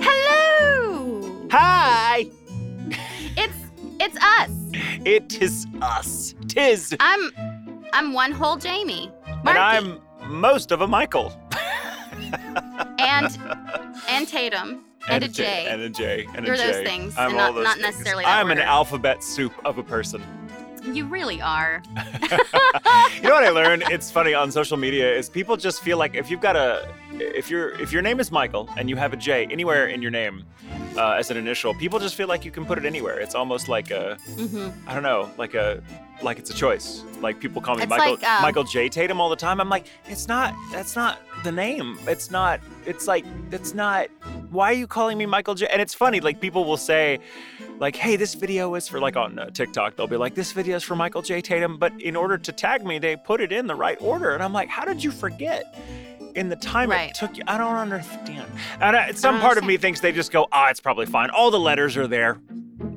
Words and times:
Hello! 0.00 1.48
Hi! 1.50 2.26
It's 3.36 3.56
it's 4.00 4.16
us. 4.22 4.50
It 5.04 5.40
is 5.42 5.66
us. 5.80 6.34
Tis. 6.48 6.94
I'm 7.00 7.30
I'm 7.92 8.12
one 8.12 8.32
whole 8.32 8.56
Jamie. 8.56 9.10
And 9.26 9.58
I'm 9.58 10.00
most 10.26 10.72
of 10.72 10.80
a 10.80 10.86
Michael. 10.86 11.32
and 12.98 13.38
and 14.08 14.28
Tatum 14.28 14.84
and, 15.08 15.24
a 15.24 15.28
J. 15.28 15.42
J. 15.44 15.66
And 15.68 15.82
a 15.82 15.88
J. 15.90 16.26
And 16.34 16.46
You're 16.46 16.54
a 16.54 16.58
J. 16.58 16.72
those 16.72 16.82
things, 16.86 17.14
I'm 17.16 17.30
and 17.32 17.40
all 17.40 17.46
not- 17.48 17.54
those 17.54 17.64
not 17.64 17.74
things. 17.76 17.86
necessarily 17.86 18.24
I'm 18.24 18.50
an 18.50 18.58
alphabet 18.58 19.22
soup 19.24 19.52
of 19.64 19.78
a 19.78 19.82
person. 19.82 20.22
You 20.82 21.06
really 21.06 21.40
are. 21.40 21.82
you 21.96 23.22
know 23.22 23.34
what 23.34 23.44
I 23.44 23.50
learned? 23.50 23.84
It's 23.90 24.10
funny 24.10 24.34
on 24.34 24.50
social 24.50 24.76
media 24.76 25.14
is 25.14 25.28
people 25.28 25.56
just 25.56 25.82
feel 25.82 25.98
like 25.98 26.14
if 26.14 26.30
you've 26.30 26.40
got 26.40 26.56
a 26.56 26.88
if 27.12 27.50
your 27.50 27.70
if 27.80 27.92
your 27.92 28.02
name 28.02 28.20
is 28.20 28.30
Michael 28.32 28.68
and 28.76 28.88
you 28.88 28.96
have 28.96 29.12
a 29.12 29.16
J 29.16 29.46
anywhere 29.50 29.86
in 29.86 30.02
your 30.02 30.10
name 30.10 30.44
uh, 30.96 31.12
as 31.12 31.30
an 31.30 31.36
initial, 31.36 31.74
people 31.74 31.98
just 31.98 32.14
feel 32.14 32.28
like 32.28 32.44
you 32.44 32.50
can 32.50 32.64
put 32.64 32.78
it 32.78 32.84
anywhere. 32.84 33.18
It's 33.20 33.34
almost 33.34 33.68
like 33.68 33.90
a 33.90 34.16
hmm 34.34 34.70
I 34.86 34.94
don't 34.94 35.02
know, 35.02 35.30
like 35.38 35.54
a 35.54 35.82
like 36.22 36.38
it's 36.38 36.50
a 36.50 36.54
choice. 36.54 37.04
Like 37.20 37.40
people 37.40 37.62
call 37.62 37.76
me 37.76 37.82
It's 37.82 37.90
Michael 37.90 38.14
like, 38.14 38.24
um, 38.24 38.42
Michael 38.42 38.64
J 38.64 38.88
Tatum 38.88 39.20
all 39.20 39.28
the 39.30 39.36
time. 39.36 39.60
I'm 39.60 39.68
like, 39.68 39.86
it's 40.06 40.28
not 40.28 40.54
that's 40.72 40.96
not 40.96 41.18
the 41.44 41.52
name. 41.52 41.98
It's 42.06 42.30
not 42.30 42.60
it's 42.86 43.06
like 43.06 43.24
it's 43.50 43.74
not 43.74 44.08
why 44.50 44.70
are 44.70 44.74
you 44.76 44.86
calling 44.86 45.16
me 45.18 45.26
Michael 45.26 45.54
J? 45.54 45.66
And 45.68 45.80
it's 45.80 45.94
funny, 45.94 46.20
like 46.20 46.40
people 46.40 46.64
will 46.64 46.76
say 46.76 47.20
like, 47.82 47.96
hey, 47.96 48.14
this 48.14 48.34
video 48.34 48.74
is 48.76 48.86
for 48.88 49.00
like 49.00 49.16
on 49.16 49.38
uh, 49.38 49.50
TikTok, 49.50 49.96
they'll 49.96 50.06
be 50.06 50.16
like, 50.16 50.34
this 50.36 50.52
video 50.52 50.76
is 50.76 50.84
for 50.84 50.94
Michael 50.94 51.20
J 51.20 51.42
Tatum, 51.42 51.78
but 51.78 51.92
in 52.00 52.14
order 52.14 52.38
to 52.38 52.52
tag 52.52 52.86
me, 52.86 52.98
they 53.00 53.16
put 53.16 53.40
it 53.40 53.50
in 53.50 53.66
the 53.66 53.74
right 53.74 54.00
order. 54.00 54.30
And 54.30 54.42
I'm 54.42 54.52
like, 54.52 54.68
how 54.68 54.84
did 54.84 55.02
you 55.02 55.10
forget? 55.10 55.76
In 56.36 56.48
the 56.48 56.56
time 56.56 56.88
Right. 56.90 57.10
it 57.10 57.14
took 57.16 57.36
you, 57.36 57.42
I 57.46 57.58
don't 57.58 57.74
understand. 57.74 58.50
And 58.80 58.96
I, 58.96 59.12
some 59.12 59.38
part 59.40 59.58
of 59.58 59.64
me 59.64 59.76
thinks 59.76 60.00
they 60.00 60.12
just 60.12 60.32
go, 60.32 60.46
ah, 60.50 60.70
it's 60.70 60.80
probably 60.80 61.04
fine. 61.04 61.28
All 61.28 61.50
the 61.50 61.60
letters 61.60 61.94
are 61.98 62.06
there. 62.06 62.40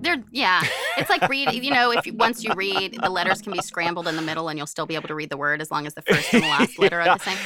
They're 0.01 0.23
yeah. 0.31 0.63
It's 0.97 1.09
like 1.09 1.27
read. 1.27 1.51
You 1.51 1.71
know, 1.71 1.91
if 1.91 2.05
you, 2.05 2.13
once 2.27 2.43
you 2.45 2.53
read, 2.53 2.97
the 3.01 3.09
letters 3.09 3.41
can 3.41 3.51
be 3.51 3.61
scrambled 3.61 4.07
in 4.07 4.15
the 4.15 4.21
middle, 4.21 4.47
and 4.47 4.57
you'll 4.57 4.67
still 4.67 4.85
be 4.85 4.95
able 4.95 5.09
to 5.09 5.15
read 5.15 5.29
the 5.29 5.37
word 5.37 5.61
as 5.61 5.69
long 5.69 5.85
as 5.85 5.95
the 5.95 6.01
first 6.03 6.33
and 6.33 6.43
the 6.43 6.47
last 6.57 6.79
letter 6.79 7.01
are 7.01 7.17
the 7.17 7.23
same. 7.23 7.37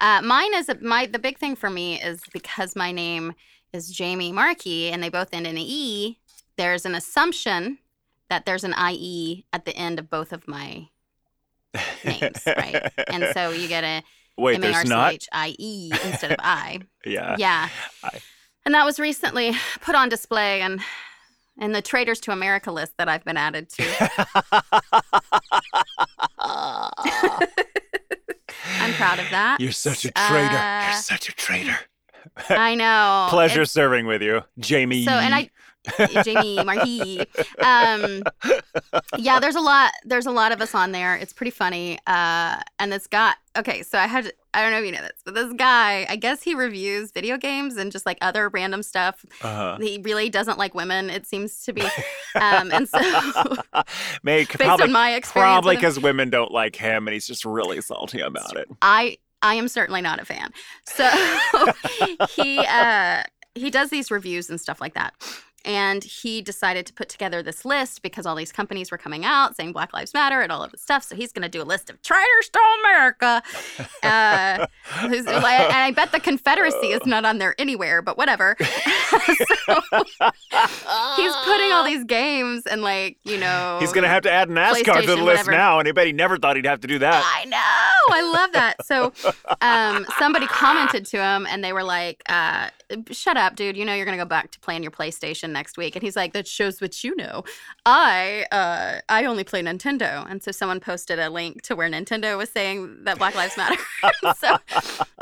Uh, 0.00 0.20
mine 0.22 0.52
is 0.54 0.68
my 0.82 1.06
the 1.06 1.18
big 1.18 1.38
thing 1.38 1.56
for 1.56 1.70
me 1.70 1.98
is 2.00 2.20
because 2.32 2.76
my 2.76 2.92
name 2.92 3.32
is 3.72 3.88
Jamie 3.90 4.32
Marchi, 4.32 4.90
and 4.90 5.02
they 5.02 5.08
both 5.08 5.28
end 5.32 5.46
in 5.46 5.56
an 5.56 5.62
e. 5.62 6.18
There's 6.58 6.84
an 6.84 6.94
assumption 6.94 7.78
that 8.28 8.44
there's 8.44 8.64
an 8.64 8.74
ie 8.90 9.46
at 9.54 9.64
the 9.64 9.74
end 9.74 9.98
of 9.98 10.10
both 10.10 10.34
of 10.34 10.46
my 10.46 10.88
names, 12.04 12.42
right? 12.46 12.92
And 13.08 13.24
so 13.32 13.50
you 13.50 13.68
get 13.68 13.84
a 13.84 14.02
Wait, 14.36 14.56
M 14.56 14.64
A 14.64 14.72
R 14.74 14.82
C 14.82 14.88
not. 14.88 15.14
H 15.14 15.28
I 15.32 15.54
E 15.58 15.90
instead 16.04 16.32
of 16.32 16.36
I. 16.40 16.80
Yeah. 17.06 17.36
Yeah. 17.38 17.68
I- 18.04 18.20
And 18.66 18.74
that 18.74 18.84
was 18.84 19.00
recently 19.00 19.54
put 19.80 19.94
on 19.94 20.10
display 20.10 20.60
and 20.60 20.80
in 21.60 21.72
the 21.72 21.82
Traders 21.82 22.20
to 22.20 22.30
America 22.32 22.70
list 22.70 22.92
that 22.98 23.08
I've 23.08 23.24
been 23.24 23.36
added 23.36 23.68
to. 23.70 23.82
I'm 28.80 28.92
proud 28.94 29.18
of 29.18 29.28
that. 29.30 29.58
You're 29.60 29.72
such 29.72 30.04
a 30.04 30.10
traitor. 30.12 30.56
Uh, 30.56 30.84
You're 30.86 30.94
such 31.00 31.28
a 31.28 31.32
traitor. 31.32 31.76
I 32.48 32.74
know. 32.74 33.26
Pleasure 33.30 33.62
It's- 33.62 33.72
serving 33.72 34.06
with 34.06 34.22
you, 34.22 34.42
Jamie. 34.58 35.04
So 35.04 35.12
and 35.12 35.34
I 35.34 35.50
Jamie 36.24 36.62
Marchi. 36.64 37.20
Um 37.62 38.22
yeah, 39.16 39.40
there's 39.40 39.56
a 39.56 39.60
lot 39.60 39.92
there's 40.04 40.26
a 40.26 40.30
lot 40.30 40.52
of 40.52 40.60
us 40.60 40.74
on 40.74 40.92
there. 40.92 41.16
It's 41.16 41.32
pretty 41.32 41.50
funny. 41.50 41.98
Uh 42.06 42.60
and 42.78 42.92
this 42.92 43.06
guy 43.06 43.34
okay, 43.56 43.82
so 43.82 43.98
I 43.98 44.06
had 44.06 44.32
I 44.54 44.62
don't 44.62 44.70
know 44.70 44.78
if 44.78 44.86
you 44.86 44.92
know 44.92 45.02
this, 45.02 45.20
but 45.24 45.34
this 45.34 45.52
guy, 45.52 46.06
I 46.08 46.16
guess 46.16 46.42
he 46.42 46.54
reviews 46.54 47.12
video 47.12 47.36
games 47.36 47.76
and 47.76 47.92
just 47.92 48.06
like 48.06 48.18
other 48.22 48.48
random 48.48 48.82
stuff. 48.82 49.24
Uh-huh. 49.42 49.76
He 49.80 50.00
really 50.02 50.30
doesn't 50.30 50.58
like 50.58 50.74
women, 50.74 51.10
it 51.10 51.26
seems 51.26 51.62
to 51.64 51.72
be. 51.72 51.82
Um, 52.34 52.70
and 52.70 52.88
so, 52.88 52.98
May 54.22 54.44
based 54.44 54.58
probably 54.58 54.84
on 54.84 54.92
my 54.92 55.14
experience, 55.14 55.32
probably 55.32 55.76
because 55.76 55.98
women 55.98 56.30
don't 56.30 56.52
like 56.52 56.76
him, 56.76 57.08
and 57.08 57.12
he's 57.12 57.26
just 57.26 57.44
really 57.44 57.80
salty 57.80 58.20
about 58.20 58.56
it. 58.56 58.68
I 58.80 59.16
I 59.42 59.54
am 59.54 59.66
certainly 59.66 60.02
not 60.02 60.20
a 60.20 60.24
fan. 60.24 60.52
So 60.84 61.08
he 62.36 62.58
uh, 62.58 63.22
he 63.54 63.70
does 63.70 63.90
these 63.90 64.10
reviews 64.10 64.50
and 64.50 64.60
stuff 64.60 64.80
like 64.80 64.94
that. 64.94 65.14
And 65.64 66.02
he 66.04 66.40
decided 66.40 66.86
to 66.86 66.92
put 66.92 67.08
together 67.08 67.42
this 67.42 67.64
list 67.64 68.02
because 68.02 68.26
all 68.26 68.34
these 68.34 68.52
companies 68.52 68.90
were 68.90 68.98
coming 68.98 69.24
out 69.24 69.56
saying 69.56 69.72
Black 69.72 69.92
Lives 69.92 70.14
Matter 70.14 70.40
and 70.40 70.52
all 70.52 70.62
of 70.62 70.70
this 70.70 70.82
stuff. 70.82 71.02
So 71.04 71.16
he's 71.16 71.32
going 71.32 71.42
to 71.42 71.48
do 71.48 71.60
a 71.60 71.64
list 71.64 71.90
of 71.90 72.00
traitors 72.02 72.48
to 72.52 72.60
America. 72.80 73.42
Uh, 74.02 74.66
and 75.02 75.28
I 75.28 75.92
bet 75.94 76.12
the 76.12 76.20
Confederacy 76.20 76.88
is 76.88 77.04
not 77.04 77.24
on 77.24 77.38
there 77.38 77.54
anywhere, 77.58 78.00
but 78.00 78.16
whatever. 78.16 78.56
so 78.60 78.64
he's 81.16 81.34
putting 81.44 81.72
all 81.72 81.84
these 81.84 82.04
games 82.04 82.64
and, 82.66 82.82
like, 82.82 83.18
you 83.24 83.38
know. 83.38 83.78
He's 83.80 83.92
gonna 83.92 84.08
have 84.08 84.22
to 84.22 84.30
add 84.30 84.48
NASCAR 84.48 85.00
to 85.00 85.06
the 85.06 85.16
list 85.16 85.46
whatever. 85.46 85.50
now, 85.50 85.78
and 85.78 85.88
I 85.88 85.92
bet 85.92 86.06
he 86.06 86.12
never 86.12 86.36
thought 86.38 86.56
he'd 86.56 86.66
have 86.66 86.80
to 86.80 86.88
do 86.88 86.98
that. 87.00 87.22
I 87.34 87.44
know. 87.44 87.56
I 88.10 88.32
love 88.32 88.52
that. 88.52 88.86
So 88.86 89.12
um, 89.60 90.06
somebody 90.18 90.46
commented 90.46 91.04
to 91.06 91.22
him 91.22 91.46
and 91.46 91.62
they 91.62 91.72
were 91.72 91.84
like, 91.84 92.22
uh, 92.28 92.70
shut 93.10 93.36
up, 93.36 93.56
dude. 93.56 93.76
You 93.76 93.84
know 93.84 93.94
you're 93.94 94.04
going 94.04 94.18
to 94.18 94.24
go 94.24 94.28
back 94.28 94.50
to 94.52 94.60
playing 94.60 94.82
your 94.82 94.92
PlayStation 94.92 95.50
next 95.50 95.76
week. 95.76 95.94
And 95.96 96.02
he's 96.02 96.16
like, 96.16 96.32
that 96.32 96.46
shows 96.46 96.80
what 96.80 97.02
you 97.04 97.14
know. 97.16 97.44
I 97.86 98.46
uh, 98.52 99.00
I 99.08 99.24
only 99.24 99.44
play 99.44 99.62
Nintendo. 99.62 100.28
And 100.30 100.42
so 100.42 100.50
someone 100.52 100.80
posted 100.80 101.18
a 101.18 101.30
link 101.30 101.62
to 101.62 101.76
where 101.76 101.88
Nintendo 101.90 102.36
was 102.36 102.50
saying 102.50 103.04
that 103.04 103.18
Black 103.18 103.34
Lives 103.34 103.56
Matter. 103.56 103.80
so 104.36 104.56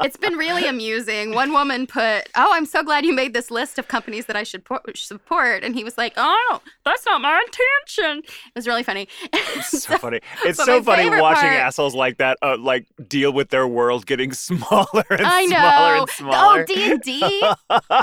it's 0.01 0.17
been 0.17 0.35
really 0.35 0.67
amusing. 0.67 1.35
One 1.35 1.53
woman 1.53 1.87
put, 1.87 2.29
oh, 2.37 2.51
I'm 2.53 2.67
so 2.67 2.83
glad 2.83 3.05
you 3.05 3.15
made 3.15 3.35
this 3.35 3.51
list 3.51 3.79
of 3.79 3.89
companies 3.89 4.27
that 4.27 4.37
I 4.37 4.43
should 4.43 4.65
po- 4.65 4.81
support. 4.95 5.65
And 5.65 5.75
he 5.75 5.85
was 5.85 5.97
like, 5.99 6.13
oh, 6.17 6.61
that's 6.85 7.05
not 7.07 7.21
my 7.21 7.43
intention. 7.47 8.23
It 8.25 8.55
was 8.55 8.67
really 8.67 8.83
funny. 8.83 9.09
It's 9.59 9.83
so 9.83 9.97
funny. 9.99 10.21
It's 10.45 10.63
so 10.63 10.83
funny 10.83 11.09
watching 11.09 11.49
part- 11.49 11.61
assholes 11.61 11.95
like 11.95 12.19
that, 12.19 12.39
uh, 12.43 12.57
like 12.59 12.87
deal 13.09 13.33
with 13.33 13.51
their 13.51 13.67
world 13.67 14.07
getting 14.07 14.33
smaller 14.33 15.05
and 15.11 15.23
I 15.23 15.47
smaller 15.47 15.95
know. 15.95 16.01
and 16.03 16.11
smaller. 16.11 16.61
Oh, 16.61 16.65
D 16.65 16.91
and 16.91 17.01
D, 17.03 17.43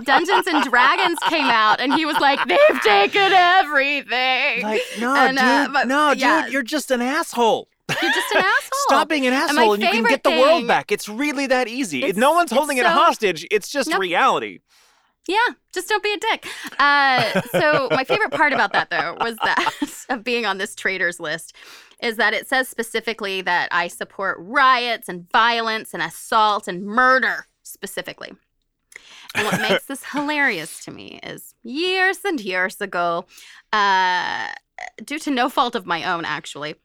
Dungeons 0.03 0.47
and 0.47 0.63
Dragons 0.63 1.19
came 1.29 1.45
out, 1.45 1.79
and 1.79 1.93
he 1.93 2.05
was 2.05 2.17
like, 2.19 2.39
"They've 2.47 2.81
taken 2.83 3.31
everything. 3.31 4.63
like, 4.63 4.81
no, 4.99 5.15
And, 5.15 5.37
dude, 5.37 5.45
uh, 5.45 5.69
but- 5.71 5.87
no, 5.87 6.11
yeah. 6.11 6.43
dude, 6.43 6.53
you're 6.53 6.63
just 6.63 6.91
an 6.91 7.01
asshole. 7.01 7.67
You're 7.89 8.11
just 8.13 8.31
an 8.35 8.37
asshole." 8.45 8.79
Stop 8.87 9.09
being 9.09 9.25
an 9.27 9.33
asshole, 9.33 9.73
and, 9.73 9.83
you 9.83 9.89
can 9.89 10.03
get 10.03 10.23
the 10.23 10.31
world 10.31 10.67
back. 10.67 10.91
It's 10.91 11.07
really 11.09 11.47
that 11.47 11.67
easy. 11.67 12.11
No 12.13 12.33
one's 12.33 12.51
holding 12.51 12.77
it 12.77 12.83
so- 12.83 12.89
hostage. 12.89 13.45
It's 13.51 13.69
just 13.69 13.89
Nope. 13.89 13.99
reality. 13.99 14.59
Yeah, 15.25 15.37
just 15.73 15.87
don't 15.87 16.03
be 16.03 16.11
a 16.11 16.17
dick. 16.17 16.45
Uh, 16.77 17.41
so 17.51 17.87
my 17.91 18.03
favorite 18.03 18.31
part 18.31 18.51
about 18.51 18.73
that 18.73 18.89
though 18.89 19.15
was 19.21 19.37
that 19.43 20.05
of 20.09 20.21
being 20.21 20.45
on 20.45 20.57
this 20.57 20.75
traitors 20.75 21.17
list 21.17 21.55
is 22.01 22.17
that 22.17 22.33
it 22.33 22.45
says 22.45 22.67
specifically 22.67 23.41
that 23.41 23.69
I 23.71 23.87
support 23.87 24.35
riots 24.41 25.07
and 25.07 25.25
violence 25.31 25.93
and 25.93 26.03
assault 26.03 26.67
and 26.67 26.83
murder 26.83 27.47
specifically. 27.63 28.33
What 29.35 29.61
makes 29.61 29.85
this 29.85 30.03
hilarious 30.11 30.83
to 30.85 30.91
me 30.91 31.19
is 31.23 31.55
years 31.63 32.19
and 32.23 32.39
years 32.39 32.79
ago, 32.81 33.25
uh, 33.71 34.49
due 35.03 35.19
to 35.19 35.31
no 35.31 35.49
fault 35.49 35.75
of 35.75 35.85
my 35.85 36.03
own, 36.03 36.25
actually, 36.25 36.75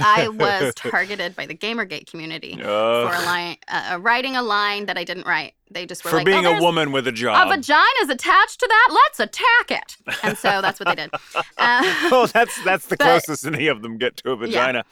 I 0.00 0.28
was 0.28 0.74
targeted 0.76 1.36
by 1.36 1.46
the 1.46 1.54
Gamergate 1.54 2.10
community 2.10 2.56
for 2.56 2.62
a 2.68 3.22
line, 3.24 3.56
uh, 3.68 3.98
writing 4.00 4.36
a 4.36 4.42
line 4.42 4.86
that 4.86 4.96
I 4.96 5.04
didn't 5.04 5.26
write. 5.26 5.54
They 5.70 5.86
just 5.86 6.04
were 6.04 6.10
for 6.10 6.16
like, 6.16 6.26
being 6.26 6.46
oh, 6.46 6.56
a 6.56 6.60
woman 6.60 6.92
with 6.92 7.06
a 7.06 7.12
job. 7.12 7.46
a 7.46 7.50
job. 7.50 7.58
vagina's 7.58 8.10
attached 8.10 8.60
to 8.60 8.66
that. 8.66 8.88
Let's 8.90 9.20
attack 9.20 9.70
it. 9.70 10.16
And 10.22 10.38
so 10.38 10.62
that's 10.62 10.80
what 10.80 10.88
they 10.88 10.94
did. 10.94 11.10
Uh, 11.34 11.42
oh, 12.10 12.28
that's 12.32 12.62
that's 12.64 12.86
the 12.86 12.96
But- 12.98 13.04
closest 13.04 13.46
any 13.46 13.66
of 13.66 13.82
them 13.82 13.98
get 13.98 14.16
to 14.18 14.30
a 14.32 14.36
vagina. 14.36 14.84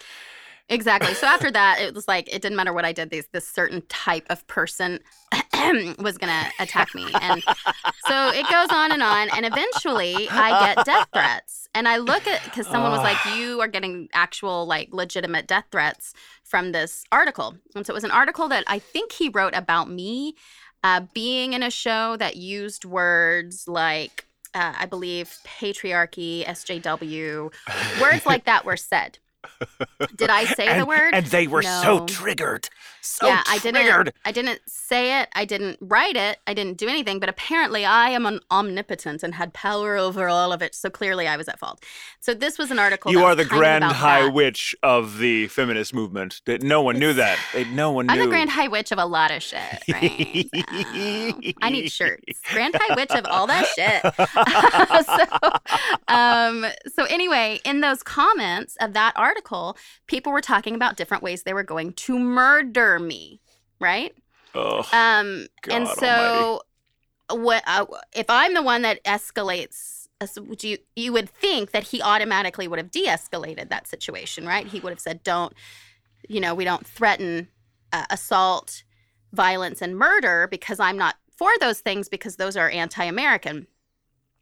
Exactly. 0.68 1.14
So 1.14 1.26
after 1.26 1.50
that, 1.50 1.80
it 1.80 1.94
was 1.94 2.08
like 2.08 2.28
it 2.28 2.42
didn't 2.42 2.56
matter 2.56 2.72
what 2.72 2.84
I 2.84 2.92
did. 2.92 3.10
These 3.10 3.28
this 3.32 3.46
certain 3.46 3.82
type 3.88 4.26
of 4.30 4.46
person 4.46 5.00
was 5.98 6.18
gonna 6.18 6.50
attack 6.58 6.94
me, 6.94 7.06
and 7.20 7.42
so 8.06 8.28
it 8.28 8.48
goes 8.50 8.68
on 8.70 8.92
and 8.92 9.02
on. 9.02 9.28
And 9.30 9.46
eventually, 9.46 10.28
I 10.30 10.74
get 10.74 10.86
death 10.86 11.08
threats. 11.12 11.68
And 11.74 11.86
I 11.86 11.98
look 11.98 12.26
at 12.26 12.42
because 12.44 12.66
someone 12.66 12.90
was 12.90 13.02
like, 13.02 13.18
"You 13.36 13.60
are 13.60 13.68
getting 13.68 14.08
actual 14.12 14.66
like 14.66 14.88
legitimate 14.92 15.46
death 15.46 15.66
threats 15.70 16.14
from 16.42 16.72
this 16.72 17.04
article." 17.12 17.56
And 17.74 17.86
so 17.86 17.92
it 17.92 17.94
was 17.94 18.04
an 18.04 18.10
article 18.10 18.48
that 18.48 18.64
I 18.66 18.78
think 18.78 19.12
he 19.12 19.28
wrote 19.28 19.54
about 19.54 19.90
me 19.90 20.34
uh, 20.82 21.02
being 21.12 21.52
in 21.52 21.62
a 21.62 21.70
show 21.70 22.16
that 22.16 22.36
used 22.36 22.84
words 22.84 23.68
like. 23.68 24.24
Uh, 24.54 24.72
I 24.78 24.86
believe 24.86 25.36
patriarchy, 25.44 26.42
SJW, 26.46 27.52
words 28.00 28.24
like 28.24 28.44
that 28.44 28.64
were 28.64 28.78
said. 28.78 29.18
Did 30.16 30.30
I 30.30 30.44
say 30.44 30.66
and, 30.66 30.80
the 30.80 30.86
word? 30.86 31.14
And 31.14 31.26
they 31.26 31.46
were 31.46 31.62
so 31.62 32.06
triggered. 32.06 32.68
So 33.06 33.28
yeah, 33.28 33.42
I 33.46 33.58
triggered. 33.58 34.06
didn't. 34.06 34.16
I 34.24 34.32
didn't 34.32 34.60
say 34.66 35.20
it. 35.20 35.28
I 35.34 35.44
didn't 35.44 35.78
write 35.80 36.16
it. 36.16 36.38
I 36.46 36.54
didn't 36.54 36.76
do 36.76 36.88
anything. 36.88 37.20
But 37.20 37.28
apparently, 37.28 37.84
I 37.84 38.10
am 38.10 38.26
an 38.26 38.40
omnipotent 38.50 39.22
and 39.22 39.34
had 39.34 39.52
power 39.52 39.96
over 39.96 40.28
all 40.28 40.52
of 40.52 40.60
it. 40.60 40.74
So 40.74 40.90
clearly, 40.90 41.28
I 41.28 41.36
was 41.36 41.46
at 41.46 41.58
fault. 41.60 41.84
So 42.18 42.34
this 42.34 42.58
was 42.58 42.72
an 42.72 42.80
article. 42.80 43.12
You 43.12 43.24
are 43.24 43.36
the 43.36 43.44
grand 43.44 43.84
high 43.84 44.24
that. 44.24 44.34
witch 44.34 44.74
of 44.82 45.18
the 45.18 45.46
feminist 45.48 45.94
movement. 45.94 46.40
No 46.46 46.82
one 46.82 46.98
knew 46.98 47.12
that. 47.12 47.38
No 47.70 47.92
one 47.92 48.10
I'm 48.10 48.18
the 48.18 48.26
grand 48.26 48.50
high 48.50 48.68
witch 48.68 48.90
of 48.90 48.98
a 48.98 49.06
lot 49.06 49.30
of 49.30 49.42
shit. 49.42 49.60
Right? 49.96 50.48
So, 50.52 51.52
I 51.62 51.70
need 51.70 51.90
shirts. 51.90 52.40
Grand 52.52 52.74
high 52.76 52.94
witch 52.96 53.12
of 53.12 53.24
all 53.26 53.46
that 53.46 53.66
shit. 53.76 54.02
so, 56.08 56.14
um, 56.14 56.66
so 56.92 57.04
anyway, 57.04 57.60
in 57.64 57.80
those 57.80 58.02
comments 58.02 58.76
of 58.80 58.92
that 58.94 59.12
article, 59.16 59.35
people 60.06 60.32
were 60.32 60.40
talking 60.40 60.74
about 60.74 60.96
different 60.96 61.22
ways 61.22 61.42
they 61.42 61.54
were 61.54 61.62
going 61.62 61.92
to 61.92 62.18
murder 62.18 62.98
me. 62.98 63.40
Right. 63.80 64.14
Ugh. 64.54 64.86
Um, 64.92 65.46
and 65.70 65.86
God 65.86 65.98
so, 65.98 66.62
what 67.30 67.62
uh, 67.66 67.86
if 68.14 68.26
I'm 68.28 68.54
the 68.54 68.62
one 68.62 68.82
that 68.82 69.02
escalates? 69.04 69.94
Would 70.38 70.64
you 70.64 70.78
you 70.94 71.12
would 71.12 71.28
think 71.28 71.72
that 71.72 71.82
he 71.84 72.00
automatically 72.00 72.66
would 72.66 72.78
have 72.78 72.90
de-escalated 72.90 73.68
that 73.68 73.86
situation, 73.86 74.46
right? 74.46 74.66
He 74.66 74.80
would 74.80 74.90
have 74.90 75.00
said, 75.00 75.22
"Don't, 75.22 75.52
you 76.26 76.40
know, 76.40 76.54
we 76.54 76.64
don't 76.64 76.86
threaten 76.86 77.48
uh, 77.92 78.06
assault, 78.08 78.82
violence, 79.34 79.82
and 79.82 79.94
murder 79.94 80.48
because 80.50 80.80
I'm 80.80 80.96
not 80.96 81.16
for 81.36 81.50
those 81.60 81.80
things 81.80 82.08
because 82.08 82.36
those 82.36 82.56
are 82.56 82.70
anti-American." 82.70 83.66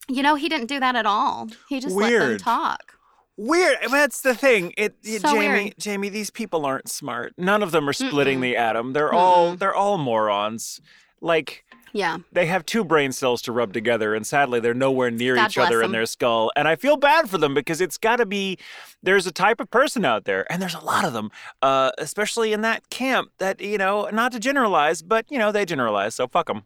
You 0.08 0.22
know, 0.22 0.36
he 0.36 0.48
didn't 0.48 0.66
do 0.66 0.78
that 0.78 0.94
at 0.94 1.06
all. 1.06 1.48
He 1.68 1.80
just 1.80 1.96
let 1.96 2.10
them 2.20 2.38
talk. 2.38 2.93
Weird. 3.36 3.76
That's 3.90 4.20
the 4.20 4.34
thing. 4.34 4.72
It, 4.76 4.94
it- 5.02 5.22
So 5.22 5.32
Jamie, 5.32 5.48
weird. 5.48 5.74
Jamie, 5.78 6.08
these 6.08 6.30
people 6.30 6.64
aren't 6.64 6.88
smart. 6.88 7.32
None 7.36 7.62
of 7.62 7.72
them 7.72 7.88
are 7.88 7.92
splitting 7.92 8.38
Mm-mm. 8.38 8.42
the 8.42 8.56
atom. 8.56 8.92
They're 8.92 9.12
all 9.12 9.52
Mm-mm. 9.54 9.58
they're 9.58 9.74
all 9.74 9.98
morons. 9.98 10.80
Like 11.20 11.64
Yeah. 11.92 12.18
they 12.32 12.46
have 12.46 12.64
two 12.66 12.84
brain 12.84 13.10
cells 13.12 13.40
to 13.42 13.52
rub 13.52 13.72
together, 13.72 14.14
and 14.14 14.26
sadly, 14.26 14.60
they're 14.60 14.74
nowhere 14.74 15.10
near 15.10 15.34
God 15.36 15.50
each 15.50 15.58
other 15.58 15.78
bless 15.78 15.86
in 15.86 15.92
their 15.92 16.06
skull. 16.06 16.52
And 16.54 16.68
I 16.68 16.76
feel 16.76 16.96
bad 16.96 17.30
for 17.30 17.38
them 17.38 17.54
because 17.54 17.80
it's 17.80 17.96
got 17.98 18.16
to 18.16 18.26
be. 18.26 18.58
There's 19.02 19.26
a 19.26 19.32
type 19.32 19.58
of 19.60 19.70
person 19.70 20.04
out 20.04 20.24
there, 20.26 20.50
and 20.52 20.60
there's 20.62 20.74
a 20.74 20.84
lot 20.84 21.04
of 21.04 21.12
them, 21.12 21.30
uh, 21.62 21.90
especially 21.98 22.52
in 22.52 22.60
that 22.60 22.88
camp. 22.90 23.30
That 23.38 23.60
you 23.60 23.78
know, 23.78 24.08
not 24.12 24.32
to 24.32 24.38
generalize, 24.38 25.02
but 25.02 25.24
you 25.30 25.38
know, 25.38 25.50
they 25.50 25.64
generalize, 25.64 26.14
so 26.14 26.28
fuck 26.28 26.46
them. 26.46 26.64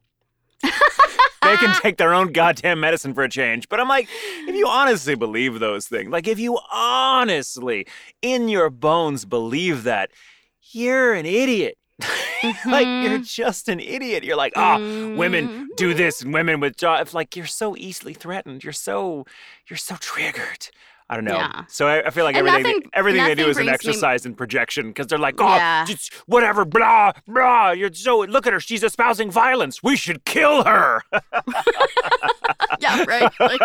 They 0.62 1.56
can 1.56 1.75
take 1.81 1.96
their 1.96 2.12
own 2.14 2.32
goddamn 2.32 2.81
medicine 2.81 3.14
for 3.14 3.22
a 3.22 3.28
change. 3.28 3.69
But 3.69 3.81
I'm 3.81 3.88
like, 3.88 4.08
if 4.46 4.55
you 4.55 4.66
honestly 4.69 5.14
believe 5.14 5.60
those 5.60 5.87
things, 5.87 6.10
like 6.10 6.26
if 6.28 6.38
you 6.38 6.58
honestly, 6.72 7.87
in 8.22 8.49
your 8.49 8.70
bones, 8.70 9.25
believe 9.25 9.84
that, 9.84 10.10
you're 10.72 11.14
an 11.14 11.26
idiot. 11.26 11.76
like 12.66 12.87
you're 12.87 13.19
Mhm. 13.19 13.26
just 13.28 13.69
an 13.69 13.81
idiot. 13.81 14.22
You're 14.22 14.37
like, 14.37 14.52
ah, 14.56 14.76
women 15.16 15.49
Mhm. 15.49 15.76
do 15.76 15.94
this 15.94 16.22
and 16.22 16.32
women 16.32 16.61
with 16.61 16.76
jobs. 16.76 17.12
Like 17.14 17.34
you're 17.34 17.46
so 17.46 17.76
easily 17.76 18.14
threatened. 18.14 18.62
You're 18.62 18.72
so 18.72 19.25
you're 19.69 19.76
so 19.78 19.96
triggered. 19.96 20.69
I 21.10 21.14
don't 21.14 21.25
know. 21.25 21.37
Yeah. 21.37 21.64
So 21.69 21.87
I, 21.87 22.06
I 22.06 22.10
feel 22.10 22.25
like 22.25 22.37
And 22.37 22.46
everything 22.46 22.72
nothing- 22.76 22.90
everything 22.93 23.25
they 23.25 23.34
do 23.34 23.49
is 23.49 23.56
an 23.56 23.64
brings 23.64 23.84
me- 23.84 23.90
exercise 23.90 24.26
in 24.26 24.34
projection 24.34 24.88
because 24.88 25.06
they're 25.06 25.19
like, 25.19 25.37
oh, 25.38 25.55
Yeah. 25.56 25.84
just 25.87 26.12
whatever, 26.26 26.64
blah 26.66 27.12
blah. 27.26 27.70
You're 27.70 27.93
so 27.94 28.19
look 28.20 28.46
at 28.46 28.52
her. 28.52 28.60
She's 28.60 28.82
espousing 28.82 29.31
violence. 29.31 29.82
We 29.82 29.96
should 29.96 30.25
kill 30.26 30.64
her. 30.64 31.02
yeah, 32.81 33.05
right. 33.08 33.32
Like, 33.40 33.60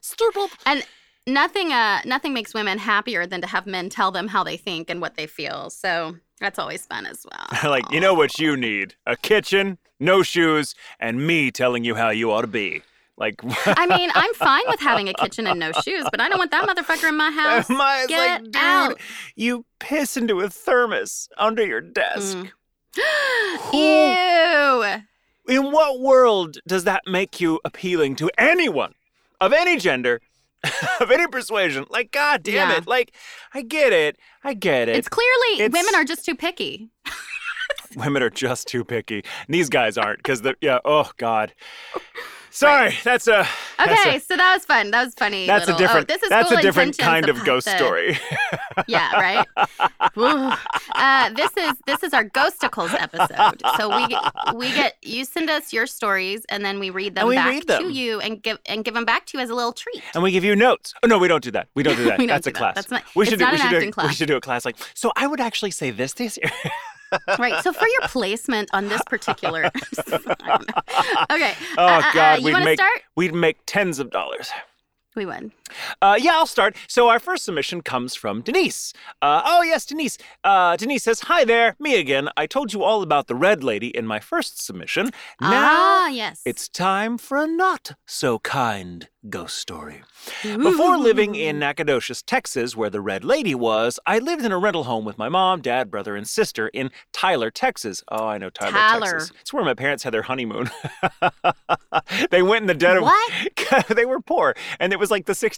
Stupid. 0.00 0.50
And 0.66 0.84
nothing 1.26 1.72
uh 1.72 2.00
nothing 2.04 2.32
makes 2.34 2.52
women 2.54 2.78
happier 2.78 3.26
than 3.26 3.40
to 3.40 3.46
have 3.46 3.66
men 3.66 3.88
tell 3.88 4.10
them 4.10 4.28
how 4.28 4.44
they 4.44 4.56
think 4.56 4.90
and 4.90 5.00
what 5.00 5.16
they 5.16 5.26
feel. 5.26 5.70
So 5.70 6.16
that's 6.40 6.58
always 6.58 6.84
fun 6.86 7.06
as 7.06 7.24
well. 7.30 7.46
like 7.70 7.90
you 7.90 8.00
know 8.00 8.14
what 8.14 8.38
you 8.38 8.56
need: 8.56 8.94
a 9.06 9.16
kitchen, 9.16 9.78
no 10.00 10.22
shoes, 10.22 10.74
and 11.00 11.26
me 11.26 11.50
telling 11.50 11.84
you 11.84 11.94
how 11.94 12.10
you 12.10 12.30
ought 12.30 12.42
to 12.42 12.46
be. 12.48 12.82
Like 13.16 13.36
I 13.44 13.86
mean, 13.86 14.10
I'm 14.14 14.34
fine 14.34 14.62
with 14.66 14.80
having 14.80 15.08
a 15.08 15.14
kitchen 15.20 15.46
and 15.46 15.60
no 15.60 15.70
shoes, 15.84 16.04
but 16.10 16.20
I 16.20 16.28
don't 16.28 16.38
want 16.38 16.50
that 16.50 16.66
motherfucker 16.68 17.08
in 17.08 17.16
my 17.16 17.30
house. 17.42 17.68
My- 17.68 18.06
Get 18.08 18.42
like, 18.42 18.44
dude, 18.44 18.56
out. 18.56 19.00
you 19.36 19.64
piss 19.78 20.16
into 20.16 20.40
a 20.40 20.48
thermos 20.50 21.28
under 21.38 21.64
your 21.64 21.80
desk. 21.80 22.36
Mm. 22.36 22.50
Ew. 23.72 25.54
In 25.56 25.70
what 25.72 26.00
world 26.00 26.56
does 26.66 26.84
that 26.84 27.02
make 27.06 27.40
you 27.40 27.60
appealing 27.64 28.16
to 28.16 28.30
anyone 28.38 28.94
of 29.40 29.52
any 29.52 29.76
gender, 29.78 30.20
of 31.00 31.10
any 31.10 31.26
persuasion? 31.26 31.84
Like, 31.90 32.10
god 32.12 32.42
damn 32.42 32.70
Yeah. 32.70 32.76
it. 32.78 32.86
Like, 32.86 33.12
I 33.52 33.62
get 33.62 33.92
it. 33.92 34.16
I 34.42 34.54
get 34.54 34.88
it. 34.88 34.96
It's 34.96 35.08
clearly 35.08 35.60
it's- 35.64 35.70
women 35.72 35.94
are 35.94 36.04
just 36.04 36.24
too 36.24 36.34
picky. 36.34 36.88
Women 37.96 38.22
are 38.24 38.30
just 38.30 38.66
too 38.66 38.84
picky. 38.84 39.22
And 39.46 39.54
these 39.54 39.68
guys 39.68 39.96
aren't 39.96 40.18
because 40.18 40.42
they're, 40.42 40.56
yeah, 40.60 40.78
oh, 40.84 41.10
God. 41.16 41.52
Sorry, 42.56 42.94
that's 43.02 43.26
a. 43.26 43.46
that's 43.78 44.00
Okay, 44.00 44.16
a- 44.16 44.20
so 44.20 44.36
that 44.36 44.54
was 44.54 44.64
fun. 44.64 44.90
That 44.92 45.04
was 45.06 45.14
funny. 45.14 45.46
That's 45.46 45.66
little, 45.66 45.74
a 45.74 45.78
different. 45.86 46.10
Oh, 46.10 46.14
this 46.14 46.22
is 46.22 46.28
that's 46.28 46.50
a 46.52 46.62
different 46.62 46.96
kind 46.98 47.28
of 47.28 47.44
ghost 47.44 47.66
the- 47.66 47.76
story. 47.76 48.16
Yeah, 48.88 49.12
right. 49.20 49.46
Uh, 50.16 51.30
this 51.34 51.50
is 51.56 51.72
this 51.86 52.02
is 52.02 52.12
our 52.12 52.24
Ghostacles 52.24 52.92
episode. 52.94 53.62
So 53.76 53.94
we 53.96 54.16
we 54.56 54.72
get 54.72 54.96
you 55.02 55.24
send 55.24 55.48
us 55.50 55.72
your 55.72 55.86
stories 55.86 56.44
and 56.48 56.64
then 56.64 56.78
we 56.80 56.90
read 56.90 57.14
them 57.14 57.28
we 57.28 57.36
back 57.36 57.48
read 57.50 57.66
them. 57.68 57.82
to 57.84 57.92
you 57.92 58.20
and 58.20 58.42
give 58.42 58.58
and 58.66 58.84
give 58.84 58.94
them 58.94 59.04
back 59.04 59.26
to 59.26 59.38
you 59.38 59.42
as 59.44 59.50
a 59.50 59.54
little 59.54 59.72
treat. 59.72 60.02
and 60.14 60.22
we 60.22 60.30
give 60.32 60.44
you 60.44 60.56
notes. 60.56 60.92
Oh 61.02 61.06
no, 61.06 61.18
we 61.18 61.28
don't 61.28 61.42
do 61.42 61.50
that. 61.52 61.68
We 61.74 61.82
don't 61.82 61.96
do 61.96 62.04
that. 62.08 62.18
Don't 62.18 62.26
That's 62.26 62.44
do 62.44 62.50
a 62.50 62.52
that. 62.52 62.58
class. 62.58 62.74
That's 62.74 62.90
not- 62.90 63.04
we 63.14 63.26
should 63.26 63.38
do, 63.38 63.46
we 63.50 63.58
should 63.58 63.70
do, 63.70 63.76
acting 63.76 63.92
We 64.08 64.12
should 64.14 64.28
do 64.28 64.36
a 64.36 64.40
class 64.40 64.64
like. 64.64 64.76
So 64.94 65.12
I 65.16 65.26
would 65.26 65.40
actually 65.40 65.70
say 65.70 65.90
this 65.90 66.12
this 66.14 66.36
year. 66.42 66.50
right. 67.38 67.62
So 67.62 67.72
for 67.72 67.86
your 67.86 68.08
placement 68.08 68.70
on 68.72 68.88
this 68.88 69.02
particular, 69.06 69.64
I 69.64 70.58
don't 70.58 70.68
know. 70.68 71.36
Okay. 71.36 71.54
Oh 71.78 71.86
uh, 71.86 72.02
uh, 72.04 72.12
God, 72.12 72.38
you 72.40 72.46
we'd 72.46 72.64
make 72.64 72.78
start? 72.78 73.02
we'd 73.16 73.34
make 73.34 73.58
tens 73.66 73.98
of 73.98 74.10
dollars. 74.10 74.50
We 75.16 75.26
would. 75.26 75.52
Uh, 76.02 76.18
yeah, 76.20 76.32
I'll 76.32 76.46
start. 76.46 76.76
So 76.88 77.08
our 77.08 77.18
first 77.18 77.44
submission 77.44 77.80
comes 77.80 78.14
from 78.14 78.42
Denise. 78.42 78.92
Uh, 79.22 79.42
oh 79.44 79.62
yes, 79.62 79.86
Denise. 79.86 80.18
Uh, 80.42 80.76
Denise 80.76 81.02
says, 81.02 81.20
"Hi 81.20 81.44
there, 81.44 81.76
me 81.78 81.98
again. 81.98 82.28
I 82.36 82.46
told 82.46 82.72
you 82.72 82.82
all 82.82 83.02
about 83.02 83.26
the 83.26 83.34
red 83.34 83.64
lady 83.64 83.88
in 83.88 84.06
my 84.06 84.20
first 84.20 84.62
submission. 84.64 85.10
Now 85.40 85.50
ah, 85.76 86.08
yes. 86.08 86.42
it's 86.44 86.68
time 86.68 87.18
for 87.18 87.38
a 87.38 87.46
not 87.46 87.92
so 88.06 88.38
kind 88.40 89.08
ghost 89.28 89.58
story." 89.58 90.02
Before 90.42 90.96
living 90.96 91.34
in 91.34 91.58
Nacogdoches, 91.58 92.22
Texas, 92.22 92.76
where 92.76 92.90
the 92.90 93.00
Red 93.00 93.24
Lady 93.24 93.54
was, 93.54 93.98
I 94.06 94.18
lived 94.18 94.44
in 94.44 94.52
a 94.52 94.58
rental 94.58 94.84
home 94.84 95.04
with 95.04 95.18
my 95.18 95.28
mom, 95.28 95.60
dad, 95.60 95.90
brother, 95.90 96.16
and 96.16 96.26
sister 96.26 96.68
in 96.68 96.90
Tyler, 97.12 97.50
Texas. 97.50 98.02
Oh, 98.10 98.26
I 98.26 98.38
know 98.38 98.48
Tyler, 98.50 98.72
Tyler. 98.72 99.12
Texas. 99.12 99.32
It's 99.40 99.52
where 99.52 99.64
my 99.64 99.74
parents 99.74 100.02
had 100.02 100.14
their 100.14 100.22
honeymoon. 100.22 100.70
they 102.30 102.42
went 102.42 102.62
in 102.62 102.66
the 102.66 102.74
dead 102.74 102.96
of 102.96 103.02
What? 103.02 103.32
they 103.88 104.06
were 104.06 104.20
poor, 104.20 104.54
and 104.80 104.92
it 104.92 104.98
was 104.98 105.10
like 105.10 105.26
the 105.26 105.32
'60s, 105.32 105.53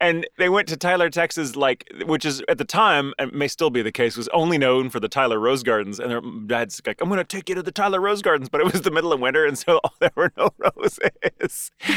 and 0.00 0.26
they 0.38 0.48
went 0.48 0.68
to 0.68 0.76
Tyler, 0.76 1.10
Texas, 1.10 1.56
like 1.56 1.90
which 2.04 2.24
is 2.24 2.42
at 2.48 2.58
the 2.58 2.64
time 2.64 3.12
and 3.18 3.32
may 3.32 3.48
still 3.48 3.70
be 3.70 3.82
the 3.82 3.92
case, 3.92 4.16
was 4.16 4.28
only 4.28 4.58
known 4.58 4.90
for 4.90 5.00
the 5.00 5.08
Tyler 5.08 5.38
Rose 5.38 5.62
Gardens. 5.62 5.98
And 5.98 6.10
their 6.10 6.20
dad's 6.46 6.80
like, 6.86 7.00
"I'm 7.00 7.08
going 7.08 7.18
to 7.18 7.24
take 7.24 7.48
you 7.48 7.54
to 7.54 7.62
the 7.62 7.72
Tyler 7.72 8.00
Rose 8.00 8.22
Gardens," 8.22 8.48
but 8.48 8.60
it 8.60 8.72
was 8.72 8.82
the 8.82 8.90
middle 8.90 9.12
of 9.12 9.20
winter, 9.20 9.44
and 9.44 9.58
so 9.58 9.80
there 10.00 10.12
were 10.16 10.32
no 10.36 10.50
roses. 10.58 11.70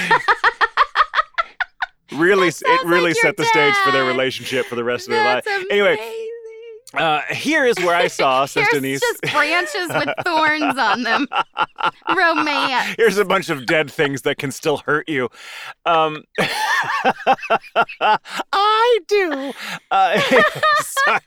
really, 2.12 2.48
it 2.48 2.86
really 2.86 3.12
like 3.12 3.18
set 3.18 3.38
the 3.38 3.46
stage 3.46 3.76
for 3.84 3.92
their 3.92 4.06
relationship 4.06 4.66
for 4.66 4.76
the 4.76 4.84
rest 4.84 5.08
of 5.08 5.14
their 5.14 5.24
life. 5.24 5.46
That's 5.46 5.66
Anyway, 5.72 5.94
amazing. 5.94 6.30
Uh, 6.94 7.22
here 7.32 7.66
is 7.66 7.76
where 7.78 7.96
I 7.96 8.08
saw, 8.08 8.46
says 8.48 8.68
Here's 8.72 8.82
Denise. 8.82 9.00
just 9.02 9.22
branches 9.34 9.90
with 9.90 10.10
thorns 10.26 10.78
on 10.78 11.04
them. 11.04 11.28
Romance. 12.16 12.96
Here's 12.98 13.18
a 13.18 13.26
bunch 13.26 13.50
of 13.50 13.66
dead 13.66 13.92
things 13.92 14.22
that 14.24 14.38
can 14.38 14.52
still 14.52 14.78
hurt 14.78 15.08
you. 15.10 15.30
Um, 15.86 16.24
I 18.84 19.00
do. 19.08 19.54
Uh, 19.92 20.20
sorry. 20.82 21.20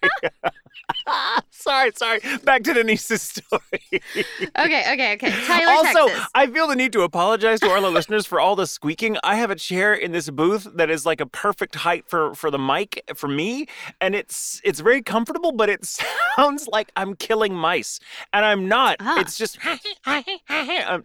sorry, 1.50 1.92
sorry. 1.96 2.20
Back 2.44 2.62
to 2.64 2.75
Denise's 2.75 3.22
story. 3.22 3.62
Okay, 3.92 4.92
okay, 4.92 5.12
okay. 5.14 5.30
Tyler, 5.46 5.72
also, 5.72 6.08
Texas. 6.08 6.26
I 6.34 6.46
feel 6.46 6.66
the 6.66 6.76
need 6.76 6.92
to 6.92 7.02
apologize 7.02 7.60
to 7.60 7.68
our 7.68 7.80
listeners 7.80 8.26
for 8.26 8.40
all 8.40 8.56
the 8.56 8.66
squeaking. 8.66 9.16
I 9.22 9.36
have 9.36 9.50
a 9.50 9.56
chair 9.56 9.94
in 9.94 10.12
this 10.12 10.30
booth 10.30 10.68
that 10.75 10.90
is 10.90 11.06
like 11.06 11.20
a 11.20 11.26
perfect 11.26 11.76
height 11.76 12.04
for 12.08 12.34
for 12.34 12.50
the 12.50 12.58
mic 12.58 13.02
for 13.14 13.28
me, 13.28 13.66
and 14.00 14.14
it's 14.14 14.60
it's 14.64 14.80
very 14.80 15.02
comfortable, 15.02 15.52
but 15.52 15.68
it 15.68 15.84
sounds 16.36 16.68
like 16.68 16.90
I'm 16.96 17.14
killing 17.14 17.54
mice, 17.54 18.00
and 18.32 18.44
I'm 18.44 18.68
not. 18.68 18.96
Ah. 19.00 19.20
It's 19.20 19.36
just 19.36 19.58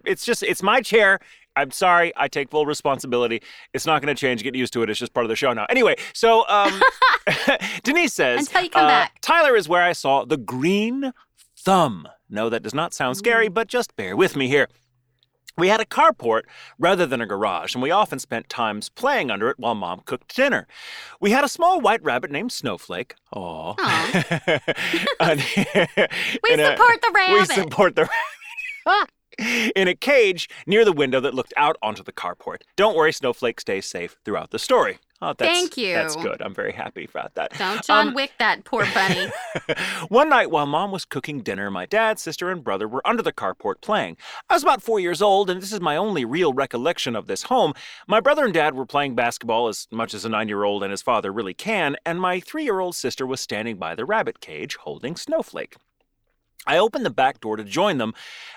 it's 0.04 0.24
just 0.24 0.42
it's 0.42 0.62
my 0.62 0.80
chair. 0.80 1.20
I'm 1.56 1.70
sorry. 1.70 2.12
I 2.16 2.28
take 2.28 2.50
full 2.50 2.66
responsibility. 2.66 3.42
It's 3.72 3.86
not 3.86 4.02
going 4.02 4.14
to 4.14 4.18
change. 4.18 4.42
Get 4.42 4.54
used 4.54 4.72
to 4.74 4.82
it. 4.82 4.90
It's 4.90 4.98
just 4.98 5.12
part 5.12 5.24
of 5.24 5.28
the 5.28 5.36
show 5.36 5.52
now. 5.52 5.66
Anyway, 5.68 5.96
so 6.12 6.46
um, 6.48 6.80
Denise 7.82 8.14
says 8.14 8.46
Until 8.46 8.62
you 8.62 8.70
come 8.70 8.84
uh, 8.84 8.88
back. 8.88 9.18
Tyler 9.20 9.56
is 9.56 9.68
where 9.68 9.82
I 9.82 9.92
saw 9.92 10.24
the 10.24 10.36
green 10.36 11.12
thumb. 11.58 12.08
No, 12.28 12.48
that 12.48 12.62
does 12.62 12.74
not 12.74 12.94
sound 12.94 13.16
scary, 13.16 13.48
but 13.48 13.68
just 13.68 13.94
bear 13.96 14.16
with 14.16 14.36
me 14.36 14.48
here. 14.48 14.68
We 15.58 15.68
had 15.68 15.80
a 15.80 15.84
carport 15.84 16.42
rather 16.78 17.04
than 17.04 17.20
a 17.20 17.26
garage, 17.26 17.74
and 17.74 17.82
we 17.82 17.90
often 17.90 18.18
spent 18.18 18.48
times 18.48 18.88
playing 18.88 19.30
under 19.30 19.50
it 19.50 19.58
while 19.58 19.74
mom 19.74 20.00
cooked 20.06 20.34
dinner. 20.34 20.66
We 21.20 21.32
had 21.32 21.44
a 21.44 21.48
small 21.48 21.78
white 21.78 22.02
rabbit 22.02 22.30
named 22.30 22.52
Snowflake. 22.52 23.16
Aww. 23.34 23.76
we 26.42 26.56
support 26.56 27.02
the 27.02 27.12
rabbit. 27.14 27.38
We 27.38 27.44
support 27.44 27.96
the 27.96 28.08
rabbit. 28.86 29.10
In 29.38 29.88
a 29.88 29.94
cage 29.94 30.48
near 30.66 30.84
the 30.84 30.92
window 30.92 31.20
that 31.20 31.34
looked 31.34 31.54
out 31.56 31.76
onto 31.82 32.02
the 32.02 32.12
carport. 32.12 32.62
Don't 32.76 32.96
worry, 32.96 33.12
Snowflake 33.12 33.60
stays 33.60 33.86
safe 33.86 34.16
throughout 34.24 34.50
the 34.50 34.58
story. 34.58 34.98
Oh, 35.22 35.34
that's, 35.38 35.52
Thank 35.52 35.76
you. 35.76 35.94
That's 35.94 36.16
good. 36.16 36.42
I'm 36.42 36.52
very 36.52 36.72
happy 36.72 37.04
about 37.04 37.36
that. 37.36 37.56
Don't 37.56 37.84
John 37.84 38.08
um, 38.08 38.14
Wick 38.14 38.32
that 38.40 38.64
poor 38.64 38.84
bunny. 38.92 39.30
One 40.08 40.28
night 40.28 40.50
while 40.50 40.66
mom 40.66 40.90
was 40.90 41.04
cooking 41.04 41.42
dinner, 41.42 41.70
my 41.70 41.86
dad, 41.86 42.18
sister, 42.18 42.50
and 42.50 42.64
brother 42.64 42.88
were 42.88 43.06
under 43.06 43.22
the 43.22 43.32
carport 43.32 43.80
playing. 43.82 44.16
I 44.50 44.54
was 44.54 44.64
about 44.64 44.82
four 44.82 44.98
years 44.98 45.22
old, 45.22 45.48
and 45.48 45.62
this 45.62 45.72
is 45.72 45.80
my 45.80 45.96
only 45.96 46.24
real 46.24 46.52
recollection 46.52 47.14
of 47.14 47.28
this 47.28 47.44
home. 47.44 47.72
My 48.08 48.18
brother 48.18 48.44
and 48.44 48.52
dad 48.52 48.74
were 48.74 48.84
playing 48.84 49.14
basketball 49.14 49.68
as 49.68 49.86
much 49.92 50.12
as 50.12 50.24
a 50.24 50.28
nine 50.28 50.48
year 50.48 50.64
old 50.64 50.82
and 50.82 50.90
his 50.90 51.02
father 51.02 51.32
really 51.32 51.54
can, 51.54 51.96
and 52.04 52.20
my 52.20 52.40
three 52.40 52.64
year 52.64 52.80
old 52.80 52.96
sister 52.96 53.24
was 53.24 53.40
standing 53.40 53.76
by 53.76 53.94
the 53.94 54.04
rabbit 54.04 54.40
cage 54.40 54.74
holding 54.74 55.14
Snowflake. 55.14 55.76
I 56.66 56.78
opened 56.78 57.04
the 57.04 57.10
back 57.10 57.40
door 57.40 57.56
to 57.56 57.64
join 57.64 57.98
them 57.98 58.14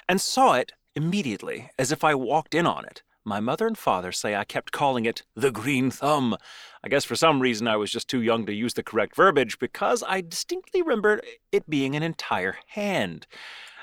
and 0.08 0.22
saw 0.22 0.54
it 0.54 0.74
immediately, 0.96 1.70
as 1.78 1.92
if 1.92 2.04
I 2.04 2.16
walked 2.16 2.56
in 2.56 2.66
on 2.66 2.86
it. 2.86 3.04
My 3.28 3.40
mother 3.40 3.66
and 3.66 3.76
father 3.76 4.12
say 4.12 4.36
I 4.36 4.44
kept 4.44 4.72
calling 4.72 5.06
it 5.06 5.24
the 5.36 5.50
green 5.50 5.90
thumb. 5.90 6.38
I 6.84 6.90
guess 6.90 7.04
for 7.04 7.16
some 7.16 7.42
reason 7.42 7.68
I 7.68 7.76
was 7.76 7.92
just 7.92 8.08
too 8.08 8.22
young 8.22 8.46
to 8.46 8.54
use 8.54 8.76
the 8.76 8.84
correct 8.84 9.16
verbiage 9.16 9.58
because 9.58 10.04
I 10.08 10.22
distinctly 10.22 10.84
remember 10.84 11.22
it 11.52 11.68
being 11.68 11.96
an 11.96 12.04
entire 12.04 12.58
hand. 12.68 13.26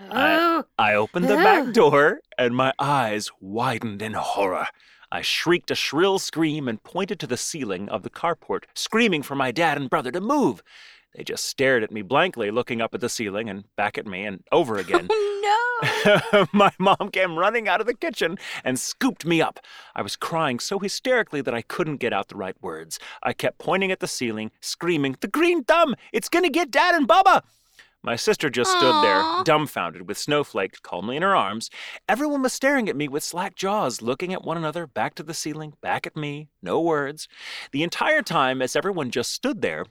Oh. 0.01 0.65
I, 0.79 0.93
I 0.93 0.95
opened 0.95 1.25
the 1.25 1.35
back 1.35 1.67
oh. 1.67 1.73
door 1.73 2.21
and 2.39 2.55
my 2.55 2.73
eyes 2.79 3.33
widened 3.41 4.01
in 4.01 4.13
horror. 4.13 4.69
I 5.11 5.23
shrieked 5.23 5.73
a 5.73 5.75
shrill 5.75 6.21
scream 6.21 6.69
and 6.69 6.83
pointed 6.83 7.19
to 7.21 7.27
the 7.27 7.37
ceiling 7.37 7.89
of 7.89 8.05
the 8.05 8.11
carport, 8.11 8.65
screaming 8.75 9.23
for 9.23 9.35
my 9.35 9.51
dad 9.51 9.77
and 9.77 9.91
brother 9.91 10.13
to 10.13 10.21
move. 10.21 10.63
They 11.15 11.25
just 11.25 11.45
stared 11.45 11.83
at 11.83 11.91
me 11.91 12.03
blankly, 12.03 12.51
looking 12.51 12.81
up 12.81 12.95
at 12.95 13.01
the 13.01 13.09
ceiling 13.09 13.51
and 13.51 13.65
back 13.77 13.99
at 13.99 14.07
me 14.07 14.25
and 14.25 14.43
over 14.51 14.77
oh, 14.79 14.81
again. 14.81 15.09
Oh, 15.11 15.83
no! 15.83 16.47
My 16.53 16.73
mom 16.79 17.11
came 17.13 17.39
running 17.39 17.69
out 17.69 17.81
of 17.81 17.87
the 17.87 17.95
kitchen 17.95 18.39
and 18.65 18.79
scooped 18.79 19.27
me 19.27 19.43
up. 19.43 19.61
I 19.95 20.03
was 20.03 20.17
crying 20.17 20.59
so 20.59 20.79
hysterically 20.79 21.43
that 21.43 21.55
I 21.55 21.63
couldn't 21.63 21.97
get 21.97 22.13
out 22.13 22.29
the 22.29 22.37
right 22.37 22.57
words. 22.63 22.99
I 23.23 23.33
kept 23.33 23.59
pointing 23.59 23.93
at 23.93 24.01
the 24.01 24.09
ceiling, 24.09 24.51
screaming, 24.61 25.17
The 25.21 25.29
green 25.29 25.65
thumb! 25.65 25.95
It's 26.13 26.29
gonna 26.29 26.51
get 26.51 26.71
Dad 26.71 26.95
and 26.95 27.07
Bubba! 27.09 27.43
My 28.05 28.17
sister 28.17 28.51
just 28.51 28.75
Aww. 28.75 28.79
stood 28.79 29.05
there, 29.05 29.45
dumbfounded, 29.45 30.09
with 30.09 30.19
Snowflake 30.19 30.83
calmly 30.83 31.17
in 31.17 31.23
her 31.23 31.37
arms. 31.37 31.71
Everyone 32.09 32.43
was 32.43 32.53
staring 32.53 32.89
at 32.89 32.97
me 32.97 33.07
with 33.07 33.23
slack 33.23 33.55
jaws, 33.55 34.03
looking 34.03 34.33
at 34.33 34.43
one 34.43 34.57
another, 34.57 34.89
back 34.89 35.15
to 35.17 35.23
the 35.23 35.35
ceiling, 35.35 35.75
back 35.81 36.05
at 36.05 36.17
me, 36.17 36.49
no 36.61 36.81
words. 36.81 37.29
The 37.71 37.85
entire 37.85 38.23
time, 38.23 38.61
as 38.61 38.75
everyone 38.75 39.13
just 39.13 39.31
stood 39.31 39.63
there, 39.63 39.87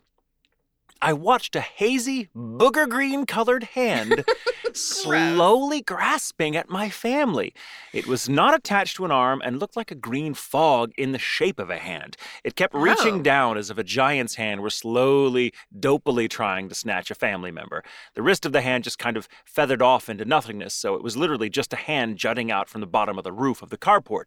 I 1.02 1.14
watched 1.14 1.56
a 1.56 1.62
hazy, 1.62 2.30
booger 2.36 2.88
green 2.88 3.26
colored 3.26 3.64
hand 3.64 4.24
slowly 4.74 5.82
grasping 5.82 6.56
at 6.56 6.70
my 6.70 6.90
family. 6.90 7.54
It 7.94 8.08
was 8.08 8.30
not 8.30 8.54
attached 8.56 8.96
to 8.98 9.06
an 9.06 9.12
arm 9.12 9.42
and 9.44 9.60
looked 9.60 9.76
like 9.76 9.92
a 9.92 9.96
green 9.96 10.34
fog 10.34 10.92
in 10.98 11.12
the 11.12 11.18
shape 11.20 11.60
of 11.60 11.70
a 11.70 11.78
hand. 11.78 12.18
It 12.44 12.56
kept 12.56 12.74
reaching 12.74 13.16
Oh. 13.20 13.22
down 13.24 13.58
as 13.58 13.70
if 13.70 13.78
a 13.78 13.84
giant's 13.84 14.36
hand 14.36 14.62
were 14.62 14.70
slowly, 14.70 15.54
dopily 15.78 16.30
trying 16.30 16.70
to 16.70 16.76
snatch 16.76 17.10
a 17.12 17.16
family 17.16 17.52
member. 17.52 17.84
The 18.14 18.22
wrist 18.22 18.46
of 18.46 18.52
the 18.52 18.62
hand 18.62 18.84
just 18.84 19.00
kind 19.00 19.18
of 19.18 19.28
feathered 19.46 19.82
off 19.82 20.10
into 20.10 20.24
nothingness, 20.26 20.74
so 20.74 20.96
it 20.96 21.04
was 21.04 21.18
literally 21.18 21.50
just 21.50 21.74
a 21.74 21.78
hand 21.78 22.18
jutting 22.18 22.52
out 22.52 22.70
from 22.70 22.82
the 22.82 22.88
bottom 22.88 23.18
of 23.18 23.24
the 23.24 23.32
roof 23.32 23.62
of 23.62 23.70
the 23.70 23.78
carport. 23.78 24.26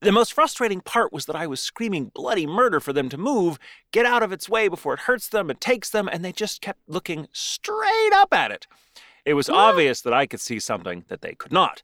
The 0.00 0.12
most 0.12 0.32
frustrating 0.32 0.80
part 0.82 1.12
was 1.12 1.26
that 1.26 1.36
I 1.36 1.46
was 1.46 1.60
screaming 1.60 2.10
bloody 2.14 2.46
murder 2.46 2.78
for 2.80 2.92
them 2.92 3.08
to 3.08 3.18
move, 3.18 3.58
get 3.92 4.06
out 4.06 4.22
of 4.22 4.32
its 4.32 4.48
way 4.48 4.68
before 4.68 4.94
it 4.94 5.00
hurts 5.00 5.28
them 5.28 5.50
and 5.50 5.60
takes 5.60 5.90
them, 5.90 6.08
and 6.10 6.24
they 6.24 6.32
just 6.32 6.60
kept 6.60 6.80
looking 6.88 7.28
straight 7.32 8.12
up 8.12 8.32
at 8.32 8.50
it. 8.50 8.66
It 9.24 9.34
was 9.34 9.50
obvious 9.50 10.00
that 10.00 10.14
I 10.14 10.26
could 10.26 10.40
see 10.40 10.58
something 10.58 11.04
that 11.08 11.20
they 11.20 11.34
could 11.34 11.52
not. 11.52 11.82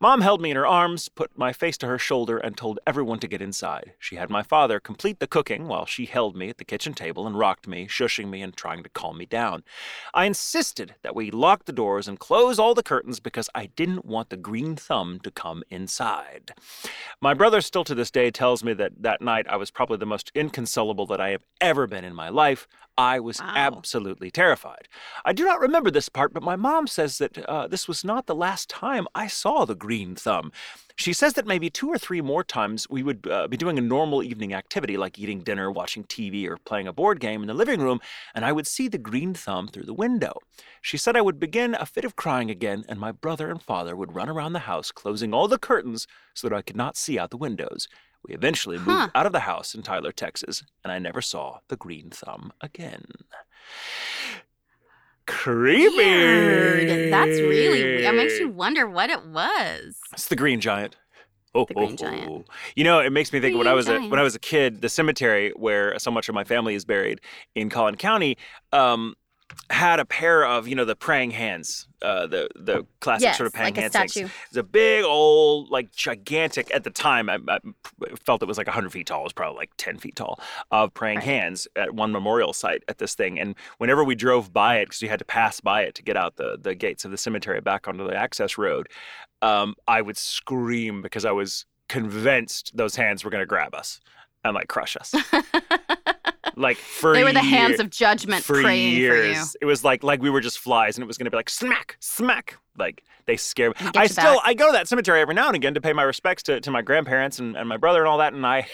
Mom 0.00 0.20
held 0.20 0.40
me 0.40 0.50
in 0.50 0.56
her 0.56 0.66
arms, 0.66 1.08
put 1.08 1.36
my 1.36 1.52
face 1.52 1.76
to 1.78 1.86
her 1.86 1.98
shoulder, 1.98 2.38
and 2.38 2.56
told 2.56 2.78
everyone 2.86 3.18
to 3.20 3.28
get 3.28 3.42
inside. 3.42 3.94
She 3.98 4.16
had 4.16 4.30
my 4.30 4.42
father 4.42 4.78
complete 4.78 5.18
the 5.18 5.26
cooking 5.26 5.66
while 5.66 5.86
she 5.86 6.04
held 6.04 6.36
me 6.36 6.48
at 6.48 6.58
the 6.58 6.64
kitchen 6.64 6.94
table 6.94 7.26
and 7.26 7.38
rocked 7.38 7.66
me, 7.66 7.86
shushing 7.86 8.28
me 8.28 8.40
and 8.40 8.56
trying 8.56 8.82
to 8.82 8.88
calm 8.88 9.18
me 9.18 9.26
down. 9.26 9.64
I 10.14 10.26
insisted 10.26 10.94
that 11.02 11.16
we 11.16 11.30
lock 11.30 11.64
the 11.64 11.72
doors 11.72 12.06
and 12.06 12.20
close 12.20 12.58
all 12.58 12.74
the 12.74 12.82
curtains 12.82 13.20
because 13.20 13.48
I 13.54 13.66
didn't 13.66 14.04
want 14.04 14.30
the 14.30 14.36
green 14.36 14.76
thumb 14.76 15.18
to 15.24 15.30
come 15.30 15.64
inside. 15.70 16.52
My 17.20 17.34
brother 17.34 17.60
still 17.62 17.84
to 17.84 17.94
this 17.94 18.10
day 18.10 18.30
tells 18.30 18.62
me 18.62 18.74
that 18.74 19.02
that 19.02 19.20
night 19.20 19.46
I 19.48 19.56
was 19.56 19.70
probably 19.70 19.96
the 19.96 20.06
most 20.06 20.30
inconsolable 20.34 21.06
that 21.06 21.20
I 21.20 21.30
have 21.30 21.42
ever 21.60 21.86
been 21.86 22.04
in 22.04 22.14
my 22.14 22.28
life. 22.28 22.68
I 22.98 23.20
was 23.20 23.40
Wow. 23.40 23.52
absolutely 23.54 24.30
terrified. 24.30 24.88
I 25.24 25.34
do 25.34 25.44
not 25.44 25.60
remember 25.60 25.90
this 25.90 26.08
part, 26.08 26.32
but 26.32 26.42
my 26.42 26.56
mom 26.56 26.86
says 26.86 27.18
that 27.18 27.36
uh, 27.46 27.66
this 27.68 27.86
was 27.86 28.04
not 28.04 28.24
the 28.26 28.34
last 28.34 28.70
time 28.70 29.06
I 29.14 29.26
saw 29.26 29.66
the 29.66 29.74
green 29.74 30.14
thumb. 30.16 30.50
She 30.98 31.12
says 31.12 31.34
that 31.34 31.46
maybe 31.46 31.68
two 31.68 31.88
or 31.90 31.98
three 31.98 32.22
more 32.22 32.42
times 32.42 32.88
we 32.88 33.02
would 33.02 33.26
uh, 33.30 33.48
be 33.48 33.58
doing 33.58 33.76
a 33.76 33.82
normal 33.82 34.22
evening 34.22 34.54
activity 34.54 34.96
like 34.96 35.18
eating 35.18 35.40
dinner, 35.40 35.70
watching 35.70 36.04
TV, 36.04 36.46
or 36.48 36.56
playing 36.56 36.88
a 36.88 36.92
board 36.92 37.20
game 37.20 37.42
in 37.42 37.48
the 37.48 37.54
living 37.54 37.80
room, 37.82 38.00
and 38.34 38.46
I 38.46 38.52
would 38.52 38.66
see 38.66 38.88
the 38.88 38.96
green 38.96 39.34
thumb 39.34 39.68
through 39.68 39.84
the 39.84 39.92
window. 39.92 40.38
She 40.80 40.96
said 40.96 41.14
I 41.14 41.20
would 41.20 41.38
begin 41.38 41.74
a 41.74 41.84
fit 41.84 42.06
of 42.06 42.16
crying 42.16 42.50
again, 42.50 42.84
and 42.88 42.98
my 42.98 43.12
brother 43.12 43.50
and 43.50 43.62
father 43.62 43.94
would 43.94 44.14
run 44.14 44.30
around 44.30 44.54
the 44.54 44.60
house, 44.60 44.90
closing 44.90 45.34
all 45.34 45.48
the 45.48 45.58
curtains 45.58 46.06
so 46.34 46.48
that 46.48 46.56
I 46.56 46.62
could 46.62 46.76
not 46.76 46.96
see 46.96 47.18
out 47.18 47.28
the 47.30 47.36
windows. 47.36 47.88
We 48.26 48.34
eventually 48.34 48.76
moved 48.78 48.90
Huh. 48.90 49.08
out 49.14 49.26
of 49.26 49.32
the 49.32 49.40
house 49.40 49.74
in 49.74 49.82
Tyler, 49.82 50.12
Texas, 50.12 50.64
and 50.82 50.92
I 50.92 50.98
never 50.98 51.22
saw 51.22 51.60
the 51.68 51.76
green 51.76 52.10
thumb 52.10 52.52
again. 52.60 53.04
Creepy. 55.26 55.96
Weird. 55.96 57.12
That's 57.12 57.40
really 57.40 57.82
weird. 57.82 58.00
It 58.04 58.14
makes 58.14 58.38
you 58.38 58.48
wonder 58.48 58.88
what 58.88 59.10
it 59.10 59.26
was. 59.26 59.96
It's 60.12 60.28
the 60.28 60.36
Green 60.36 60.60
Giant. 60.60 60.96
Oh, 61.54 61.64
The 61.64 61.74
Green 61.74 61.92
oh, 61.92 61.96
Giant. 61.96 62.30
oh. 62.30 62.44
You 62.76 62.84
know, 62.84 63.00
it 63.00 63.10
makes 63.10 63.32
me 63.32 63.40
think 63.40 63.54
of 63.54 63.58
when 63.58 63.66
I 63.66 63.70
Green 63.70 63.76
was 63.76 63.88
a, 63.88 64.08
when 64.08 64.20
I 64.20 64.22
was 64.22 64.34
a 64.34 64.38
kid. 64.38 64.82
The 64.82 64.88
cemetery 64.88 65.52
where 65.56 65.98
so 65.98 66.10
much 66.10 66.28
of 66.28 66.34
my 66.34 66.44
family 66.44 66.74
is 66.74 66.84
buried 66.84 67.20
in 67.54 67.70
Collin 67.70 67.96
County 67.96 68.36
um, 68.72 69.14
had 69.70 70.00
a 70.00 70.04
pair 70.04 70.44
of 70.44 70.68
you 70.68 70.74
know 70.74 70.84
the 70.84 70.94
praying 70.96 71.32
hands, 71.32 71.88
uh, 72.02 72.26
the 72.26 72.48
the 72.54 72.86
classic 73.00 73.22
Yes, 73.24 73.36
sort 73.36 73.46
of 73.46 73.52
praying 73.52 73.74
like 73.74 73.78
a 73.78 73.80
hand 73.82 73.92
things. 73.92 74.12
statue. 74.12 74.28
It's 74.48 74.56
a 74.56 74.62
big 74.62 75.04
old, 75.04 75.70
like 75.70 75.92
gigantic. 75.92 76.70
At 76.74 76.84
the 76.84 76.90
time, 76.90 77.28
I, 77.28 77.38
I 77.48 77.58
felt 78.24 78.42
it 78.42 78.46
was 78.48 78.58
like 78.58 78.66
100 78.66 78.90
feet 78.90 79.06
tall. 79.06 79.20
It 79.20 79.24
was 79.24 79.32
probably 79.32 79.56
like 79.58 79.70
10 79.76 79.98
feet 79.98 80.16
tall 80.16 80.40
of 80.70 80.92
praying 80.94 81.16
Right. 81.18 81.24
hands 81.24 81.66
at 81.76 81.94
one 81.94 82.12
memorial 82.12 82.52
site 82.52 82.82
at 82.88 82.98
this 82.98 83.14
thing. 83.14 83.38
And 83.40 83.54
whenever 83.78 84.04
we 84.04 84.14
drove 84.14 84.52
by 84.52 84.78
it, 84.78 84.86
because 84.86 85.02
you 85.02 85.08
had 85.08 85.18
to 85.20 85.24
pass 85.24 85.60
by 85.60 85.82
it 85.82 85.94
to 85.96 86.02
get 86.02 86.16
out 86.16 86.36
the 86.36 86.58
the 86.60 86.74
gates 86.74 87.04
of 87.04 87.10
the 87.10 87.18
cemetery 87.18 87.60
back 87.60 87.88
onto 87.88 88.06
the 88.06 88.14
access 88.16 88.56
road, 88.58 88.88
um, 89.42 89.74
I 89.88 90.00
would 90.02 90.16
scream 90.16 91.02
because 91.02 91.24
I 91.24 91.32
was 91.32 91.66
convinced 91.88 92.76
those 92.76 92.96
hands 92.96 93.24
were 93.24 93.30
going 93.30 93.42
to 93.42 93.46
grab 93.46 93.74
us 93.74 94.00
and 94.44 94.54
like 94.54 94.68
crush 94.68 94.96
us. 94.96 95.14
like 96.56 96.78
for 96.78 97.12
they 97.12 97.22
were 97.22 97.32
the 97.32 97.40
hands 97.40 97.80
of 97.80 97.90
judgment 97.90 98.42
for 98.42 98.60
praying 98.60 98.94
years. 98.94 99.36
for 99.36 99.40
you. 99.40 99.44
It 99.60 99.64
was 99.66 99.84
like 99.84 100.02
like 100.02 100.22
we 100.22 100.30
were 100.30 100.40
just 100.40 100.58
flies, 100.58 100.96
and 100.96 101.02
it 101.02 101.06
was 101.06 101.18
going 101.18 101.26
to 101.26 101.30
be 101.30 101.36
like 101.36 101.50
smack, 101.50 101.96
smack. 102.00 102.58
Like 102.78 103.02
they 103.26 103.36
scare 103.36 103.70
me. 103.70 103.74
I 103.94 104.06
still 104.06 104.36
back. 104.36 104.42
I 104.44 104.54
go 104.54 104.66
to 104.66 104.72
that 104.72 104.88
cemetery 104.88 105.20
every 105.20 105.34
now 105.34 105.48
and 105.48 105.56
again 105.56 105.74
to 105.74 105.80
pay 105.80 105.92
my 105.92 106.02
respects 106.02 106.42
to, 106.44 106.60
to 106.60 106.70
my 106.70 106.82
grandparents 106.82 107.38
and, 107.38 107.56
and 107.56 107.68
my 107.68 107.76
brother 107.76 108.00
and 108.00 108.08
all 108.08 108.18
that, 108.18 108.32
and 108.32 108.46
I 108.46 108.66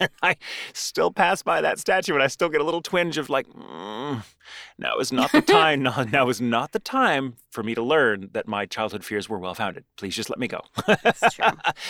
I 0.22 0.36
still 0.72 1.10
pass 1.10 1.42
by 1.42 1.60
that 1.60 1.78
statue, 1.78 2.14
and 2.14 2.22
I 2.22 2.26
still 2.28 2.48
get 2.48 2.60
a 2.60 2.64
little 2.64 2.82
twinge 2.82 3.18
of 3.18 3.28
like, 3.30 3.46
mm, 3.48 4.22
now 4.78 4.98
is 4.98 5.12
not 5.12 5.32
the 5.32 5.40
time. 5.42 5.82
no, 5.82 6.02
now 6.12 6.28
is 6.28 6.40
not 6.40 6.72
the 6.72 6.78
time 6.78 7.34
for 7.50 7.62
me 7.62 7.74
to 7.74 7.82
learn 7.82 8.30
that 8.32 8.46
my 8.48 8.66
childhood 8.66 9.04
fears 9.04 9.28
were 9.28 9.38
well 9.38 9.54
founded. 9.54 9.84
Please 9.96 10.14
just 10.14 10.30
let 10.30 10.38
me 10.38 10.48
go. 10.48 10.60
That's 10.86 11.34
true. 11.34 11.44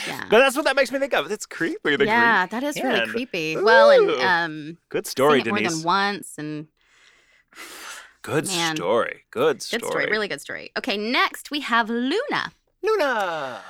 Yeah. 0.07 0.25
But 0.31 0.39
that's 0.41 0.57
what 0.57 0.65
that 0.65 0.77
makes 0.77 0.91
me 0.93 0.99
think 0.99 1.15
of. 1.15 1.31
It's 1.31 1.47
creepy. 1.47 1.97
Yeah, 2.05 2.47
that 2.47 2.63
is 2.63 2.77
really 2.83 3.07
creepy. 3.09 3.57
Well, 3.57 3.91
and 3.91 4.11
um, 4.23 4.79
Good 4.89 5.07
story, 5.07 5.41
it 5.41 5.47
more 5.47 5.59
Denise. 5.59 5.75
than 5.77 5.83
once, 5.85 6.35
and 6.39 6.69
Good 8.23 8.47
Man. 8.47 8.77
story. 8.77 9.25
Good 9.31 9.63
story. 9.63 9.81
good 9.81 9.87
story, 9.87 10.07
really 10.07 10.29
good 10.29 10.41
story. 10.41 10.71
Okay, 10.77 10.97
next 10.97 11.51
we 11.51 11.61
have 11.61 11.89
Luna. 11.89 12.53
Luna. 12.83 13.61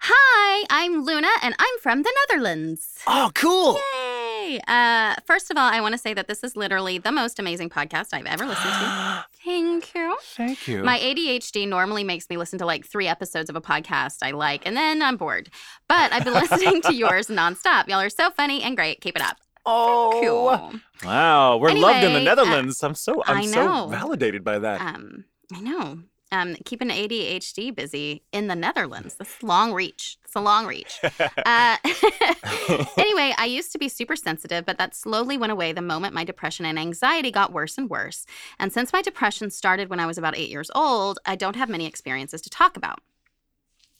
Hi, 0.00 0.64
I'm 0.70 1.04
Luna, 1.04 1.28
and 1.42 1.54
I'm 1.58 1.78
from 1.82 2.02
the 2.02 2.12
Netherlands. 2.28 2.98
Oh, 3.06 3.30
cool. 3.34 3.78
Yay! 3.96 4.60
Uh, 4.68 5.16
first 5.26 5.50
of 5.50 5.56
all, 5.56 5.68
I 5.68 5.80
want 5.80 5.92
to 5.92 5.98
say 5.98 6.14
that 6.14 6.28
this 6.28 6.44
is 6.44 6.56
literally 6.56 6.98
the 6.98 7.10
most 7.10 7.38
amazing 7.40 7.68
podcast 7.68 8.08
I've 8.12 8.26
ever 8.26 8.46
listened 8.46 8.72
to. 8.74 9.24
Thank 9.44 9.94
you. 9.94 10.16
Thank 10.22 10.68
you. 10.68 10.84
My 10.84 10.98
ADHD 11.00 11.66
normally 11.68 12.04
makes 12.04 12.30
me 12.30 12.36
listen 12.36 12.58
to 12.60 12.66
like 12.66 12.86
three 12.86 13.08
episodes 13.08 13.50
of 13.50 13.56
a 13.56 13.60
podcast 13.60 14.18
I 14.22 14.30
like, 14.30 14.66
and 14.66 14.76
then 14.76 15.02
I'm 15.02 15.16
bored. 15.16 15.50
But 15.88 16.12
I've 16.12 16.24
been 16.24 16.34
listening 16.48 16.80
to 16.82 16.94
yours 16.94 17.26
nonstop. 17.26 17.88
Y'all 17.88 18.00
are 18.00 18.08
so 18.10 18.30
funny 18.30 18.62
and 18.62 18.76
great. 18.76 19.00
Keep 19.00 19.16
it 19.16 19.22
up. 19.22 19.36
oh, 19.66 20.20
Cool. 20.22 20.80
wow. 21.04 21.56
We're 21.56 21.72
loved 21.72 22.04
in 22.04 22.12
the 22.12 22.18
Anyway, 22.20 22.20
uh, 22.30 22.34
Netherlands. 22.36 22.82
I'm 22.84 22.94
so 22.94 23.22
I'm 23.26 23.44
so 23.46 23.88
validated 23.88 24.44
by 24.44 24.60
that. 24.60 24.80
Um, 24.80 25.24
I 25.52 25.60
know. 25.60 25.98
Um, 26.30 26.56
keeping 26.66 26.88
ADHD 26.88 27.74
busy 27.74 28.22
in 28.32 28.48
the 28.48 28.54
Netherlands. 28.54 29.14
That's 29.14 29.42
long 29.42 29.72
reach. 29.72 30.18
It's 30.24 30.34
a 30.34 30.40
long 30.40 30.66
reach. 30.66 31.00
Uh, 31.02 31.76
anyway, 32.98 33.32
I 33.38 33.46
used 33.48 33.72
to 33.72 33.78
be 33.78 33.88
super 33.88 34.14
sensitive, 34.14 34.66
but 34.66 34.76
that 34.76 34.94
slowly 34.94 35.38
went 35.38 35.52
away 35.52 35.72
the 35.72 35.80
moment 35.80 36.12
my 36.12 36.24
depression 36.24 36.66
and 36.66 36.78
anxiety 36.78 37.30
got 37.30 37.52
worse 37.52 37.78
and 37.78 37.88
worse. 37.88 38.26
And 38.58 38.72
since 38.72 38.92
my 38.92 39.00
depression 39.00 39.50
started 39.50 39.88
when 39.88 40.00
I 40.00 40.06
was 40.06 40.18
about 40.18 40.36
eight 40.36 40.50
years 40.50 40.70
old, 40.74 41.18
I 41.24 41.34
don't 41.34 41.56
have 41.56 41.70
many 41.70 41.86
experiences 41.86 42.42
to 42.42 42.50
talk 42.50 42.76
about. 42.76 43.00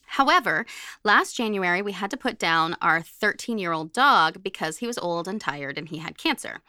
However, 0.08 0.64
last 1.04 1.36
January, 1.36 1.82
we 1.82 1.92
had 1.92 2.10
to 2.10 2.16
put 2.16 2.38
down 2.38 2.76
our 2.80 3.02
13 3.02 3.58
year 3.58 3.72
old 3.72 3.92
dog 3.92 4.42
because 4.42 4.78
he 4.78 4.86
was 4.86 4.98
old 4.98 5.28
and 5.28 5.40
tired 5.40 5.76
and 5.76 5.88
he 5.88 5.98
had 5.98 6.16
cancer. 6.16 6.60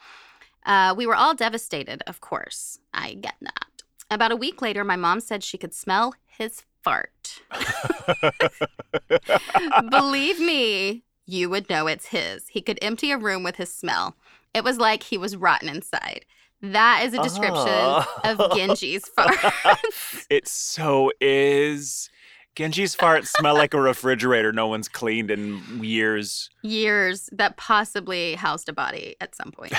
Uh, 0.66 0.94
we 0.96 1.06
were 1.06 1.14
all 1.14 1.34
devastated, 1.34 2.02
of 2.06 2.20
course. 2.20 2.78
I 2.92 3.14
get 3.14 3.34
that. 3.40 3.69
About 4.10 4.32
a 4.32 4.36
week 4.36 4.60
later, 4.60 4.84
my 4.84 4.96
mom 4.96 5.20
said 5.20 5.44
she 5.44 5.56
could 5.58 5.72
smell 5.72 6.14
his 6.26 6.62
fart. 6.82 7.40
Believe 9.90 10.40
me, 10.40 11.04
you 11.26 11.48
would 11.50 11.68
know 11.70 11.86
it's 11.86 12.06
his. 12.06 12.48
He 12.48 12.60
could 12.60 12.78
empty 12.82 13.10
a 13.12 13.18
room 13.18 13.42
with 13.42 13.56
his 13.56 13.72
smell. 13.72 14.16
It 14.52 14.64
was 14.64 14.78
like 14.78 15.04
he 15.04 15.16
was 15.18 15.36
rotten 15.36 15.68
inside. 15.68 16.24
That 16.62 17.02
is 17.04 17.14
a 17.14 17.22
description 17.22 17.68
Oh. 17.68 18.04
of 18.24 18.40
ah. 18.40 18.48
Genji's 18.54 19.04
farts. 19.16 20.26
it 20.28 20.48
so 20.48 21.10
is. 21.20 22.10
Genji's 22.56 22.96
farts 22.96 23.28
smell 23.28 23.54
like 23.54 23.74
a 23.74 23.80
refrigerator 23.80 24.52
no 24.52 24.66
one's 24.66 24.88
cleaned 24.88 25.30
in 25.30 25.82
years. 25.82 26.50
Years 26.62 27.28
that 27.32 27.56
possibly 27.56 28.34
housed 28.34 28.68
a 28.68 28.72
body 28.72 29.16
at 29.20 29.34
some 29.34 29.52
point. 29.52 29.72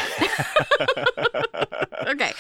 okay. 2.07 2.33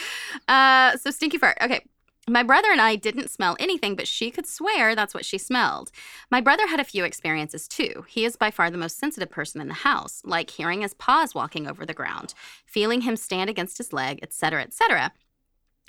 Uh, 0.47 0.97
so 0.97 1.11
stinky 1.11 1.37
fart. 1.37 1.57
Okay. 1.61 1.85
My 2.29 2.43
brother 2.43 2.69
and 2.71 2.79
I 2.79 2.95
didn't 2.95 3.31
smell 3.31 3.57
anything, 3.59 3.95
but 3.95 4.07
she 4.07 4.29
could 4.29 4.45
swear 4.45 4.95
that's 4.95 5.13
what 5.13 5.25
she 5.25 5.37
smelled. 5.37 5.91
My 6.29 6.39
brother 6.39 6.67
had 6.67 6.79
a 6.79 6.85
few 6.85 7.03
experiences 7.03 7.67
too. 7.67 8.05
He 8.07 8.25
is 8.25 8.35
by 8.35 8.51
far 8.51 8.69
the 8.69 8.77
most 8.77 8.99
sensitive 8.99 9.31
person 9.31 9.59
in 9.59 9.67
the 9.67 9.73
house, 9.73 10.21
like 10.23 10.51
hearing 10.51 10.81
his 10.81 10.93
paws 10.93 11.33
walking 11.33 11.67
over 11.67 11.85
the 11.85 11.95
ground, 11.95 12.35
feeling 12.65 13.01
him 13.01 13.15
stand 13.15 13.49
against 13.49 13.79
his 13.79 13.91
leg, 13.91 14.19
etc., 14.21 14.61
etc. 14.61 15.11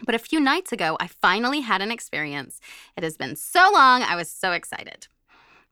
But 0.05 0.15
a 0.15 0.19
few 0.19 0.41
nights 0.41 0.73
ago, 0.73 0.97
I 1.01 1.07
finally 1.07 1.61
had 1.61 1.83
an 1.83 1.93
experience. 1.93 2.61
It 2.97 3.05
has 3.05 3.17
been 3.17 3.37
so 3.37 3.71
long, 3.73 4.03
I 4.03 4.17
was 4.17 4.31
so 4.31 4.53
excited. 4.53 5.07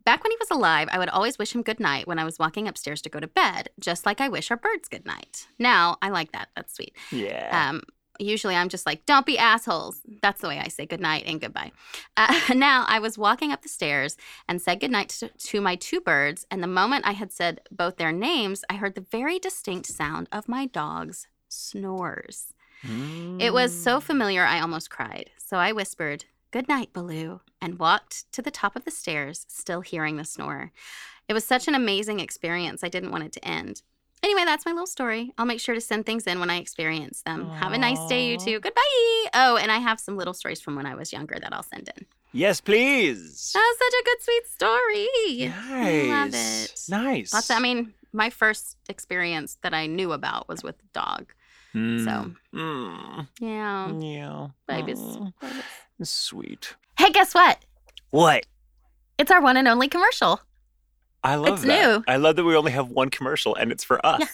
Back 0.04 0.22
when 0.22 0.30
he 0.30 0.36
was 0.40 0.50
alive, 0.50 0.88
I 0.92 0.98
would 0.98 1.08
always 1.08 1.38
wish 1.38 1.54
him 1.54 1.62
good 1.62 1.80
night 1.80 2.06
when 2.06 2.18
I 2.18 2.24
was 2.24 2.38
walking 2.38 2.66
upstairs 2.66 3.02
to 3.02 3.10
go 3.10 3.20
to 3.20 3.26
bed, 3.26 3.68
just 3.78 4.06
like 4.06 4.20
I 4.20 4.28
wish 4.28 4.50
our 4.50 4.56
birds 4.56 4.88
good 4.88 5.04
night. 5.04 5.46
Now, 5.58 5.98
I 6.00 6.08
like 6.08 6.32
that. 6.32 6.48
That's 6.56 6.74
sweet. 6.74 6.94
Yeah. 7.10 7.70
Um, 7.70 7.82
usually 8.20 8.54
I'm 8.54 8.68
just 8.68 8.86
like, 8.86 9.04
don't 9.06 9.26
be 9.26 9.38
assholes. 9.38 10.00
That's 10.22 10.40
the 10.40 10.48
way 10.48 10.58
I 10.58 10.68
say 10.68 10.86
goodnight 10.86 11.24
and 11.26 11.40
goodbye. 11.40 11.72
Uh, 12.16 12.38
now 12.54 12.84
I 12.88 12.98
was 12.98 13.18
walking 13.18 13.52
up 13.52 13.62
the 13.62 13.68
stairs 13.68 14.16
and 14.48 14.60
said 14.60 14.80
goodnight 14.80 15.10
to, 15.10 15.28
to 15.28 15.60
my 15.60 15.76
two 15.76 16.00
birds. 16.00 16.46
And 16.50 16.62
the 16.62 16.68
moment 16.68 17.06
I 17.06 17.12
had 17.12 17.32
said 17.32 17.60
both 17.70 17.96
their 17.96 18.12
names, 18.12 18.64
I 18.70 18.74
heard 18.74 18.94
the 18.94 19.00
very 19.00 19.38
distinct 19.38 19.86
sound 19.86 20.28
of 20.32 20.48
my 20.48 20.66
dog's 20.66 21.26
snores. 21.48 22.54
It 22.82 23.52
was 23.52 23.72
so 23.72 24.00
familiar, 24.00 24.44
I 24.44 24.60
almost 24.60 24.90
cried. 24.90 25.30
So 25.38 25.56
I 25.56 25.72
whispered, 25.72 26.24
Good 26.50 26.68
night, 26.68 26.92
Baloo, 26.92 27.40
and 27.60 27.78
walked 27.78 28.30
to 28.32 28.42
the 28.42 28.50
top 28.50 28.74
of 28.74 28.84
the 28.84 28.90
stairs, 28.90 29.46
still 29.48 29.82
hearing 29.82 30.16
the 30.16 30.24
snore. 30.24 30.72
It 31.28 31.34
was 31.34 31.44
such 31.44 31.68
an 31.68 31.74
amazing 31.74 32.18
experience, 32.20 32.82
I 32.82 32.88
didn't 32.88 33.12
want 33.12 33.24
it 33.24 33.32
to 33.32 33.44
end. 33.44 33.82
Anyway, 34.22 34.44
that's 34.44 34.66
my 34.66 34.72
little 34.72 34.86
story. 34.86 35.32
I'll 35.38 35.46
make 35.46 35.60
sure 35.60 35.74
to 35.74 35.80
send 35.80 36.04
things 36.04 36.26
in 36.26 36.40
when 36.40 36.50
I 36.50 36.56
experience 36.56 37.22
them. 37.22 37.48
Have 37.50 37.72
a 37.72 37.78
nice 37.78 38.04
day, 38.06 38.26
you 38.26 38.36
two. 38.36 38.60
Goodbye. 38.60 38.80
Oh, 39.32 39.56
and 39.60 39.72
I 39.72 39.78
have 39.78 39.98
some 39.98 40.16
little 40.16 40.34
stories 40.34 40.60
from 40.60 40.76
when 40.76 40.84
I 40.84 40.94
was 40.94 41.12
younger 41.12 41.38
that 41.40 41.54
I'll 41.54 41.62
send 41.62 41.88
in. 41.96 42.04
Yes, 42.32 42.60
please. 42.60 43.50
That 43.54 43.60
was 43.60 43.78
such 43.78 44.00
a 44.00 44.04
good, 44.04 44.22
sweet 44.22 44.46
story. 44.46 45.48
Nice. 45.48 46.10
I 46.10 46.22
love 46.22 46.34
it. 46.34 46.80
Nice. 46.88 47.32
Lots 47.32 47.50
of, 47.50 47.56
I 47.56 47.60
mean, 47.60 47.94
my 48.12 48.28
first 48.28 48.76
experience 48.88 49.56
that 49.62 49.72
I 49.72 49.86
knew 49.86 50.12
about 50.12 50.48
was 50.48 50.62
with 50.62 50.76
a 50.80 50.86
dog. 50.92 51.32
Mm. 51.74 52.04
so- 52.04 52.32
Mm. 52.54 53.28
Yeah. 53.40 53.92
Yeah. 53.98 54.48
Babies. 54.66 54.98
Mm. 54.98 55.32
babies. 55.40 55.62
Sweet. 56.02 56.74
Hey, 56.98 57.10
guess 57.10 57.34
what? 57.34 57.58
What? 58.10 58.46
It's 59.18 59.30
our 59.30 59.40
one 59.40 59.56
and 59.56 59.68
only 59.68 59.88
commercial. 59.88 60.40
I 61.22 61.34
love 61.36 61.54
It's 61.54 61.62
that. 61.64 61.68
new. 61.86 62.04
I 62.08 62.16
love 62.16 62.36
that 62.36 62.44
we 62.44 62.56
only 62.56 62.72
have 62.72 62.88
one 62.88 63.10
commercial 63.10 63.54
and 63.54 63.70
it's 63.70 63.84
for 63.84 64.04
us. 64.04 64.20
Yeah. 64.20 64.26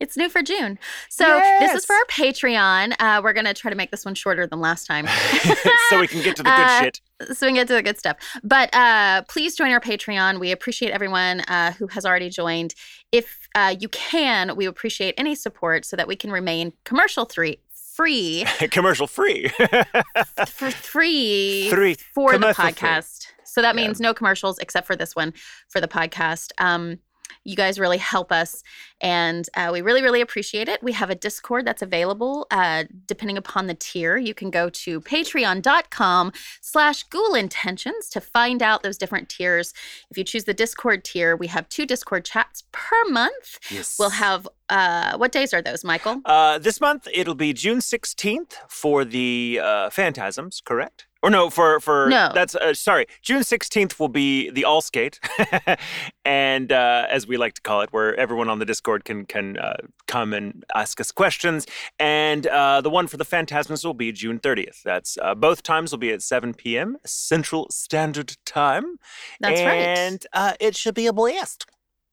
It's 0.00 0.16
new 0.16 0.28
for 0.28 0.42
June. 0.42 0.78
So 1.08 1.40
this 1.60 1.72
is 1.72 1.84
for 1.84 1.94
our 1.94 2.04
Patreon. 2.10 2.94
Uh, 2.98 3.20
we're 3.22 3.32
going 3.32 3.46
to 3.46 3.54
try 3.54 3.70
to 3.70 3.76
make 3.76 3.90
this 3.90 4.04
one 4.04 4.14
shorter 4.14 4.46
than 4.46 4.60
last 4.60 4.86
time. 4.86 5.06
so 5.88 6.00
we 6.00 6.06
can 6.08 6.22
get 6.22 6.36
to 6.36 6.42
the 6.42 6.50
good 6.50 6.60
Uh, 6.60 6.80
shit. 6.82 7.00
so 7.36 7.46
we 7.46 7.50
can 7.50 7.54
get 7.54 7.68
to 7.68 7.74
the 7.74 7.82
good 7.82 7.98
stuff. 7.98 8.16
But 8.42 8.74
uh, 8.74 9.22
please 9.28 9.54
join 9.56 9.70
our 9.70 9.80
Patreon. 9.80 10.40
We 10.40 10.50
appreciate 10.50 10.90
everyone 10.90 11.40
uh, 11.42 11.72
who 11.72 11.86
has 11.88 12.04
already 12.04 12.28
joined. 12.28 12.74
If 13.12 13.48
uh, 13.54 13.74
you 13.78 13.88
can, 13.88 14.56
we 14.56 14.66
appreciate 14.66 15.14
any 15.16 15.34
support 15.36 15.84
so 15.84 15.96
that 15.96 16.08
we 16.08 16.16
can 16.16 16.30
remain 16.32 16.72
commercial 16.84 17.24
three 17.24 17.58
free 17.94 18.44
Commercial 18.72 19.06
free. 19.06 19.48
for 20.48 20.70
free 20.72 21.68
Three. 21.70 21.94
for 22.12 22.32
the 22.32 22.38
Commercial 22.38 22.64
free. 22.64 22.72
podcast. 22.72 23.26
So 23.44 23.62
that 23.62 23.76
Yeah. 23.76 23.82
means 23.86 24.00
no 24.00 24.12
commercials 24.12 24.58
except 24.58 24.84
for 24.88 24.96
this 24.96 25.14
one 25.14 25.32
for 25.68 25.80
the 25.80 25.86
podcast. 25.86 26.50
Um, 26.58 26.98
you 27.44 27.56
guys 27.56 27.78
really 27.78 27.98
help 27.98 28.32
us, 28.32 28.62
and 29.00 29.46
uh, 29.54 29.70
we 29.72 29.82
really, 29.82 30.02
really 30.02 30.20
appreciate 30.20 30.68
it. 30.68 30.82
We 30.82 30.92
have 30.92 31.10
a 31.10 31.14
Discord 31.14 31.66
that's 31.66 31.82
available. 31.82 32.46
Uh, 32.50 32.84
depending 33.06 33.36
upon 33.36 33.66
the 33.66 33.74
tier, 33.74 34.16
you 34.16 34.34
can 34.34 34.50
go 34.50 34.70
to 34.70 35.00
patreon.com 35.00 36.32
slash 36.60 37.02
ghoul 37.04 37.34
intentions 37.34 38.08
to 38.10 38.20
find 38.20 38.62
out 38.62 38.82
those 38.82 38.96
different 38.96 39.28
tiers. 39.28 39.74
If 40.10 40.16
you 40.16 40.24
choose 40.24 40.44
the 40.44 40.54
Discord 40.54 41.04
tier, 41.04 41.36
we 41.36 41.48
have 41.48 41.68
two 41.68 41.86
Discord 41.86 42.24
chats 42.24 42.64
per 42.72 43.04
month. 43.10 43.58
yes. 43.70 43.96
We'll 43.98 44.10
have, 44.10 44.48
uh, 44.68 45.18
what 45.18 45.32
days 45.32 45.52
are 45.52 45.62
those, 45.62 45.84
Michael? 45.84 46.22
Uh, 46.24 46.58
this 46.58 46.80
month 46.80 47.06
it'll 47.12 47.34
be 47.34 47.52
June 47.52 47.78
16th 47.78 48.54
for 48.68 49.04
the 49.04 49.60
uh, 49.62 49.90
Phantasms, 49.90 50.62
correct? 50.64 51.06
Or 51.24 51.30
no, 51.30 51.48
for 51.48 51.80
for 51.80 52.06
No. 52.10 52.30
That's 52.34 52.54
uh, 52.54 52.74
sorry. 52.74 53.06
June 53.22 53.40
16th 53.40 53.98
will 53.98 54.10
be 54.10 54.50
the 54.50 54.66
All 54.66 54.82
Skate, 54.82 55.18
and 56.26 56.70
uh, 56.70 57.06
as 57.08 57.26
we 57.26 57.38
like 57.38 57.54
to 57.54 57.62
call 57.62 57.80
it, 57.80 57.90
where 57.94 58.14
everyone 58.16 58.50
on 58.50 58.58
the 58.58 58.66
Discord 58.66 59.06
can 59.06 59.24
can 59.24 59.56
uh, 59.56 59.76
come 60.06 60.34
and 60.34 60.66
ask 60.74 61.00
us 61.00 61.10
questions. 61.10 61.66
And 61.98 62.46
uh, 62.46 62.82
the 62.82 62.90
one 62.90 63.06
for 63.06 63.16
the 63.16 63.24
Phantasms 63.24 63.86
will 63.86 63.94
be 63.94 64.12
June 64.12 64.38
30th. 64.38 64.82
That's 64.82 65.16
uh, 65.22 65.34
both 65.34 65.62
times 65.62 65.92
will 65.92 65.98
be 65.98 66.10
at 66.10 66.20
7 66.20 66.52
p.m. 66.52 66.98
Central 67.06 67.70
Standard 67.70 68.36
Time. 68.44 68.98
That's 69.40 69.62
right. 69.62 69.78
and 69.78 70.26
uh, 70.34 70.52
it 70.60 70.76
should 70.76 70.94
be 70.94 71.06
a 71.06 71.12
blast. 71.14 71.64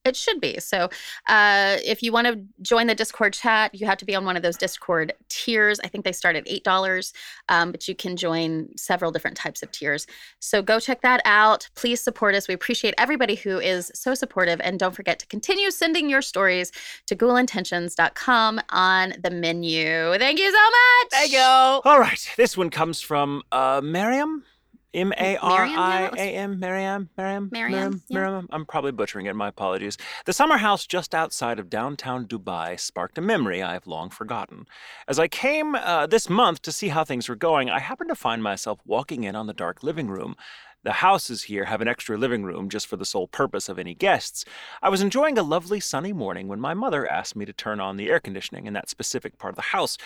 It 0.04 0.16
should 0.16 0.42
be. 0.42 0.60
So, 0.60 0.90
uh, 1.28 1.78
if 1.86 2.02
you 2.02 2.12
want 2.12 2.26
to 2.26 2.44
join 2.62 2.88
the 2.88 2.96
Discord 2.96 3.34
chat, 3.34 3.76
you 3.76 3.86
have 3.86 4.00
to 4.00 4.06
be 4.06 4.16
on 4.16 4.26
one 4.26 4.36
of 4.36 4.42
those 4.42 4.58
Discord 4.58 5.14
tiers. 5.30 5.80
I 5.84 5.88
think 5.88 6.06
they 6.06 6.12
start 6.12 6.36
at 6.36 6.46
$8, 6.48 7.14
um, 7.50 7.72
but 7.72 7.88
you 7.88 7.94
can 7.94 8.18
join 8.18 8.76
several 8.76 9.12
different 9.12 9.38
types 9.38 9.62
of 9.62 9.72
tiers. 9.72 10.08
So, 10.40 10.64
go 10.64 10.80
check 10.80 11.02
that 11.02 11.22
out. 11.26 11.70
Please 11.76 12.02
support 12.02 12.34
us. 12.34 12.48
We 12.48 12.56
appreciate 12.56 12.96
everybody 12.98 13.36
who 13.36 13.60
is 13.60 13.92
so 13.94 14.16
supportive. 14.16 14.60
And 14.62 14.80
don't 14.80 14.96
forget 14.96 15.20
to 15.20 15.28
continue 15.28 15.70
sending 15.70 16.10
your 16.10 16.24
stories 16.24 16.72
to 17.06 17.16
ghoulintentions.com 17.16 18.62
on 18.70 19.14
the 19.22 19.30
menu. 19.30 20.18
Thank 20.18 20.40
you 20.40 20.52
so 20.52 20.64
much. 20.64 21.12
Thank 21.12 21.32
you. 21.32 21.40
All 21.40 22.00
right, 22.00 22.28
this 22.38 22.58
one 22.58 22.72
comes 22.72 23.02
from 23.02 23.44
uh, 23.52 23.82
Miriam. 23.84 24.46
M 24.94 25.14
A 25.18 25.38
R 25.38 25.64
I 25.66 26.10
A 26.18 26.36
M, 26.36 26.60
Miriam, 26.60 27.10
Miriam, 27.18 27.50
yeah. 27.54 27.90
Miriam. 28.10 28.48
I'm 28.52 28.66
probably 28.66 28.92
butchering 28.92 29.26
it. 29.26 29.36
My 29.36 29.48
apologies. 29.48 29.98
The 30.26 30.34
summer 30.34 30.58
house 30.58 30.86
just 30.86 31.16
outside 31.16 31.60
of 31.60 31.70
downtown 31.70 32.26
Dubai 32.26 32.78
sparked 32.78 33.18
a 33.18 33.22
memory 33.22 33.64
I 33.64 33.74
have 33.74 33.88
long 33.88 34.10
forgotten. 34.10 34.68
As 35.08 35.18
I 35.18 35.30
came 35.30 35.76
uh, 35.76 36.08
this 36.08 36.30
month 36.30 36.62
to 36.64 36.74
see 36.74 36.90
how 36.90 37.06
things 37.06 37.30
were 37.30 37.36
going, 37.36 37.70
I 37.70 37.80
happened 37.80 38.10
to 38.10 38.16
find 38.16 38.44
myself 38.44 38.80
walking 38.86 39.24
in 39.24 39.36
on 39.36 39.48
the 39.48 39.54
dark 39.54 39.82
living 39.82 40.10
room. 40.10 40.36
The 40.84 40.94
houses 40.94 41.44
here 41.44 41.66
have 41.66 41.80
an 41.82 41.88
extra 41.88 42.18
living 42.18 42.44
room 42.44 42.68
just 42.68 42.88
for 42.88 42.98
the 42.98 43.06
sole 43.06 43.28
purpose 43.28 43.70
of 43.70 43.78
any 43.78 43.94
guests. 43.94 44.44
I 44.82 44.90
was 44.90 45.02
enjoying 45.02 45.38
a 45.38 45.44
lovely 45.44 45.80
sunny 45.80 46.12
morning 46.12 46.48
when 46.48 46.60
my 46.60 46.74
mother 46.74 47.10
asked 47.10 47.36
me 47.36 47.46
to 47.46 47.54
turn 47.54 47.80
on 47.80 47.98
the 47.98 48.10
air 48.10 48.20
conditioning 48.20 48.66
in 48.66 48.74
that 48.74 48.90
specific 48.90 49.38
part 49.38 49.52
of 49.52 49.58
the 49.58 49.62
house. 49.62 49.98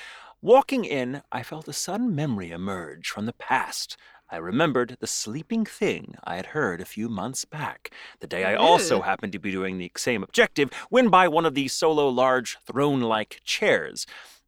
Walking 0.41 0.83
in, 0.83 1.23
I 1.31 1.43
felt 1.43 1.69
a 1.69 1.73
sudden 1.73 2.13
memory 2.13 2.51
emerge 2.51 3.09
from 3.09 3.25
the 3.25 3.33
past. 3.33 3.97
I 4.29 4.37
remembered 4.37 4.97
the 4.99 5.07
sleeping 5.07 5.65
thing 5.65 6.15
I 6.23 6.37
had 6.37 6.47
heard 6.47 6.81
a 6.81 6.85
few 6.85 7.09
months 7.09 7.45
back, 7.45 7.91
the 8.21 8.27
day 8.27 8.43
I 8.43 8.55
also 8.55 9.01
happened 9.01 9.33
to 9.33 9.39
be 9.39 9.51
doing 9.51 9.77
the 9.77 9.91
same 9.95 10.23
objective 10.23 10.71
when 10.89 11.09
by 11.09 11.27
one 11.27 11.45
of 11.45 11.53
the 11.53 11.67
solo 11.67 12.09
large 12.09 12.57
throne 12.65 13.01
like 13.01 13.41
chairs. 13.43 14.07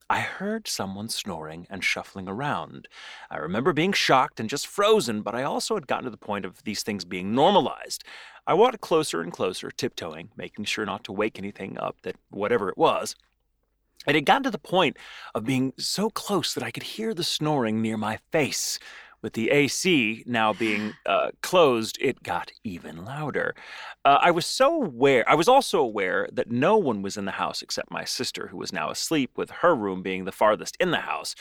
I 0.10 0.22
heard 0.22 0.68
someone 0.68 1.10
snoring 1.10 1.68
and 1.70 1.84
shuffling 1.84 2.28
around. 2.28 2.88
I 3.30 3.38
remember 3.38 3.72
being 3.72 3.94
shocked 3.94 4.40
and 4.40 4.50
just 4.50 4.66
frozen, 4.66 5.22
but 5.22 5.36
I 5.36 5.44
also 5.44 5.76
had 5.76 5.86
gotten 5.86 6.06
to 6.06 6.10
the 6.10 6.18
point 6.18 6.46
of 6.46 6.64
these 6.64 6.82
things 6.82 7.06
being 7.06 7.36
normalized. 7.36 8.04
I 8.48 8.56
walked 8.56 8.82
closer 8.82 9.22
and 9.22 9.32
closer, 9.32 9.70
tiptoeing, 9.70 10.32
making 10.36 10.66
sure 10.66 10.86
not 10.86 11.04
to 11.04 11.12
wake 11.12 11.38
anything 11.38 11.78
up 11.78 11.98
that 12.02 12.16
whatever 12.30 12.70
it 12.70 12.78
was. 12.78 13.16
It 14.08 14.16
had 14.16 14.26
gotten 14.26 14.44
to 14.44 14.52
the 14.52 14.58
point 14.58 14.98
of 15.36 15.44
being 15.44 15.74
so 15.78 16.10
close 16.10 16.54
that 16.54 16.64
I 16.64 16.72
could 16.72 16.84
hear 16.84 17.14
the 17.14 17.26
snoring 17.26 17.82
near 17.82 17.98
my 17.98 18.20
face. 18.32 18.80
With 19.28 19.34
the 19.34 19.52
AC 19.52 20.24
now 20.26 20.54
being 20.54 20.94
uh, 21.06 21.32
closed, 21.44 21.98
it 22.00 22.24
got 22.24 22.54
even 22.64 23.04
louder. 23.04 23.56
Uh, 24.06 24.20
I 24.22 24.32
was 24.32 24.46
so 24.46 24.84
aware, 24.84 25.30
I 25.30 25.36
was 25.36 25.50
also 25.50 25.82
aware 25.82 26.30
that 26.32 26.50
no 26.50 26.78
one 26.78 27.02
was 27.02 27.18
in 27.18 27.26
the 27.26 27.32
house 27.32 27.62
except 27.62 27.92
my 27.92 28.06
sister, 28.06 28.48
who 28.48 28.56
was 28.56 28.72
now 28.72 28.90
asleep, 28.90 29.32
with 29.36 29.50
her 29.50 29.76
room 29.76 30.02
being 30.02 30.24
the 30.24 30.32
farthest 30.32 30.78
in 30.80 30.92
the 30.92 31.02
house. 31.02 31.36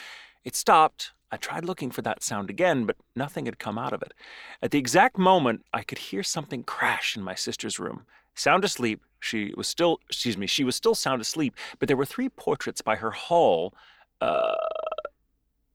It 0.44 0.57
stopped. 0.57 1.12
I 1.31 1.37
tried 1.37 1.64
looking 1.64 1.92
for 1.92 2.03
that 2.03 2.25
sound 2.25 2.51
again, 2.51 2.87
but 2.87 2.96
nothing 3.14 3.46
had 3.46 3.61
come 3.61 3.79
out 3.79 3.92
of 3.92 4.03
it. 4.03 4.14
At 4.61 4.72
the 4.72 4.81
exact 4.81 5.16
moment, 5.16 5.64
I 5.72 5.85
could 5.85 5.99
hear 5.99 6.25
something 6.25 6.64
crash 6.64 7.16
in 7.16 7.22
my 7.22 7.37
sister's 7.37 7.79
room. 7.79 8.05
Sound 8.35 8.64
asleep, 8.64 9.01
she 9.20 9.55
was 9.57 9.68
still, 9.68 10.01
excuse 10.09 10.37
me, 10.37 10.49
she 10.49 10.64
was 10.64 10.75
still 10.75 10.96
sound 10.96 11.20
asleep, 11.20 11.55
but 11.79 11.87
there 11.87 11.96
were 11.96 12.05
three 12.05 12.31
portraits 12.31 12.83
by 12.83 12.96
her 12.96 13.12
hall. 13.12 13.75
Uh, 14.20 14.57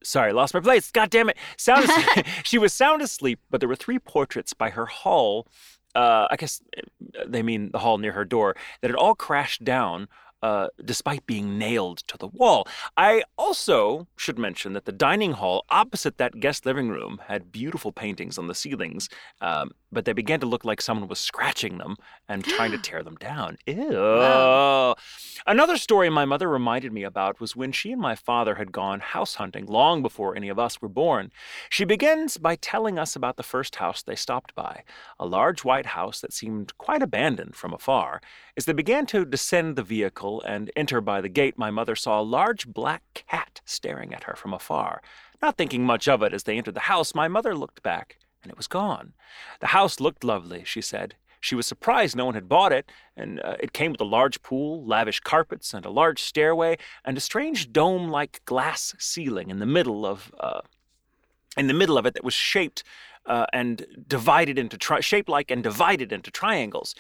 sorry, 0.04 0.34
lost 0.34 0.54
my 0.54 0.60
place. 0.60 0.92
God 0.92 1.10
damn 1.10 1.30
it. 1.30 1.38
Sound 1.58 1.86
asleep. 1.86 2.26
she 2.44 2.58
was 2.58 2.74
sound 2.74 3.02
asleep, 3.02 3.40
but 3.50 3.60
there 3.60 3.70
were 3.70 3.76
three 3.76 4.00
portraits 4.00 4.54
by 4.54 4.70
her 4.70 4.86
hall. 4.86 5.48
Uh, 5.94 6.28
I 6.30 6.36
guess 6.38 6.62
uh, 6.78 7.24
they 7.28 7.44
mean 7.44 7.72
the 7.72 7.80
hall 7.80 7.98
near 7.98 8.14
her 8.14 8.26
door 8.26 8.56
that 8.82 8.90
had 8.90 8.96
all 8.96 9.16
crashed 9.16 9.64
down 9.64 10.08
uh, 10.42 10.68
despite 10.84 11.26
being 11.28 11.58
nailed 11.58 12.00
to 12.08 12.18
the 12.18 12.28
wall. 12.28 12.68
I 12.98 13.24
also 13.38 14.08
should 14.16 14.40
mention 14.40 14.74
that 14.74 14.86
the 14.86 14.92
dining 14.92 15.34
hall 15.34 15.66
opposite 15.70 16.18
that 16.18 16.40
guest 16.40 16.66
living 16.66 16.90
room 16.90 17.22
had 17.28 17.52
beautiful 17.52 17.92
paintings 17.92 18.38
on 18.38 18.48
the 18.48 18.56
ceilings, 18.56 19.08
um, 19.40 19.72
but 19.92 20.06
they 20.06 20.14
began 20.14 20.40
to 20.40 20.46
look 20.46 20.64
like 20.64 20.82
someone 20.82 21.08
was 21.08 21.20
scratching 21.20 21.78
them 21.78 21.98
and 22.28 22.44
trying 22.44 22.72
to 22.72 22.78
tear 22.82 23.04
them 23.04 23.16
down. 23.16 23.58
Ew. 23.66 23.90
Wow. 23.92 24.96
Another 25.46 25.78
story 25.78 26.10
my 26.10 26.26
mother 26.26 26.50
reminded 26.50 26.94
me 26.94 27.04
about 27.04 27.40
was 27.40 27.56
when 27.56 27.72
she 27.72 27.92
and 27.92 28.02
my 28.02 28.16
father 28.16 28.56
had 28.56 28.72
gone 28.72 29.00
house 29.00 29.36
hunting 29.36 29.66
long 29.66 30.02
before 30.02 30.36
any 30.36 30.50
of 30.50 30.60
us 30.60 30.82
were 30.82 30.90
born. 30.90 31.32
She 31.70 31.86
begins 31.86 32.38
by 32.38 32.56
telling 32.56 32.98
us 32.98 33.16
about 33.16 33.38
the 33.38 33.44
first 33.44 33.76
house 33.76 34.02
they 34.02 34.16
stopped 34.16 34.56
by, 34.56 34.84
a 35.20 35.26
large 35.26 35.64
white 35.64 35.88
house 35.88 36.22
that 36.22 36.34
seemed 36.34 36.78
quite 36.78 37.02
abandoned 37.02 37.56
from 37.56 37.74
afar. 37.74 38.22
As 38.56 38.66
they 38.66 38.74
began 38.74 39.06
to 39.08 39.26
descend 39.26 39.76
the 39.76 39.84
vehicle 39.84 40.42
and 40.42 40.72
enter 40.76 41.02
by 41.02 41.22
the 41.22 41.30
gate, 41.30 41.58
my 41.58 41.72
mother 41.72 41.96
saw 41.96 42.20
a 42.20 42.24
large 42.24 42.68
black 42.68 43.24
cat 43.28 43.62
staring 43.66 44.14
at 44.14 44.24
her 44.26 44.36
from 44.36 44.54
afar. 44.54 45.02
Not 45.42 45.58
thinking 45.58 45.84
much 45.86 46.08
of 46.08 46.22
it 46.22 46.34
as 46.34 46.44
they 46.44 46.58
entered 46.58 46.76
the 46.76 46.82
house, 46.82 47.16
my 47.16 47.28
mother 47.28 47.56
looked 47.56 47.82
back, 47.82 48.18
and 48.44 48.52
it 48.52 48.58
was 48.58 48.68
gone. 48.68 49.14
The 49.60 49.68
house 49.68 50.00
looked 50.00 50.24
lovely, 50.24 50.64
she 50.66 50.82
said. 50.82 51.16
She 51.40 51.56
was 51.56 51.66
surprised 51.66 52.16
no 52.16 52.26
one 52.26 52.36
had 52.36 52.48
bought 52.48 52.72
it, 52.72 52.92
and 53.18 53.40
uh, 53.42 53.56
it 53.60 53.74
came 53.74 53.92
with 53.92 54.02
a 54.02 54.06
large 54.06 54.44
pool, 54.44 54.86
lavish 54.86 55.20
carpets, 55.22 55.74
and 55.74 55.86
a 55.86 55.90
large 55.90 56.22
stairway, 56.22 56.78
and 57.04 57.18
a 57.18 57.22
strange 57.22 57.74
dome-like 57.74 58.42
glass 58.46 58.94
ceiling 59.00 59.50
in 59.50 59.58
the 59.58 59.66
middle 59.66 60.06
of 60.06 60.32
uh, 60.40 60.62
in 61.58 61.68
the 61.68 61.74
middle 61.74 61.98
of 61.98 62.06
it 62.06 62.14
that 62.14 62.24
was 62.24 62.34
shaped 62.34 62.84
uh, 63.26 63.46
and 63.54 63.86
divided 64.08 64.58
into 64.58 64.78
tri- 64.78 65.00
shaped 65.02 65.30
like 65.30 65.52
and 65.52 65.64
divided 65.64 66.12
into 66.12 66.32
triangles, 66.32 66.96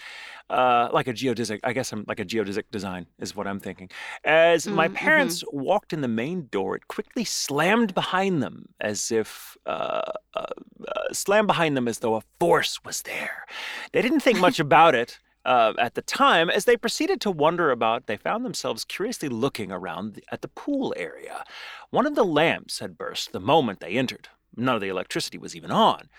uh, 0.50 0.90
like 0.92 1.08
a 1.08 1.14
geodesic. 1.14 1.60
I 1.64 1.74
guess 1.74 1.92
I'm 1.92 2.06
like 2.08 2.20
a 2.20 2.26
geodesic 2.26 2.66
design 2.72 3.08
is 3.20 3.36
what 3.36 3.48
I'm 3.48 3.60
thinking. 3.60 3.90
As 4.24 4.70
my 4.70 4.88
Mm, 4.88 4.90
parents 4.90 5.44
walked 5.52 5.94
in 5.94 6.02
the 6.02 6.08
main 6.08 6.48
door, 6.52 6.76
it 6.76 6.88
quickly 6.88 7.24
slammed 7.24 7.94
behind 7.94 8.44
them 8.44 8.70
as 8.80 9.12
if 9.12 9.58
uh, 9.66 10.02
uh, 10.36 10.46
uh, 10.88 11.14
slammed 11.14 11.48
behind 11.48 11.76
them 11.78 11.88
as 11.88 12.00
though 12.00 12.16
a 12.16 12.22
force 12.40 12.84
was 12.84 13.02
there. 13.04 13.46
They 13.94 14.02
didn't 14.02 14.22
think 14.22 14.40
much 14.40 14.60
about 14.60 14.96
it. 14.96 15.20
Uh, 15.44 15.74
at 15.80 15.96
the 15.96 16.04
time, 16.04 16.52
as 16.52 16.66
they 16.66 16.78
proceeded 16.78 17.20
to 17.20 17.32
wonder 17.32 17.72
about, 17.72 18.06
they 18.06 18.16
found 18.16 18.46
themselves 18.46 18.86
curiously 18.86 19.28
looking 19.28 19.72
around 19.72 20.14
the, 20.14 20.24
at 20.32 20.44
the 20.44 20.48
pool 20.48 20.94
area. 20.96 21.44
One 21.90 22.06
of 22.06 22.14
the 22.14 22.24
lamps 22.24 22.78
had 22.78 22.96
burst 22.96 23.32
the 23.32 23.40
moment 23.40 23.80
they 23.80 23.94
entered. 23.98 24.30
None 24.58 24.76
of 24.76 24.82
the 24.82 24.90
electricity 24.90 25.38
was 25.38 25.56
even 25.56 25.72
on. 25.72 26.10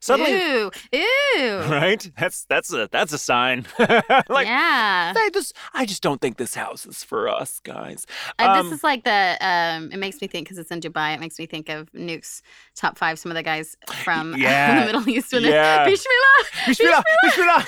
Suddenly, 0.00 0.32
Ew. 0.32 0.70
Ew. 0.92 1.58
right? 1.68 2.10
That's 2.18 2.46
that's 2.46 2.72
a 2.72 2.88
that's 2.90 3.12
a 3.12 3.18
sign. 3.18 3.66
like, 3.78 4.46
yeah. 4.46 5.12
I 5.14 5.30
just 5.34 5.54
I 5.74 5.84
just 5.84 6.02
don't 6.02 6.18
think 6.18 6.38
this 6.38 6.54
house 6.54 6.86
is 6.86 7.04
for 7.04 7.28
us, 7.28 7.60
guys. 7.60 8.06
Uh, 8.38 8.44
Um, 8.48 8.64
this 8.70 8.78
is 8.78 8.84
like 8.84 9.04
the. 9.04 9.36
Um, 9.42 9.92
it 9.92 9.98
makes 9.98 10.22
me 10.22 10.28
think 10.28 10.46
because 10.46 10.56
it's 10.56 10.70
in 10.70 10.80
Dubai. 10.80 11.12
It 11.14 11.20
makes 11.20 11.38
me 11.38 11.44
think 11.44 11.68
of 11.68 11.92
Nuke's 11.92 12.40
top 12.74 12.96
five. 12.96 13.18
Some 13.18 13.30
of 13.30 13.36
the 13.36 13.42
guys 13.42 13.76
from 14.02 14.34
Yeah. 14.38 14.80
the 14.80 14.86
Middle 14.86 15.06
East 15.10 15.30
when 15.32 15.42
Yeah. 15.42 15.84
they 15.84 15.90
Bismillah. 15.90 16.44
Bismillah, 16.68 17.04
Bismillah. 17.24 17.66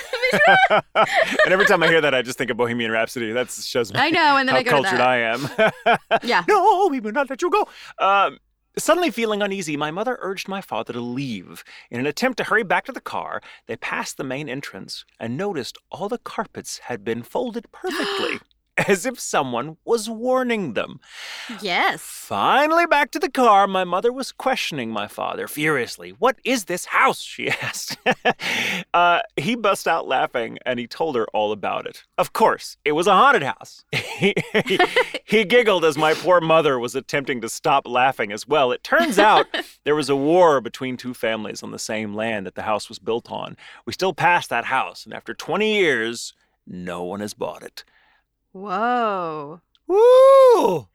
and 1.45 1.53
every 1.53 1.65
time 1.67 1.83
I 1.83 1.87
hear 1.87 2.01
that, 2.01 2.15
I 2.15 2.23
just 2.23 2.39
think 2.39 2.49
of 2.49 2.57
Bohemian 2.57 2.89
Rhapsody. 2.89 3.33
That 3.33 3.51
shows 3.51 3.93
me 3.93 3.99
I 3.99 4.09
know, 4.09 4.37
and 4.37 4.49
then 4.49 4.55
how 4.55 4.59
I 4.61 4.63
go 4.63 4.81
to 4.81 4.81
cultured 4.81 4.99
that. 4.99 5.07
I 5.07 5.17
am. 5.19 5.99
Yeah. 6.23 6.43
No, 6.47 6.87
we 6.89 6.99
will 7.01 7.11
not 7.11 7.29
let 7.29 7.41
you 7.43 7.51
go. 7.51 7.67
Um, 7.99 8.39
suddenly 8.77 9.11
feeling 9.11 9.41
uneasy, 9.41 9.77
my 9.77 9.91
mother 9.91 10.17
urged 10.21 10.47
my 10.47 10.61
father 10.61 10.93
to 10.93 11.01
leave. 11.01 11.63
In 11.89 11.99
an 11.99 12.05
attempt 12.05 12.37
to 12.37 12.43
hurry 12.45 12.63
back 12.63 12.85
to 12.85 12.91
the 12.91 13.01
car, 13.01 13.41
they 13.67 13.75
passed 13.77 14.17
the 14.17 14.23
main 14.23 14.49
entrance 14.49 15.05
and 15.19 15.37
noticed 15.37 15.77
all 15.91 16.09
the 16.09 16.17
carpets 16.17 16.79
had 16.79 17.03
been 17.03 17.23
folded 17.23 17.71
perfectly, 17.71 18.39
as 18.77 19.05
if 19.05 19.19
someone 19.19 19.77
was 19.85 20.09
warning 20.09 20.73
them. 20.73 20.99
Yes. 21.61 22.01
Finally, 22.01 22.85
back 22.87 23.09
to 23.11 23.19
the 23.19 23.29
car, 23.29 23.67
my 23.67 23.83
mother 23.83 24.11
was 24.11 24.31
questioning 24.31 24.91
my 24.91 25.07
father 25.07 25.47
furiously. 25.47 26.09
What 26.11 26.37
is 26.43 26.65
this 26.65 26.85
house? 26.85 27.21
she 27.21 27.49
asked. 27.61 27.97
uh, 28.93 29.19
he 29.37 29.55
bust 29.55 29.87
out 29.87 30.07
laughing 30.07 30.57
and 30.65 30.79
he 30.79 30.87
told 30.87 31.15
her 31.15 31.25
all 31.33 31.51
about 31.51 31.85
it. 31.85 32.03
Of 32.17 32.33
course, 32.33 32.77
it 32.83 32.91
was 32.93 33.07
a 33.07 33.13
haunted 33.13 33.43
house. 33.43 33.85
he, 33.93 34.33
he- 34.65 34.79
he 35.23 35.43
giggled 35.43 35.83
as 35.85 35.97
my 35.97 36.13
poor 36.13 36.39
mother 36.41 36.77
was 36.77 36.95
attempting 36.95 37.41
to 37.41 37.49
stop 37.49 37.87
laughing 37.87 38.31
as 38.31 38.47
well. 38.47 38.71
It 38.71 38.83
turns 38.83 39.17
out 39.17 39.47
there 39.83 39.95
was 39.95 40.09
a 40.09 40.15
war 40.15 40.61
between 40.61 40.97
two 40.97 41.13
families 41.13 41.63
on 41.63 41.71
the 41.71 41.79
same 41.79 42.13
land 42.13 42.45
that 42.45 42.55
the 42.55 42.61
house 42.63 42.89
was 42.89 42.99
built 42.99 43.31
on. 43.31 43.57
We 43.85 43.93
still 43.93 44.13
pass 44.13 44.47
that 44.47 44.65
house, 44.65 45.03
and 45.05 45.13
after 45.13 45.33
20 45.33 45.73
years, 45.73 46.33
no 46.67 47.03
one 47.03 47.19
has 47.21 47.33
bought 47.33 47.63
it. 47.63 47.83
Whoa. 48.55 49.59
Woo! 49.85 50.87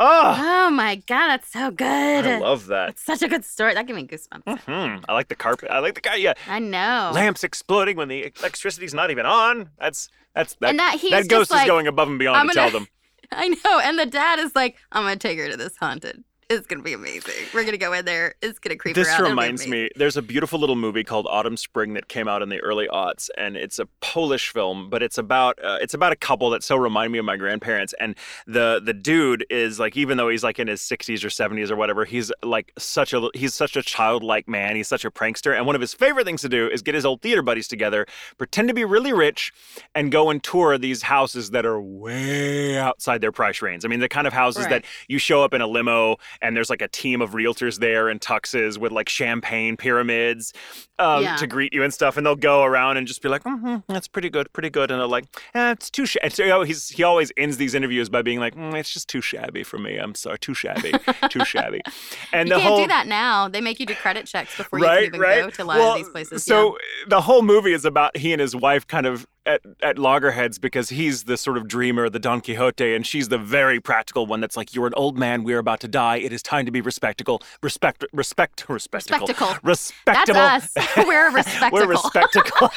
Ah, 0.00 0.66
Oh 0.66 0.70
my 0.70 0.96
god, 0.96 1.28
that's 1.28 1.52
so 1.52 1.70
good. 1.70 2.26
I 2.26 2.38
love 2.38 2.66
that. 2.68 2.88
It's 2.88 3.04
such 3.04 3.20
a 3.20 3.28
good 3.28 3.44
story. 3.44 3.74
That 3.74 3.86
gave 3.86 3.94
me 3.96 4.06
goosebumps. 4.06 4.60
Hmm. 4.60 5.04
I 5.06 5.12
like 5.12 5.28
the 5.28 5.34
carpet. 5.34 5.70
I 5.70 5.80
like 5.80 5.94
the 5.94 6.00
guy. 6.00 6.14
Yeah, 6.14 6.32
I 6.48 6.58
know. 6.58 7.10
lamps 7.14 7.44
exploding 7.44 7.98
when 7.98 8.08
the 8.08 8.32
electricity's 8.40 8.94
not 8.94 9.10
even 9.10 9.26
on. 9.26 9.68
That's 9.78 10.08
that's 10.34 10.54
that. 10.60 10.70
and 10.70 10.78
that 10.78 10.96
that 11.10 11.28
ghost 11.28 11.50
like, 11.50 11.64
is 11.64 11.66
going 11.66 11.86
above 11.86 12.08
and 12.08 12.18
beyond 12.18 12.38
I'm 12.38 12.48
to 12.48 12.54
gonna- 12.54 12.70
tell 12.70 12.80
them. 12.80 12.88
I 13.32 13.48
know. 13.48 13.78
And 13.80 13.98
the 13.98 14.06
dad 14.06 14.38
is 14.38 14.56
like, 14.56 14.76
I'm 14.90 15.02
gonna 15.04 15.16
take 15.16 15.38
her 15.38 15.50
to 15.50 15.56
this 15.58 15.76
haunted. 15.76 16.24
It's 16.52 16.66
gonna 16.66 16.82
be 16.82 16.92
amazing. 16.92 17.32
We're 17.54 17.64
gonna 17.64 17.78
go 17.78 17.94
in 17.94 18.04
there. 18.04 18.34
It's 18.42 18.58
gonna 18.58 18.76
creep 18.76 18.94
This. 18.94 19.08
Reminds 19.18 19.66
me. 19.66 19.88
There's 19.96 20.18
a 20.18 20.22
beautiful 20.22 20.58
little 20.58 20.76
movie 20.76 21.02
called 21.02 21.26
Autumn 21.30 21.56
Spring 21.56 21.94
that 21.94 22.08
came 22.08 22.28
out 22.28 22.42
in 22.42 22.50
the 22.50 22.60
early 22.60 22.88
aughts, 22.88 23.30
and 23.38 23.56
it's 23.56 23.78
a 23.78 23.86
Polish 24.00 24.50
film, 24.50 24.90
but 24.90 25.02
it's 25.02 25.16
about 25.16 25.58
uh, 25.64 25.78
it's 25.80 25.94
about 25.94 26.12
a 26.12 26.16
couple 26.16 26.50
that 26.50 26.62
so 26.62 26.76
remind 26.76 27.10
me 27.10 27.18
of 27.18 27.24
my 27.24 27.36
grandparents. 27.38 27.94
And 27.98 28.16
the 28.46 28.82
the 28.84 28.92
dude 28.92 29.46
is 29.48 29.80
like, 29.80 29.96
even 29.96 30.18
though 30.18 30.28
he's 30.28 30.44
like 30.44 30.58
in 30.58 30.68
his 30.68 30.82
60s 30.82 31.24
or 31.24 31.28
70s 31.28 31.70
or 31.70 31.76
whatever, 31.76 32.04
he's 32.04 32.30
like 32.42 32.72
such 32.76 33.14
a 33.14 33.30
he's 33.32 33.54
such 33.54 33.74
a 33.74 33.82
childlike 33.82 34.46
man. 34.46 34.76
He's 34.76 34.88
such 34.88 35.06
a 35.06 35.10
prankster, 35.10 35.56
and 35.56 35.66
one 35.66 35.74
of 35.74 35.80
his 35.80 35.94
favorite 35.94 36.26
things 36.26 36.42
to 36.42 36.50
do 36.50 36.68
is 36.68 36.82
get 36.82 36.94
his 36.94 37.06
old 37.06 37.22
theater 37.22 37.40
buddies 37.40 37.66
together, 37.66 38.04
pretend 38.36 38.68
to 38.68 38.74
be 38.74 38.84
really 38.84 39.14
rich, 39.14 39.52
and 39.94 40.12
go 40.12 40.28
and 40.28 40.42
tour 40.42 40.76
these 40.76 41.02
houses 41.02 41.50
that 41.50 41.64
are 41.64 41.80
way 41.80 42.76
outside 42.78 43.22
their 43.22 43.32
price 43.32 43.62
range. 43.62 43.86
I 43.86 43.88
mean, 43.88 44.00
the 44.00 44.08
kind 44.08 44.26
of 44.26 44.34
houses 44.34 44.66
that 44.66 44.84
you 45.08 45.18
show 45.18 45.42
up 45.42 45.54
in 45.54 45.62
a 45.62 45.66
limo 45.66 46.16
and 46.42 46.56
there's 46.56 46.68
like 46.70 46.82
a 46.82 46.88
team 46.88 47.22
of 47.22 47.30
realtors 47.30 47.78
there 47.78 48.08
in 48.10 48.18
tuxes 48.18 48.76
with 48.78 48.92
like 48.92 49.08
champagne 49.08 49.76
pyramids 49.76 50.52
um, 50.98 51.22
Yeah. 51.22 51.36
to 51.36 51.46
greet 51.46 51.72
you 51.72 51.82
and 51.82 51.92
stuff, 51.92 52.16
and 52.16 52.26
they'll 52.26 52.36
go 52.36 52.62
around 52.62 52.96
and 52.96 53.06
just 53.06 53.22
be 53.22 53.28
like, 53.28 53.44
mm-hmm, 53.44 53.76
"That's 53.88 54.08
pretty 54.08 54.30
good, 54.30 54.52
pretty 54.52 54.70
good," 54.70 54.90
and 54.90 55.00
they're 55.00 55.06
like, 55.06 55.24
eh, 55.54 55.70
"It's 55.72 55.90
too 55.90 56.06
shabby." 56.06 56.30
So 56.30 56.42
you 56.42 56.48
know, 56.50 56.62
he's 56.62 56.88
he 56.90 57.02
always 57.02 57.32
ends 57.36 57.56
these 57.56 57.74
interviews 57.74 58.08
by 58.08 58.22
being 58.22 58.38
like, 58.40 58.54
mm, 58.54 58.74
"It's 58.74 58.92
just 58.92 59.08
too 59.08 59.20
shabby 59.20 59.62
for 59.62 59.78
me. 59.78 59.96
I'm 59.96 60.14
sorry, 60.14 60.38
too 60.38 60.54
shabby, 60.54 60.92
too 61.30 61.44
shabby." 61.44 61.80
And 62.32 62.48
You 62.48 62.54
the 62.54 62.60
can't 62.60 62.74
whole 62.74 62.82
do 62.82 62.88
that 62.88 63.06
now. 63.06 63.48
They 63.48 63.60
make 63.60 63.78
you 63.80 63.86
do 63.86 63.94
credit 63.94 64.26
checks 64.26 64.56
before 64.56 64.78
you 64.78 64.84
can 64.86 65.04
even 65.04 65.20
right. 65.20 65.42
go 65.42 65.50
to 65.50 65.62
a 65.62 65.64
lot 65.64 65.76
well, 65.78 65.92
of 65.92 65.98
these 65.98 66.08
places. 66.08 66.44
So 66.44 66.78
the 67.06 67.20
whole 67.20 67.42
movie 67.42 67.72
is 67.72 67.84
about 67.84 68.16
he 68.16 68.32
and 68.32 68.40
his 68.40 68.56
wife 68.56 68.86
kind 68.86 69.06
of 69.06 69.26
at, 69.46 69.60
at 69.82 69.98
loggerheads 69.98 70.58
because 70.58 70.90
he's 70.90 71.24
the 71.24 71.36
sort 71.36 71.56
of 71.56 71.66
dreamer, 71.68 72.08
the 72.08 72.18
Don 72.18 72.40
Quixote, 72.40 72.94
and 72.94 73.06
she's 73.06 73.28
the 73.28 73.38
very 73.38 73.80
practical 73.80 74.26
one 74.26 74.40
that's 74.40 74.56
like, 74.56 74.74
You're 74.74 74.86
an 74.86 74.94
old 74.94 75.18
man, 75.18 75.44
we're 75.44 75.58
about 75.58 75.80
to 75.80 75.88
die. 75.88 76.16
It 76.16 76.32
is 76.32 76.42
time 76.42 76.66
to 76.66 76.72
be 76.72 76.80
respectable. 76.80 77.42
Respect 77.62 78.04
respect 78.12 78.68
respectable. 78.68 79.26
Respectable. 79.26 79.58
Respectable. 79.62 80.34
That's 80.34 80.76
us. 80.76 80.96
We're 81.06 81.30
respectable. 81.34 81.78
We're 81.78 81.86
respectable. 81.88 82.70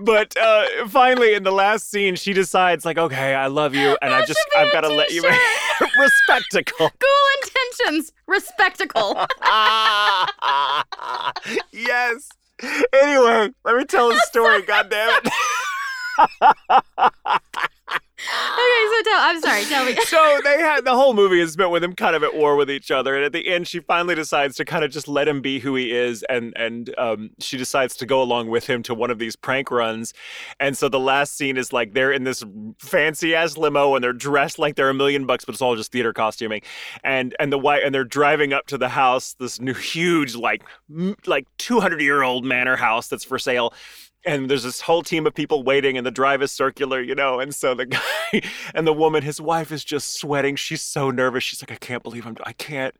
but 0.00 0.36
uh, 0.36 0.88
finally, 0.88 1.34
in 1.34 1.42
the 1.42 1.52
last 1.52 1.90
scene, 1.90 2.16
she 2.16 2.32
decides, 2.32 2.84
like, 2.84 2.98
okay, 2.98 3.34
I 3.34 3.46
love 3.46 3.74
you, 3.74 3.96
and 4.02 4.12
I 4.12 4.24
just, 4.24 4.40
I've 4.56 4.72
got 4.72 4.82
to 4.82 4.88
let 4.88 5.10
you. 5.12 5.22
respectable. 5.98 6.90
Ghoul 6.98 7.28
Intentions. 7.42 8.12
Respectable. 8.26 9.26
yes. 11.72 12.28
Anyway, 12.62 13.50
let 13.64 13.76
me 13.76 13.84
tell 13.84 14.12
a 14.12 14.16
story. 14.26 14.62
God 14.62 14.90
damn 14.90 15.20
it. 15.24 15.32
Okay, 18.22 18.86
so 18.88 19.02
tell, 19.02 19.20
I'm 19.20 19.40
sorry. 19.40 19.64
Tell 19.64 19.84
me. 19.84 19.96
so 20.04 20.40
they 20.44 20.58
had 20.58 20.84
the 20.84 20.94
whole 20.94 21.12
movie 21.12 21.40
is 21.40 21.52
spent 21.52 21.70
with 21.70 21.82
them 21.82 21.92
kind 21.94 22.14
of 22.14 22.22
at 22.22 22.36
war 22.36 22.54
with 22.54 22.70
each 22.70 22.90
other, 22.90 23.16
and 23.16 23.24
at 23.24 23.32
the 23.32 23.48
end, 23.48 23.66
she 23.66 23.80
finally 23.80 24.14
decides 24.14 24.56
to 24.56 24.64
kind 24.64 24.84
of 24.84 24.90
just 24.90 25.08
let 25.08 25.26
him 25.26 25.40
be 25.40 25.58
who 25.58 25.74
he 25.74 25.92
is, 25.92 26.22
and 26.28 26.52
and 26.56 26.94
um, 26.98 27.30
she 27.40 27.56
decides 27.56 27.96
to 27.96 28.06
go 28.06 28.22
along 28.22 28.48
with 28.48 28.66
him 28.66 28.82
to 28.84 28.94
one 28.94 29.10
of 29.10 29.18
these 29.18 29.34
prank 29.34 29.70
runs, 29.70 30.14
and 30.60 30.76
so 30.76 30.88
the 30.88 31.00
last 31.00 31.36
scene 31.36 31.56
is 31.56 31.72
like 31.72 31.94
they're 31.94 32.12
in 32.12 32.24
this 32.24 32.44
fancy 32.78 33.34
ass 33.34 33.56
limo 33.56 33.94
and 33.94 34.04
they're 34.04 34.12
dressed 34.12 34.58
like 34.58 34.76
they're 34.76 34.90
a 34.90 34.94
million 34.94 35.26
bucks, 35.26 35.44
but 35.44 35.54
it's 35.54 35.62
all 35.62 35.74
just 35.74 35.90
theater 35.90 36.12
costuming, 36.12 36.62
and 37.02 37.34
and 37.40 37.52
the 37.52 37.58
white 37.58 37.82
and 37.82 37.94
they're 37.94 38.04
driving 38.04 38.52
up 38.52 38.66
to 38.68 38.78
the 38.78 38.88
house, 38.88 39.34
this 39.40 39.60
new 39.60 39.74
huge 39.74 40.36
like 40.36 40.62
like 41.26 41.46
200 41.58 42.00
year 42.00 42.22
old 42.22 42.44
manor 42.44 42.76
house 42.76 43.08
that's 43.08 43.24
for 43.24 43.38
sale 43.38 43.72
and 44.24 44.48
there's 44.48 44.62
this 44.62 44.80
whole 44.80 45.02
team 45.02 45.26
of 45.26 45.34
people 45.34 45.62
waiting 45.62 45.96
and 45.96 46.06
the 46.06 46.10
drive 46.10 46.42
is 46.42 46.52
circular 46.52 47.00
you 47.00 47.14
know 47.14 47.40
and 47.40 47.54
so 47.54 47.74
the 47.74 47.86
guy 48.32 48.42
and 48.74 48.86
the 48.86 48.92
woman 48.92 49.22
his 49.22 49.40
wife 49.40 49.72
is 49.72 49.84
just 49.84 50.18
sweating. 50.18 50.56
She's 50.56 50.82
so 50.82 51.10
nervous. 51.10 51.44
She's 51.44 51.62
like 51.62 51.72
i 51.72 51.76
can't 51.76 52.02
believe 52.02 52.26
i'm 52.26 52.36
i 52.44 52.52
can't 52.52 52.94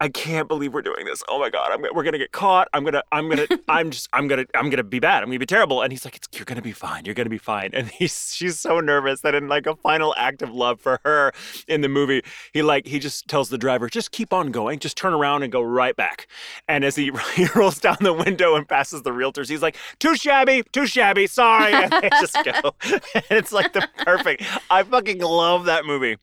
I 0.00 0.08
can't 0.08 0.48
believe 0.48 0.74
we're 0.74 0.82
doing 0.82 1.06
this. 1.06 1.22
Oh 1.28 1.38
my 1.38 1.50
god, 1.50 1.70
I'm, 1.70 1.84
we're 1.94 2.02
gonna 2.02 2.18
get 2.18 2.32
caught. 2.32 2.68
I'm 2.72 2.84
gonna, 2.84 3.02
I'm 3.12 3.28
gonna, 3.28 3.46
I'm 3.68 3.90
just, 3.90 4.08
I'm 4.12 4.26
gonna, 4.26 4.44
I'm 4.54 4.68
gonna 4.68 4.82
be 4.82 4.98
bad. 4.98 5.22
I'm 5.22 5.28
gonna 5.28 5.38
be 5.38 5.46
terrible. 5.46 5.82
And 5.82 5.92
he's 5.92 6.04
like, 6.04 6.20
you're 6.32 6.44
gonna 6.44 6.62
be 6.62 6.72
fine. 6.72 7.04
You're 7.04 7.14
gonna 7.14 7.30
be 7.30 7.38
fine. 7.38 7.70
And 7.72 7.88
he's, 7.88 8.34
she's 8.34 8.58
so 8.58 8.80
nervous 8.80 9.20
that 9.20 9.34
in 9.34 9.48
like 9.48 9.66
a 9.66 9.76
final 9.76 10.12
act 10.18 10.42
of 10.42 10.50
love 10.50 10.80
for 10.80 10.98
her 11.04 11.32
in 11.68 11.80
the 11.80 11.88
movie, 11.88 12.22
he 12.52 12.62
like, 12.62 12.86
he 12.86 12.98
just 12.98 13.28
tells 13.28 13.50
the 13.50 13.58
driver, 13.58 13.88
just 13.88 14.10
keep 14.10 14.32
on 14.32 14.50
going, 14.50 14.80
just 14.80 14.96
turn 14.96 15.14
around 15.14 15.44
and 15.44 15.52
go 15.52 15.62
right 15.62 15.94
back. 15.94 16.26
And 16.66 16.84
as 16.84 16.96
he, 16.96 17.12
he 17.34 17.46
rolls 17.54 17.78
down 17.78 17.98
the 18.00 18.12
window 18.12 18.56
and 18.56 18.68
passes 18.68 19.02
the 19.02 19.10
realtors, 19.10 19.48
he's 19.48 19.62
like, 19.62 19.76
too 20.00 20.16
shabby, 20.16 20.64
too 20.72 20.86
shabby, 20.86 21.26
sorry. 21.26 21.72
And 21.84 21.92
they 21.92 22.08
just 22.20 22.36
go. 22.44 22.74
and 23.14 23.24
it's 23.30 23.52
like 23.52 23.72
the 23.74 23.86
perfect. 23.98 24.42
I 24.70 24.82
fucking 24.82 25.20
love 25.20 25.66
that 25.66 25.84
movie 25.84 26.16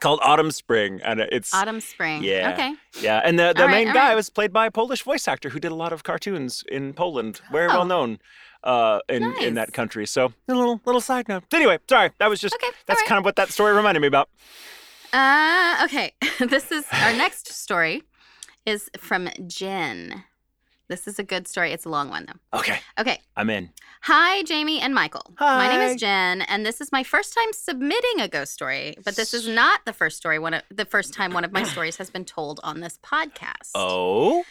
called 0.00 0.20
Autumn 0.22 0.50
Spring, 0.50 1.00
and 1.04 1.20
it's 1.20 1.52
Autumn 1.54 1.80
Spring. 1.80 2.22
Yeah. 2.24 2.52
Okay. 2.52 2.74
Yeah, 3.00 3.20
and 3.24 3.38
the 3.38 3.52
the 3.54 3.62
All 3.62 3.68
right, 3.68 3.74
main 3.74 3.88
all 3.88 3.94
guy 3.94 4.08
right. 4.08 4.14
was 4.16 4.30
played 4.30 4.52
by 4.52 4.66
a 4.66 4.70
Polish 4.70 5.02
voice 5.02 5.28
actor 5.28 5.50
who 5.50 5.60
did 5.60 5.70
a 5.70 5.74
lot 5.74 5.92
of 5.92 6.02
cartoons 6.02 6.64
in 6.68 6.92
Poland, 6.94 7.40
very 7.52 7.66
Oh. 7.68 7.74
well 7.78 7.84
known 7.84 8.18
uh, 8.64 9.00
in 9.08 9.22
in 9.40 9.54
that 9.54 9.72
country. 9.72 10.06
So 10.06 10.32
a 10.48 10.54
little 10.54 10.80
little 10.84 11.00
side 11.00 11.28
note. 11.28 11.44
Anyway, 11.52 11.78
sorry, 11.88 12.10
that 12.18 12.28
was 12.28 12.40
just 12.40 12.54
Okay, 12.56 12.72
that's 12.86 13.00
right. 13.00 13.08
kind 13.08 13.18
of 13.18 13.24
what 13.24 13.36
that 13.36 13.50
story 13.50 13.72
reminded 13.74 14.00
me 14.00 14.08
about. 14.08 14.28
Uh, 15.12 15.82
okay. 15.84 16.12
this 16.38 16.70
is 16.72 16.84
our 16.92 17.12
next 17.12 17.48
story 17.52 18.02
is 18.66 18.90
from 18.98 19.28
Jen. 19.46 20.24
This 20.90 21.08
is 21.08 21.18
a 21.18 21.22
good 21.22 21.48
story. 21.48 21.72
It's 21.72 21.86
a 21.86 21.88
long 21.88 22.10
one 22.10 22.26
though. 22.26 22.58
Okay, 22.58 22.78
Okay. 22.98 23.20
I'm 23.36 23.48
in. 23.48 23.70
Hi, 24.02 24.42
Jamie 24.42 24.80
and 24.80 24.94
Michael. 24.94 25.24
Hi. 25.38 25.66
My 25.66 25.68
name 25.76 25.88
is 25.88 26.00
Jen, 26.00 26.42
and 26.42 26.66
this 26.66 26.80
is 26.80 26.90
my 26.92 27.02
first 27.04 27.32
time 27.34 27.52
submitting 27.52 28.20
a 28.20 28.28
ghost 28.28 28.52
story. 28.52 28.96
But 29.04 29.14
this 29.16 29.32
is 29.32 29.46
not 29.48 29.80
the 29.86 29.92
first 29.92 30.16
story. 30.18 30.38
One 30.38 30.52
of 30.54 30.62
the 30.70 30.84
first 30.84 31.14
time 31.14 31.32
one 31.32 31.44
of 31.44 31.52
my 31.52 31.62
stories 31.72 31.96
has 31.96 32.10
been 32.10 32.24
told 32.26 32.60
on 32.62 32.80
this 32.80 32.98
podcast. 33.02 33.70
Oh, 33.74 34.42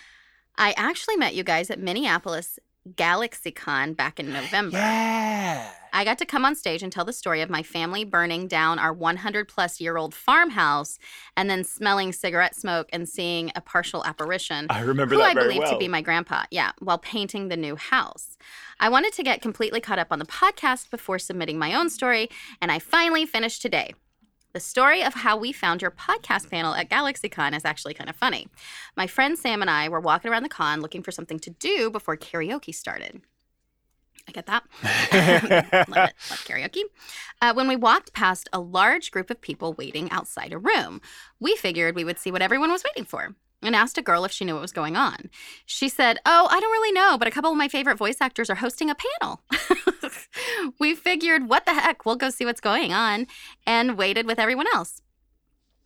I 0.58 0.73
actually 0.78 1.17
met 1.17 1.36
you 1.36 1.43
guys 1.43 1.69
at 1.69 1.80
Minneapolis 1.80 2.58
GalaxyCon 2.89 3.95
back 3.95 4.19
in 4.19 4.32
November. 4.34 4.78
yeah. 4.78 5.69
I 5.93 6.04
got 6.04 6.17
to 6.19 6.25
come 6.25 6.45
on 6.45 6.56
stage 6.56 6.84
and 6.84 6.91
tell 6.91 7.06
the 7.06 7.13
story 7.13 7.41
of 7.41 7.49
my 7.49 7.63
family 7.63 8.04
burning 8.04 8.47
down 8.47 8.80
our 8.80 8.93
100 8.93 9.47
plus 9.47 9.82
year 9.82 9.97
old 9.97 10.13
farmhouse 10.13 10.99
and 11.36 11.49
then 11.49 11.63
smelling 11.63 12.13
cigarette 12.13 12.56
smoke 12.56 12.89
and 12.93 13.08
seeing 13.08 13.52
a 13.56 13.62
partial 13.62 14.04
apparition. 14.06 14.67
I 14.69 14.82
remember 14.82 15.15
who 15.15 15.21
that 15.21 15.32
I 15.32 15.34
very 15.34 15.47
believe 15.47 15.63
well. 15.63 15.73
to 15.73 15.78
be 15.78 15.88
my 15.88 16.02
grandpa, 16.02 16.43
yeah, 16.52 16.71
while 16.80 16.97
painting 16.99 17.47
the 17.47 17.58
new 17.58 17.75
house. 17.75 18.38
I 18.80 18.89
wanted 18.89 19.13
to 19.13 19.23
get 19.23 19.41
completely 19.41 19.82
caught 19.82 19.99
up 19.99 20.12
on 20.12 20.19
the 20.19 20.25
podcast 20.25 20.89
before 20.89 21.19
submitting 21.19 21.58
my 21.58 21.73
own 21.73 21.89
story, 21.89 22.30
and 22.62 22.71
I 22.71 22.80
finally 22.80 23.25
finished 23.25 23.62
today. 23.62 23.93
The 24.54 24.60
story 24.60 25.04
of 25.04 25.13
how 25.13 25.38
we 25.38 25.52
found 25.52 25.82
your 25.82 25.91
podcast 25.91 26.49
panel 26.49 26.73
at 26.73 26.89
GalaxyCon 26.89 27.56
is 27.56 27.65
actually 27.65 27.93
kind 27.93 28.10
of 28.10 28.15
funny. 28.15 28.47
My 28.95 29.06
friend 29.06 29.38
Sam 29.38 29.62
and 29.62 29.69
I 29.69 29.89
were 29.89 29.99
walking 29.99 30.32
around 30.32 30.43
the 30.43 30.49
con 30.49 30.82
looking 30.82 31.04
for 31.04 31.12
something 31.12 31.39
to 31.39 31.52
do 31.52 31.91
before 31.91 32.17
karaoke 32.17 32.73
started. 32.73 33.21
I 34.29 34.31
get 34.31 34.45
that. 34.45 34.63
love 35.89 36.09
it. 36.09 36.13
Love 36.29 36.45
karaoke. 36.45 36.83
Uh, 37.41 37.53
when 37.53 37.67
we 37.67 37.75
walked 37.75 38.13
past 38.13 38.47
a 38.53 38.59
large 38.59 39.09
group 39.09 39.31
of 39.31 39.41
people 39.41 39.73
waiting 39.73 40.11
outside 40.11 40.53
a 40.53 40.59
room, 40.59 41.01
we 41.39 41.55
figured 41.55 41.95
we 41.95 42.03
would 42.03 42.19
see 42.19 42.31
what 42.31 42.43
everyone 42.43 42.71
was 42.71 42.83
waiting 42.83 43.05
for 43.05 43.35
and 43.63 43.75
asked 43.75 43.97
a 43.97 44.03
girl 44.03 44.25
if 44.25 44.31
she 44.31 44.45
knew 44.45 44.53
what 44.53 44.61
was 44.61 44.71
going 44.71 44.95
on. 44.95 45.31
She 45.65 45.89
said, 45.89 46.19
Oh, 46.27 46.47
I 46.49 46.59
don't 46.59 46.71
really 46.71 46.91
know, 46.91 47.17
but 47.17 47.27
a 47.27 47.31
couple 47.31 47.49
of 47.49 47.57
my 47.57 47.67
favorite 47.67 47.97
voice 47.97 48.17
actors 48.21 48.51
are 48.51 48.55
hosting 48.55 48.91
a 48.91 48.95
panel. 48.95 49.41
we 50.79 50.93
figured, 50.93 51.49
What 51.49 51.65
the 51.65 51.73
heck? 51.73 52.05
We'll 52.05 52.15
go 52.15 52.29
see 52.29 52.45
what's 52.45 52.61
going 52.61 52.93
on 52.93 53.25
and 53.65 53.97
waited 53.97 54.27
with 54.27 54.37
everyone 54.37 54.67
else. 54.75 54.98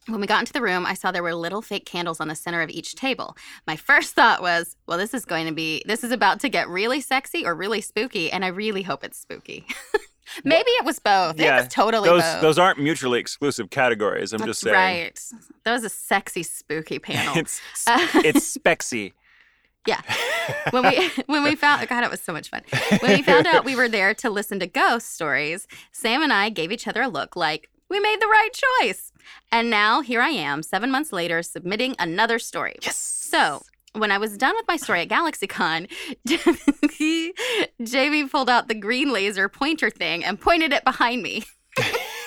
When 0.08 0.20
we 0.20 0.28
got 0.28 0.40
into 0.42 0.54
the 0.54 0.62
room, 0.62 0.86
I 0.86 0.94
saw 0.96 1.12
there 1.12 1.24
were 1.24 1.34
little 1.34 1.62
fake 1.62 1.86
candles 1.86 2.20
on 2.20 2.28
the 2.28 2.36
center 2.36 2.62
of 2.62 2.70
each 2.70 2.96
table. 2.96 3.38
My 3.66 3.76
first 3.76 4.14
thought 4.16 4.42
was, 4.42 4.76
well, 4.88 4.98
this 4.98 5.14
is 5.14 5.24
going 5.26 5.48
to 5.48 5.54
be, 5.54 5.82
this 5.86 6.04
is 6.04 6.12
about 6.12 6.40
to 6.42 6.50
get 6.50 6.68
really 6.68 7.00
sexy 7.00 7.46
or 7.46 7.56
really 7.56 7.80
spooky, 7.82 8.32
and 8.32 8.44
I 8.44 8.50
really 8.50 8.82
hope 8.82 9.04
it's 9.04 9.18
spooky. 9.18 9.66
Maybe 10.44 10.70
it 10.72 10.86
was 10.86 11.00
both. 11.00 11.40
Yeah, 11.40 11.58
it 11.58 11.60
was 11.66 11.68
totally 11.74 12.10
those 12.10 12.22
both. 12.22 12.42
those 12.42 12.58
aren't 12.60 12.80
mutually 12.80 13.20
exclusive 13.20 13.70
categories. 13.70 14.34
I'm 14.34 14.40
That's 14.40 14.50
just 14.50 14.62
saying. 14.62 14.76
right. 14.76 15.20
That 15.64 15.74
was 15.74 15.84
a 15.84 15.90
sexy, 15.90 16.44
spooky 16.44 17.00
panel. 17.00 17.36
It's 17.38 17.62
Uh, 17.86 18.08
it's 18.16 18.58
spexy. 18.58 19.14
Yeah. 19.86 20.02
when 20.70 20.84
we 20.84 21.10
when 21.26 21.44
we 21.44 21.56
found 21.56 21.86
God, 21.90 22.04
it 22.06 22.10
was 22.10 22.22
so 22.22 22.32
much 22.32 22.50
fun. 22.50 22.62
When 23.00 23.18
we 23.18 23.22
found 23.22 23.46
out 23.46 23.66
we 23.66 23.76
were 23.76 23.90
there 23.90 24.14
to 24.16 24.30
listen 24.30 24.60
to 24.62 24.66
ghost 24.68 25.14
stories, 25.14 25.68
Sam 25.92 26.22
and 26.22 26.32
I 26.32 26.50
gave 26.50 26.72
each 26.72 26.88
other 26.88 27.02
a 27.02 27.10
look 27.10 27.36
like 27.36 27.70
we 27.90 28.00
made 28.00 28.22
the 28.22 28.28
right 28.28 28.50
choice. 28.82 29.12
And 29.52 29.70
now 29.70 30.02
here 30.02 30.22
I 30.22 30.30
am, 30.30 30.64
seven 30.64 30.92
months 30.92 31.12
later, 31.14 31.42
submitting 31.44 31.96
another 32.00 32.40
story. 32.40 32.76
yes. 32.82 32.98
So 32.98 33.64
when 33.94 34.12
I 34.12 34.18
was 34.18 34.38
done 34.38 34.56
with 34.56 34.66
my 34.68 34.78
story 34.78 35.02
at 35.02 35.10
GalaxyCon, 35.10 35.88
Jamie 37.84 38.28
pulled 38.28 38.50
out 38.50 38.68
the 38.68 38.76
green 38.76 39.12
laser 39.12 39.50
pointer 39.50 39.90
thing 39.90 40.24
and 40.24 40.40
pointed 40.40 40.74
it 40.74 40.84
behind 40.84 41.22
me. 41.24 41.44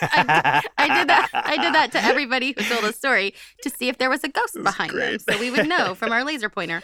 I 0.03 0.63
did 0.99 1.09
that. 1.09 1.29
I 1.33 1.57
did 1.57 1.73
that 1.75 1.93
to 1.93 2.03
everybody 2.03 2.55
who 2.57 2.65
told 2.65 2.85
a 2.85 2.93
story 2.93 3.35
to 3.63 3.71
see 3.71 3.89
if 3.89 3.97
there 3.99 4.11
was 4.11 4.23
a 4.25 4.29
ghost 4.29 4.59
behind 4.63 4.93
them, 4.93 5.19
so 5.19 5.39
we 5.39 5.51
would 5.51 5.69
know 5.69 5.95
from 5.95 6.13
our 6.13 6.25
laser 6.25 6.49
pointer. 6.51 6.83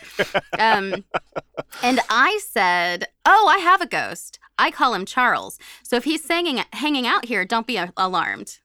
Um, 0.59 1.05
and 1.83 2.01
I 2.09 2.41
said, 2.49 3.07
"Oh, 3.27 3.49
I 3.49 3.59
have 3.59 3.81
a 3.81 3.87
ghost. 3.87 4.39
I 4.59 4.71
call 4.71 4.95
him 4.95 5.05
Charles. 5.05 5.59
So 5.83 5.97
if 5.97 6.05
he's 6.05 6.27
hanging 6.27 6.65
hanging 6.73 7.07
out 7.07 7.25
here, 7.27 7.45
don't 7.45 7.67
be 7.67 7.77
a- 7.77 7.93
alarmed." 7.97 8.59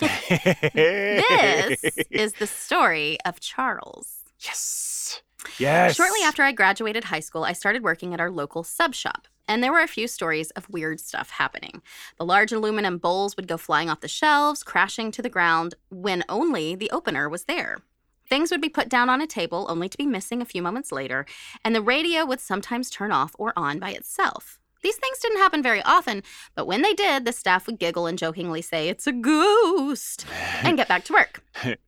This 0.00 1.82
is 2.10 2.34
the 2.34 2.46
story 2.46 3.18
of 3.24 3.40
Charles. 3.40 4.24
yes. 4.40 5.22
Yes. 5.58 5.96
Shortly 5.96 6.20
after 6.24 6.42
I 6.42 6.52
graduated 6.52 7.04
high 7.04 7.20
school, 7.20 7.44
I 7.44 7.54
started 7.54 7.82
working 7.82 8.12
at 8.12 8.20
our 8.20 8.30
local 8.30 8.62
sub 8.62 8.94
shop. 8.94 9.26
And 9.48 9.62
there 9.64 9.72
were 9.72 9.80
a 9.80 9.88
few 9.88 10.06
stories 10.06 10.50
of 10.52 10.68
weird 10.70 11.00
stuff 11.00 11.30
happening. 11.30 11.82
The 12.18 12.26
large 12.26 12.52
aluminum 12.52 12.98
bowls 12.98 13.36
would 13.36 13.48
go 13.48 13.56
flying 13.56 13.88
off 13.90 14.00
the 14.00 14.06
shelves, 14.06 14.62
crashing 14.62 15.10
to 15.12 15.22
the 15.22 15.28
ground 15.30 15.74
when 15.88 16.24
only 16.28 16.74
the 16.76 16.90
opener 16.90 17.28
was 17.28 17.44
there. 17.44 17.78
Things 18.28 18.50
would 18.52 18.60
be 18.60 18.68
put 18.68 18.88
down 18.88 19.08
on 19.08 19.20
a 19.20 19.26
table 19.26 19.66
only 19.68 19.88
to 19.88 19.98
be 19.98 20.06
missing 20.06 20.40
a 20.40 20.44
few 20.44 20.62
moments 20.62 20.92
later, 20.92 21.26
and 21.64 21.74
the 21.74 21.82
radio 21.82 22.24
would 22.24 22.38
sometimes 22.40 22.88
turn 22.90 23.10
off 23.10 23.34
or 23.38 23.52
on 23.56 23.80
by 23.80 23.90
itself. 23.90 24.60
These 24.82 24.96
things 24.96 25.18
didn't 25.18 25.38
happen 25.38 25.62
very 25.62 25.82
often, 25.82 26.22
but 26.54 26.66
when 26.66 26.82
they 26.82 26.94
did, 26.94 27.24
the 27.24 27.32
staff 27.32 27.66
would 27.66 27.78
giggle 27.78 28.06
and 28.06 28.18
jokingly 28.18 28.62
say, 28.62 28.88
It's 28.88 29.06
a 29.06 29.12
ghost, 29.12 30.26
and 30.62 30.76
get 30.76 30.88
back 30.88 31.04
to 31.04 31.12
work. 31.12 31.42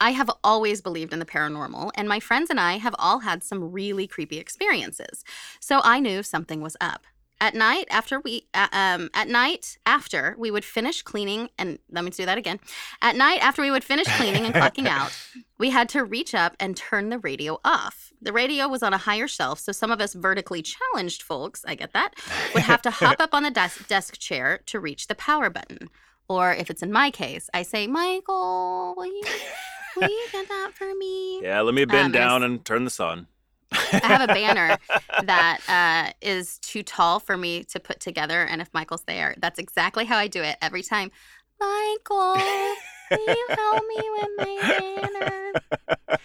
I 0.00 0.10
have 0.10 0.30
always 0.42 0.80
believed 0.80 1.12
in 1.12 1.18
the 1.18 1.24
paranormal, 1.24 1.90
and 1.94 2.08
my 2.08 2.20
friends 2.20 2.50
and 2.50 2.58
I 2.58 2.78
have 2.78 2.94
all 2.98 3.20
had 3.20 3.44
some 3.44 3.70
really 3.70 4.06
creepy 4.06 4.38
experiences. 4.38 5.24
So 5.60 5.80
I 5.84 6.00
knew 6.00 6.22
something 6.22 6.60
was 6.60 6.76
up. 6.80 7.06
At 7.42 7.56
night, 7.56 7.88
after 7.90 8.20
we, 8.20 8.46
uh, 8.54 8.68
um, 8.70 9.10
at 9.14 9.26
night 9.26 9.76
after 9.84 10.36
we 10.38 10.52
would 10.52 10.64
finish 10.64 11.02
cleaning, 11.02 11.48
and 11.58 11.80
let 11.90 12.04
me 12.04 12.10
do 12.12 12.24
that 12.24 12.38
again. 12.38 12.60
At 13.02 13.16
night 13.16 13.42
after 13.42 13.62
we 13.62 13.72
would 13.72 13.82
finish 13.82 14.06
cleaning 14.16 14.44
and 14.46 14.54
clocking 14.54 14.86
out, 14.98 15.10
we 15.58 15.70
had 15.70 15.88
to 15.88 16.04
reach 16.04 16.36
up 16.36 16.54
and 16.60 16.76
turn 16.76 17.08
the 17.08 17.18
radio 17.18 17.58
off. 17.64 18.12
The 18.22 18.32
radio 18.32 18.68
was 18.68 18.84
on 18.84 18.94
a 18.94 18.98
higher 18.98 19.26
shelf, 19.26 19.58
so 19.58 19.72
some 19.72 19.90
of 19.90 20.00
us 20.00 20.14
vertically 20.14 20.62
challenged 20.62 21.22
folks, 21.22 21.64
I 21.66 21.74
get 21.74 21.92
that, 21.94 22.14
would 22.54 22.62
have 22.62 22.80
to 22.82 22.92
hop 22.92 23.18
up 23.18 23.34
on 23.34 23.42
the 23.42 23.50
desk, 23.50 23.88
desk 23.88 24.18
chair 24.20 24.60
to 24.66 24.78
reach 24.78 25.08
the 25.08 25.16
power 25.16 25.50
button. 25.50 25.88
Or 26.28 26.52
if 26.54 26.70
it's 26.70 26.80
in 26.84 26.92
my 26.92 27.10
case, 27.10 27.50
I 27.52 27.62
say, 27.62 27.88
Michael, 27.88 28.94
will 28.96 29.06
you, 29.06 29.22
will 29.96 30.08
you 30.08 30.26
get 30.30 30.46
that 30.46 30.70
for 30.74 30.94
me? 30.94 31.40
Yeah, 31.42 31.60
let 31.62 31.74
me 31.74 31.86
bend 31.86 32.06
Um, 32.06 32.12
down 32.12 32.42
and 32.44 32.64
turn 32.64 32.84
this 32.84 33.00
on. 33.00 33.26
I 33.92 34.06
have 34.06 34.22
a 34.28 34.32
banner 34.32 34.76
that 35.24 35.60
uh, 35.68 36.12
is 36.20 36.58
too 36.58 36.82
tall 36.82 37.20
for 37.20 37.36
me 37.36 37.64
to 37.64 37.80
put 37.80 38.00
together. 38.00 38.42
And 38.42 38.60
if 38.60 38.68
Michael's 38.72 39.02
there, 39.06 39.34
that's 39.38 39.58
exactly 39.58 40.04
how 40.04 40.16
I 40.16 40.26
do 40.28 40.42
it 40.42 40.56
every 40.62 40.82
time. 40.82 41.10
Michael, 41.60 42.34
will 43.10 43.26
you 43.34 43.46
help 43.48 43.84
me 43.88 44.10
with 44.18 44.28
my 44.38 44.78
banner? 44.78 45.52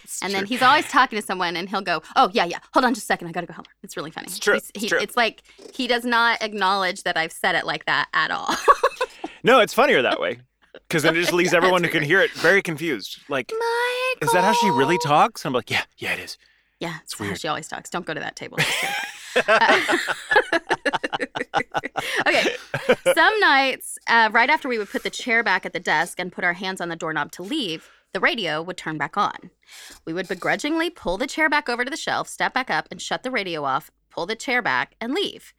It's 0.04 0.22
And 0.22 0.32
then 0.32 0.46
he's 0.46 0.62
always 0.62 0.88
talking 0.88 1.18
to 1.18 1.24
someone, 1.24 1.56
and 1.56 1.68
he'll 1.68 1.80
go, 1.82 2.02
"Oh 2.16 2.30
yeah, 2.32 2.44
yeah. 2.44 2.58
Hold 2.74 2.84
on, 2.84 2.94
just 2.94 3.04
a 3.04 3.06
second. 3.06 3.28
I 3.28 3.32
gotta 3.32 3.46
go 3.46 3.54
home." 3.54 3.64
It's 3.82 3.96
really 3.96 4.10
funny. 4.10 4.26
It's 4.26 4.38
true, 4.38 4.54
He's- 4.54 4.70
it's 4.74 4.86
true. 4.86 4.98
It's 5.00 5.16
like 5.16 5.42
he 5.74 5.86
does 5.86 6.04
not 6.04 6.42
acknowledge 6.42 7.02
that 7.04 7.16
I've 7.16 7.32
said 7.32 7.54
it 7.54 7.64
like 7.66 7.84
that 7.86 8.08
at 8.14 8.30
all. 8.30 8.54
No, 9.44 9.60
it's 9.60 9.72
funnier 9.72 10.02
that 10.02 10.20
way. 10.20 10.40
Because 10.72 11.04
then 11.04 11.16
it 11.16 11.20
just 11.20 11.32
leaves 11.40 11.54
everyone 11.54 11.84
who 11.84 11.88
can 11.90 12.02
hear 12.02 12.20
it 12.20 12.32
very 12.32 12.60
confused. 12.60 13.18
Like, 13.28 13.52
Michael. 13.52 14.26
is 14.26 14.32
that 14.32 14.42
how 14.42 14.52
she 14.52 14.68
really 14.68 14.98
talks? 14.98 15.44
And 15.44 15.50
I'm 15.50 15.54
like, 15.54 15.70
yeah, 15.70 15.84
yeah, 15.96 16.14
it 16.14 16.18
is. 16.18 16.36
Yeah, 16.80 16.98
it's 17.02 17.18
how 17.18 17.24
weird. 17.24 17.40
she 17.40 17.48
always 17.48 17.66
talks. 17.68 17.90
Don't 17.90 18.06
go 18.06 18.14
to 18.14 18.20
that 18.20 18.36
table. 18.36 18.58
Uh, 19.46 19.98
okay. 22.26 22.56
Some 23.14 23.38
nights, 23.40 23.98
uh, 24.08 24.30
right 24.32 24.50
after 24.50 24.68
we 24.68 24.78
would 24.78 24.88
put 24.88 25.04
the 25.04 25.10
chair 25.10 25.44
back 25.44 25.64
at 25.64 25.72
the 25.72 25.78
desk 25.78 26.18
and 26.18 26.32
put 26.32 26.42
our 26.42 26.54
hands 26.54 26.80
on 26.80 26.88
the 26.88 26.96
doorknob 26.96 27.30
to 27.32 27.42
leave, 27.42 27.88
the 28.12 28.20
radio 28.20 28.62
would 28.62 28.76
turn 28.76 28.98
back 28.98 29.16
on. 29.16 29.50
We 30.04 30.12
would 30.12 30.26
begrudgingly 30.26 30.90
pull 30.90 31.18
the 31.18 31.26
chair 31.26 31.48
back 31.48 31.68
over 31.68 31.84
to 31.84 31.90
the 31.90 31.96
shelf, 31.96 32.26
step 32.26 32.54
back 32.54 32.70
up, 32.70 32.88
and 32.90 33.00
shut 33.00 33.22
the 33.22 33.30
radio 33.30 33.64
off, 33.64 33.90
pull 34.10 34.26
the 34.26 34.34
chair 34.34 34.62
back, 34.62 34.94
and 35.00 35.14
leave. 35.14 35.52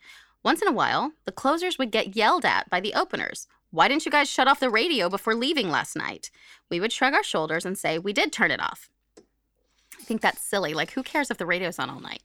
Once 0.43 0.61
in 0.61 0.67
a 0.67 0.73
while, 0.73 1.13
the 1.25 1.31
closers 1.31 1.77
would 1.77 1.91
get 1.91 2.15
yelled 2.15 2.43
at 2.45 2.69
by 2.69 2.79
the 2.79 2.93
openers. 2.93 3.47
Why 3.71 3.87
didn't 3.87 4.05
you 4.05 4.11
guys 4.11 4.29
shut 4.29 4.47
off 4.47 4.59
the 4.59 4.69
radio 4.69 5.09
before 5.09 5.35
leaving 5.35 5.69
last 5.69 5.95
night? 5.95 6.31
We 6.69 6.79
would 6.79 6.91
shrug 6.91 7.13
our 7.13 7.23
shoulders 7.23 7.65
and 7.65 7.77
say, 7.77 7.99
We 7.99 8.13
did 8.13 8.33
turn 8.33 8.51
it 8.51 8.59
off. 8.61 8.89
Think 10.09 10.21
that's 10.21 10.41
silly. 10.41 10.73
Like, 10.73 10.89
who 10.91 11.03
cares 11.03 11.29
if 11.29 11.37
the 11.37 11.45
radio's 11.45 11.77
on 11.77 11.87
all 11.87 11.99
night? 11.99 12.23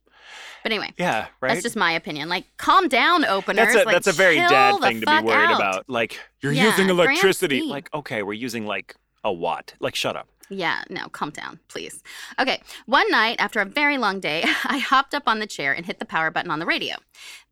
But 0.62 0.73
anyway, 0.73 0.94
Yeah, 0.97 1.27
right. 1.42 1.51
that's 1.51 1.62
just 1.62 1.77
my 1.77 1.92
opinion. 1.92 2.31
Like, 2.31 2.47
calm 2.57 2.88
down, 2.88 3.27
openers. 3.27 3.75
That's 3.75 3.75
a 3.83 3.85
Like, 3.85 3.94
that's 3.94 4.07
a 4.07 4.12
very 4.12 4.37
dad 4.38 4.81
thing 4.81 5.03
to 5.03 5.07
be 5.07 5.12
worried 5.20 5.51
out. 5.51 5.57
about. 5.57 5.85
Like 5.90 6.18
you're 6.40 6.53
Yeah, 6.53 6.64
using 6.70 6.88
electricity. 6.88 7.61
Like 7.61 7.92
okay, 7.92 8.23
we're 8.23 8.33
using 8.33 8.64
like 8.64 8.97
a 9.23 9.31
watt. 9.31 9.75
Like 9.81 9.94
shut 9.94 10.16
up. 10.16 10.29
Yeah, 10.49 10.83
no, 10.88 11.09
calm 11.09 11.29
down, 11.31 11.61
please. 11.68 12.03
Okay, 12.38 12.62
one 12.87 13.11
night 13.11 13.37
after 13.38 13.61
a 13.61 13.66
very 13.66 13.99
long 13.99 14.18
day, 14.18 14.44
I 14.64 14.79
hopped 14.79 15.14
up 15.14 15.25
on 15.27 15.40
the 15.40 15.47
chair 15.47 15.75
and 15.75 15.85
hit 15.85 15.99
the 15.99 16.05
power 16.07 16.31
button 16.31 16.51
on 16.51 16.59
the 16.59 16.66
radio. 16.66 16.97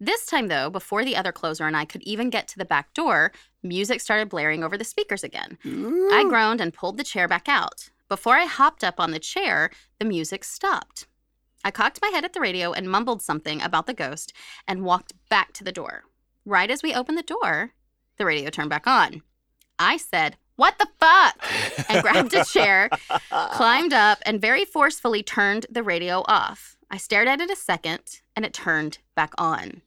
This 0.01 0.25
time, 0.25 0.49
though, 0.49 0.71
before 0.71 1.05
the 1.05 1.15
other 1.17 1.33
closer 1.33 1.67
and 1.67 1.77
I 1.77 1.85
could 1.85 2.03
even 2.05 2.31
get 2.31 2.49
to 2.49 2.59
the 2.59 2.65
back 2.67 2.95
door, 2.95 3.33
music 3.63 4.01
started 4.01 4.31
blaring 4.31 4.65
over 4.65 4.79
the 4.79 4.85
speakers 4.85 5.23
again. 5.25 5.59
I 5.65 6.25
groaned 6.27 6.61
and 6.63 6.73
pulled 6.73 6.97
the 6.97 7.05
chair 7.05 7.29
back 7.29 7.49
out. 7.49 7.91
Before 8.13 8.37
I 8.37 8.45
hopped 8.45 8.85
up 8.85 9.01
on 9.01 9.11
the 9.11 9.19
chair, 9.19 9.71
the 9.99 10.05
music 10.05 10.45
stopped. 10.45 11.07
I 11.65 11.71
cocked 11.71 12.01
my 12.03 12.09
head 12.09 12.27
at 12.27 12.35
the 12.35 12.43
radio 12.43 12.75
and 12.75 12.91
mumbled 12.91 13.23
something 13.23 13.63
about 13.63 13.87
the 13.87 13.95
ghost 13.95 14.35
and 14.69 14.85
walked 14.85 15.15
back 15.31 15.55
to 15.55 15.65
the 15.65 15.73
door. 15.73 16.03
Right 16.45 16.71
as 16.71 16.83
we 16.83 16.93
opened 16.93 17.17
the 17.17 17.23
door, 17.23 17.71
the 18.19 18.27
radio 18.27 18.51
turned 18.51 18.69
back 18.69 18.87
on. 18.87 19.23
I 19.79 19.97
said, 19.97 20.37
What 20.57 20.79
the 20.79 20.89
fuck? 21.01 21.43
and 21.89 22.03
grabbed 22.03 22.35
a 22.35 22.45
chair, 22.45 22.91
climbed 23.53 23.95
up, 23.95 24.19
and 24.27 24.43
very 24.43 24.67
forcefully 24.67 25.23
turned 25.23 25.65
the 25.71 25.83
radio 25.83 26.23
off. 26.29 26.77
I 26.91 26.99
stared 26.99 27.29
at 27.29 27.41
it 27.41 27.49
a 27.51 27.57
second, 27.57 28.21
and 28.37 28.45
it 28.45 28.53
turned 28.53 28.99
back 29.17 29.33
on. 29.39 29.81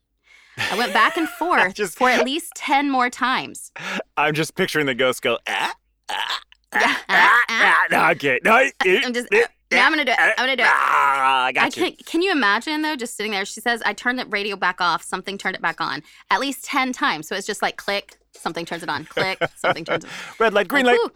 I 0.57 0.75
went 0.75 0.93
back 0.93 1.15
and 1.15 1.29
forth 1.37 1.75
Just- 1.75 1.99
for 1.99 2.09
at 2.09 2.25
least 2.25 2.53
10 2.55 2.89
more 2.89 3.11
times. 3.11 3.71
I'm 4.17 4.33
just 4.33 4.55
picturing 4.55 4.87
the 4.87 4.95
ghost 4.95 5.21
go. 5.21 5.37
Ah, 5.47 5.75
ah, 6.09 6.39
Yeah, 6.81 6.95
ah, 7.09 7.43
ah, 7.49 7.73
ah, 7.73 7.85
no, 7.91 8.09
okay. 8.11 8.39
No, 8.43 8.51
I'm 9.05 9.13
just, 9.13 9.27
yeah, 9.31 9.45
I'm 9.85 9.91
gonna 9.91 10.05
do 10.05 10.11
it. 10.11 10.17
I'm 10.19 10.35
gonna 10.37 10.55
do 10.55 10.63
it. 10.63 10.69
Ah, 10.69 11.45
I 11.45 11.51
got 11.51 11.63
I 11.63 11.65
you. 11.67 11.71
can 11.91 12.05
Can 12.05 12.21
you 12.21 12.31
imagine 12.31 12.81
though, 12.81 12.95
just 12.95 13.15
sitting 13.17 13.31
there? 13.31 13.45
She 13.45 13.61
says, 13.61 13.81
"I 13.85 13.93
turned 13.93 14.19
the 14.19 14.25
radio 14.25 14.55
back 14.55 14.79
off. 14.81 15.03
Something 15.03 15.37
turned 15.37 15.55
it 15.55 15.61
back 15.61 15.81
on 15.81 16.03
at 16.29 16.39
least 16.39 16.65
ten 16.65 16.93
times. 16.93 17.27
So 17.27 17.35
it's 17.35 17.47
just 17.47 17.61
like 17.61 17.77
click, 17.77 18.15
something 18.33 18.65
turns 18.65 18.83
it 18.83 18.89
on. 18.89 19.05
Click, 19.05 19.39
something 19.55 19.83
turns 19.85 20.03
it. 20.05 20.07
On. 20.09 20.13
Red 20.39 20.53
light, 20.53 20.67
green 20.67 20.85
Like, 20.85 20.99
light, 21.01 21.11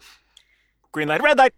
green 0.92 1.08
light, 1.08 1.22
red 1.22 1.38
light. 1.38 1.52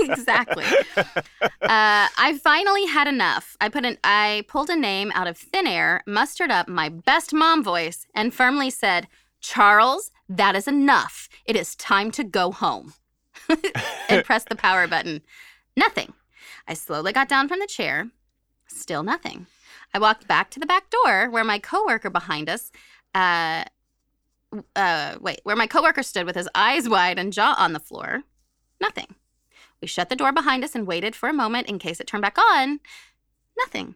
exactly. 0.00 0.64
Uh, 0.96 2.08
I 2.18 2.38
finally 2.42 2.86
had 2.86 3.06
enough. 3.08 3.56
I 3.60 3.68
put 3.68 3.84
an. 3.84 3.98
I 4.04 4.44
pulled 4.48 4.70
a 4.70 4.76
name 4.76 5.10
out 5.14 5.26
of 5.26 5.36
thin 5.36 5.66
air, 5.66 6.02
mustered 6.06 6.50
up 6.50 6.68
my 6.68 6.88
best 6.88 7.32
mom 7.34 7.62
voice, 7.62 8.06
and 8.14 8.32
firmly 8.32 8.70
said, 8.70 9.08
"Charles, 9.40 10.10
that 10.28 10.56
is 10.56 10.68
enough. 10.68 11.28
It 11.44 11.56
is 11.56 11.74
time 11.74 12.10
to 12.12 12.24
go 12.24 12.52
home." 12.52 12.94
and 14.08 14.24
press 14.24 14.44
the 14.44 14.56
power 14.56 14.86
button. 14.86 15.22
Nothing. 15.76 16.12
I 16.66 16.74
slowly 16.74 17.12
got 17.12 17.28
down 17.28 17.48
from 17.48 17.60
the 17.60 17.66
chair. 17.66 18.08
Still 18.66 19.02
nothing. 19.02 19.46
I 19.94 19.98
walked 19.98 20.26
back 20.26 20.50
to 20.50 20.60
the 20.60 20.66
back 20.66 20.90
door 20.90 21.30
where 21.30 21.44
my 21.44 21.58
coworker 21.58 22.10
behind 22.10 22.48
us, 22.48 22.72
uh, 23.14 23.64
uh, 24.74 25.16
wait, 25.20 25.40
where 25.44 25.56
my 25.56 25.66
coworker 25.66 26.02
stood 26.02 26.26
with 26.26 26.36
his 26.36 26.48
eyes 26.54 26.88
wide 26.88 27.18
and 27.18 27.32
jaw 27.32 27.54
on 27.56 27.72
the 27.72 27.80
floor. 27.80 28.22
Nothing. 28.80 29.14
We 29.80 29.88
shut 29.88 30.08
the 30.08 30.16
door 30.16 30.32
behind 30.32 30.64
us 30.64 30.74
and 30.74 30.86
waited 30.86 31.14
for 31.14 31.28
a 31.28 31.34
moment 31.34 31.68
in 31.68 31.78
case 31.78 32.00
it 32.00 32.06
turned 32.06 32.22
back 32.22 32.38
on. 32.38 32.80
Nothing. 33.58 33.94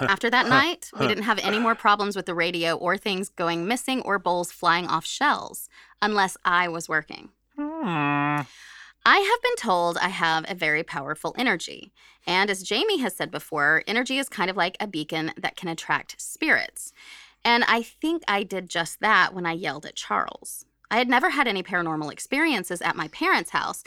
After 0.00 0.28
that 0.30 0.48
night, 0.48 0.90
we 0.98 1.06
didn't 1.06 1.24
have 1.24 1.38
any 1.42 1.58
more 1.58 1.74
problems 1.74 2.16
with 2.16 2.26
the 2.26 2.34
radio 2.34 2.76
or 2.76 2.96
things 2.96 3.28
going 3.28 3.66
missing 3.66 4.00
or 4.02 4.18
bowls 4.18 4.50
flying 4.50 4.86
off 4.86 5.04
shelves, 5.04 5.68
unless 6.02 6.36
I 6.44 6.68
was 6.68 6.88
working. 6.88 7.30
Hmm. 7.56 8.40
I 9.06 9.18
have 9.18 9.42
been 9.42 9.56
told 9.56 9.98
I 9.98 10.08
have 10.08 10.46
a 10.48 10.54
very 10.54 10.82
powerful 10.82 11.34
energy. 11.36 11.92
And 12.26 12.48
as 12.48 12.62
Jamie 12.62 13.00
has 13.00 13.14
said 13.14 13.30
before, 13.30 13.84
energy 13.86 14.18
is 14.18 14.30
kind 14.30 14.48
of 14.48 14.56
like 14.56 14.76
a 14.80 14.86
beacon 14.86 15.32
that 15.36 15.56
can 15.56 15.68
attract 15.68 16.20
spirits. 16.20 16.92
And 17.44 17.64
I 17.64 17.82
think 17.82 18.22
I 18.26 18.42
did 18.42 18.70
just 18.70 19.00
that 19.00 19.34
when 19.34 19.44
I 19.44 19.52
yelled 19.52 19.84
at 19.84 19.96
Charles. 19.96 20.64
I 20.90 20.96
had 20.96 21.08
never 21.08 21.30
had 21.30 21.46
any 21.46 21.62
paranormal 21.62 22.10
experiences 22.10 22.80
at 22.80 22.96
my 22.96 23.08
parents' 23.08 23.50
house, 23.50 23.84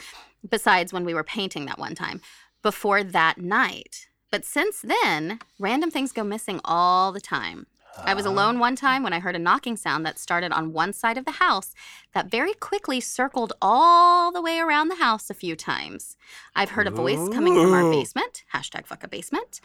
besides 0.48 0.92
when 0.92 1.04
we 1.04 1.14
were 1.14 1.24
painting 1.24 1.66
that 1.66 1.78
one 1.78 1.94
time, 1.94 2.20
before 2.62 3.02
that 3.02 3.38
night. 3.38 4.07
But 4.30 4.44
since 4.44 4.82
then, 4.82 5.38
random 5.58 5.90
things 5.90 6.12
go 6.12 6.22
missing 6.22 6.60
all 6.64 7.12
the 7.12 7.20
time. 7.20 7.66
I 8.04 8.14
was 8.14 8.26
alone 8.26 8.58
one 8.58 8.76
time 8.76 9.02
when 9.02 9.12
I 9.12 9.18
heard 9.18 9.34
a 9.34 9.40
knocking 9.40 9.76
sound 9.76 10.06
that 10.06 10.18
started 10.18 10.52
on 10.52 10.72
one 10.72 10.92
side 10.92 11.18
of 11.18 11.24
the 11.24 11.32
house 11.32 11.74
that 12.12 12.30
very 12.30 12.54
quickly 12.54 13.00
circled 13.00 13.54
all 13.60 14.30
the 14.30 14.42
way 14.42 14.58
around 14.58 14.88
the 14.88 14.96
house 14.96 15.30
a 15.30 15.34
few 15.34 15.56
times. 15.56 16.16
I've 16.54 16.70
heard 16.70 16.86
a 16.86 16.92
voice 16.92 17.28
coming 17.34 17.54
from 17.54 17.72
our 17.72 17.90
basement, 17.90 18.44
hashtag 18.54 18.86
fuck 18.86 19.02
a 19.02 19.08
basement, 19.08 19.60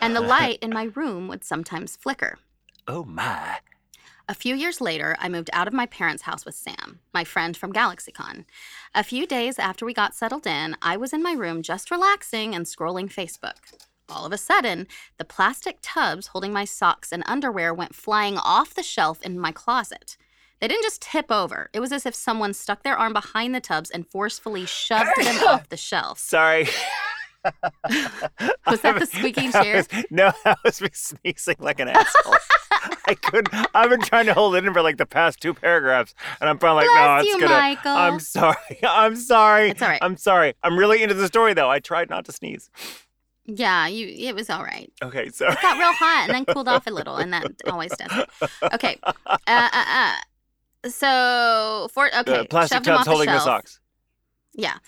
and 0.00 0.14
the 0.14 0.20
light 0.20 0.58
in 0.62 0.70
my 0.72 0.84
room 0.94 1.26
would 1.28 1.42
sometimes 1.42 1.96
flicker. 1.96 2.38
Oh 2.86 3.04
my. 3.04 3.58
A 4.28 4.34
few 4.34 4.54
years 4.54 4.80
later, 4.80 5.16
I 5.18 5.28
moved 5.28 5.50
out 5.52 5.68
of 5.68 5.74
my 5.74 5.86
parents' 5.86 6.22
house 6.22 6.46
with 6.46 6.54
Sam, 6.54 7.00
my 7.12 7.24
friend 7.24 7.56
from 7.56 7.72
GalaxyCon. 7.72 8.44
A 8.94 9.04
few 9.04 9.26
days 9.26 9.58
after 9.58 9.84
we 9.84 9.92
got 9.92 10.14
settled 10.14 10.46
in, 10.46 10.76
I 10.80 10.96
was 10.96 11.12
in 11.12 11.22
my 11.22 11.32
room 11.32 11.60
just 11.60 11.90
relaxing 11.90 12.54
and 12.54 12.64
scrolling 12.66 13.12
Facebook. 13.12 13.56
All 14.08 14.26
of 14.26 14.32
a 14.32 14.38
sudden, 14.38 14.86
the 15.18 15.24
plastic 15.24 15.78
tubs 15.80 16.28
holding 16.28 16.52
my 16.52 16.64
socks 16.64 17.12
and 17.12 17.22
underwear 17.26 17.72
went 17.72 17.94
flying 17.94 18.36
off 18.36 18.74
the 18.74 18.82
shelf 18.82 19.22
in 19.22 19.38
my 19.38 19.50
closet. 19.50 20.16
They 20.60 20.68
didn't 20.68 20.84
just 20.84 21.02
tip 21.02 21.30
over. 21.30 21.70
It 21.72 21.80
was 21.80 21.92
as 21.92 22.06
if 22.06 22.14
someone 22.14 22.54
stuck 22.54 22.82
their 22.82 22.96
arm 22.96 23.12
behind 23.12 23.54
the 23.54 23.60
tubs 23.60 23.90
and 23.90 24.06
forcefully 24.06 24.66
shoved 24.66 25.10
them 25.22 25.36
off 25.48 25.68
the 25.68 25.76
shelf. 25.76 26.18
Sorry. 26.18 26.68
Was 28.66 28.80
that 28.80 28.98
the 28.98 29.06
squeaking 29.06 29.52
chairs? 29.52 29.86
no, 30.10 30.32
that 30.44 30.58
was 30.64 30.80
me 30.80 30.88
sneezing 30.92 31.56
like 31.58 31.78
an 31.78 31.88
asshole. 31.88 32.36
I 33.06 33.14
couldn't. 33.14 33.68
I've 33.74 33.90
been 33.90 34.00
trying 34.00 34.26
to 34.26 34.34
hold 34.34 34.54
it 34.56 34.64
in 34.64 34.72
for 34.72 34.80
like 34.80 34.96
the 34.96 35.06
past 35.06 35.40
two 35.40 35.52
paragraphs, 35.52 36.14
and 36.40 36.48
I'm 36.48 36.58
finally 36.58 36.86
like, 36.86 36.96
no, 36.96 37.16
it's 37.16 37.28
you, 37.28 37.40
gonna. 37.40 37.54
Michael. 37.54 37.92
I'm 37.92 38.18
sorry. 38.20 38.56
I'm 38.82 39.16
sorry. 39.16 39.70
It's 39.70 39.82
all 39.82 39.88
right. 39.88 39.98
I'm 40.00 40.16
sorry. 40.16 40.54
I'm 40.62 40.78
really 40.78 41.02
into 41.02 41.14
the 41.14 41.26
story 41.26 41.52
though. 41.52 41.70
I 41.70 41.80
tried 41.80 42.08
not 42.08 42.24
to 42.26 42.32
sneeze. 42.32 42.70
Yeah, 43.46 43.86
you. 43.88 44.06
It 44.28 44.34
was 44.34 44.48
all 44.48 44.62
right. 44.62 44.90
Okay, 45.02 45.28
so 45.28 45.46
It 45.48 45.58
got 45.60 45.78
real 45.78 45.92
hot 45.92 46.24
and 46.28 46.34
then 46.34 46.44
cooled 46.46 46.68
off 46.68 46.86
a 46.86 46.90
little, 46.98 47.16
and 47.16 47.32
that 47.32 47.44
always 47.66 47.94
does. 47.96 48.10
it. 48.40 48.50
Okay. 48.72 48.98
Uh, 49.04 49.36
uh, 49.46 49.68
uh. 49.86 50.14
So 50.88 51.88
for 51.92 52.06
okay, 52.14 52.38
the 52.38 52.44
plastic 52.48 52.76
shoved 52.76 52.86
him 52.88 52.94
off 52.94 53.00
tubs 53.04 53.08
holding 53.08 53.26
the 53.32 53.40
socks. 53.40 53.80
Yeah, 54.54 54.78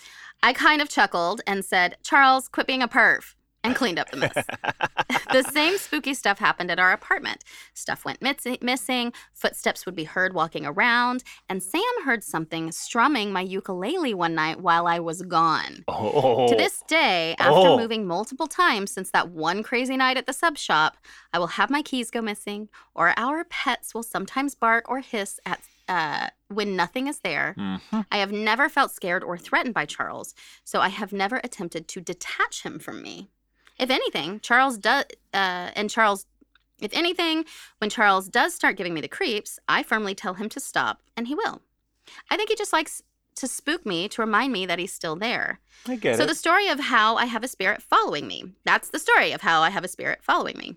I 0.43 0.53
kind 0.53 0.81
of 0.81 0.89
chuckled 0.89 1.41
and 1.47 1.63
said, 1.65 1.97
"Charles, 2.03 2.47
quit 2.47 2.67
being 2.67 2.81
a 2.83 2.87
perv," 2.87 3.35
and 3.67 3.75
cleaned 3.75 3.99
up 3.99 4.09
the 4.09 4.17
mess. 4.17 4.33
the 5.31 5.43
same 5.43 5.77
spooky 5.77 6.13
stuff 6.13 6.39
happened 6.39 6.71
at 6.71 6.79
our 6.79 6.91
apartment. 6.91 7.43
Stuff 7.73 8.05
went 8.05 8.21
miss- 8.21 8.57
missing. 8.61 9.13
Footsteps 9.33 9.85
would 9.85 9.95
be 9.95 10.03
heard 10.05 10.33
walking 10.33 10.65
around, 10.65 11.23
and 11.49 11.61
Sam 11.61 11.81
heard 12.05 12.23
something 12.23 12.71
strumming 12.71 13.31
my 13.31 13.41
ukulele 13.41 14.13
one 14.13 14.35
night 14.35 14.59
while 14.61 14.87
I 14.87 14.99
was 14.99 15.21
gone. 15.21 15.83
Oh. 15.87 16.47
To 16.47 16.55
this 16.55 16.83
day, 16.87 17.35
after 17.39 17.67
Oh. 17.69 17.77
moving 17.77 18.05
multiple 18.07 18.47
times 18.47 18.91
since 18.91 19.11
that 19.11 19.29
one 19.29 19.63
crazy 19.63 19.97
night 19.97 20.17
at 20.17 20.25
the 20.25 20.33
sub 20.33 20.57
shop, 20.57 20.97
I 21.33 21.39
will 21.39 21.47
have 21.47 21.69
my 21.69 21.81
keys 21.81 22.09
go 22.11 22.21
missing, 22.21 22.69
or 22.95 23.13
our 23.17 23.43
pets 23.43 23.93
will 23.93 24.03
sometimes 24.03 24.55
bark 24.55 24.89
or 24.89 24.99
hiss 24.99 25.39
at 25.45 25.61
uh, 25.89 26.27
when 26.49 26.75
nothing 26.75 27.07
is 27.07 27.19
there. 27.19 27.55
Mhm. 27.57 28.05
I 28.11 28.17
have 28.17 28.31
never 28.33 28.67
felt 28.67 28.91
scared 28.91 29.23
or 29.23 29.37
threatened 29.37 29.73
by 29.73 29.85
Charles, 29.85 30.35
so 30.65 30.81
I 30.81 30.89
have 30.89 31.13
never 31.13 31.37
attempted 31.45 31.87
to 31.87 32.01
detach 32.01 32.63
him 32.63 32.77
from 32.77 33.01
me. 33.01 33.29
If 33.79 33.89
anything, 33.89 34.39
Charles 34.39 34.77
does, 34.77 35.05
uh, 35.33 35.71
and 35.75 35.89
Charles, 35.89 36.25
if 36.81 36.91
anything, 36.93 37.45
when 37.79 37.89
Charles 37.89 38.27
does 38.27 38.53
start 38.53 38.75
giving 38.77 38.93
me 38.93 39.01
the 39.01 39.07
creeps, 39.07 39.59
I 39.67 39.83
firmly 39.83 40.15
tell 40.15 40.35
him 40.35 40.49
to 40.49 40.59
stop, 40.59 41.01
and 41.15 41.27
he 41.27 41.35
will. 41.35 41.61
I 42.29 42.37
think 42.37 42.49
he 42.49 42.55
just 42.55 42.73
likes 42.73 43.01
to 43.35 43.47
spook 43.47 43.85
me 43.85 44.07
to 44.09 44.21
remind 44.21 44.51
me 44.51 44.65
that 44.65 44.79
he's 44.79 44.93
still 44.93 45.15
there. 45.15 45.59
I 45.87 45.95
get 45.95 46.17
So 46.17 46.23
it. 46.23 46.27
the 46.27 46.35
story 46.35 46.69
of 46.69 46.79
how 46.79 47.17
I 47.17 47.25
have 47.25 47.43
a 47.43 47.47
spirit 47.47 47.83
following 47.83 48.27
me. 48.27 48.53
That's 48.65 48.89
the 48.89 48.97
story 48.99 49.31
of 49.31 49.41
how 49.41 49.61
I 49.61 49.69
have 49.69 49.83
a 49.83 49.87
spirit 49.87 50.19
following 50.23 50.57
me. 50.57 50.75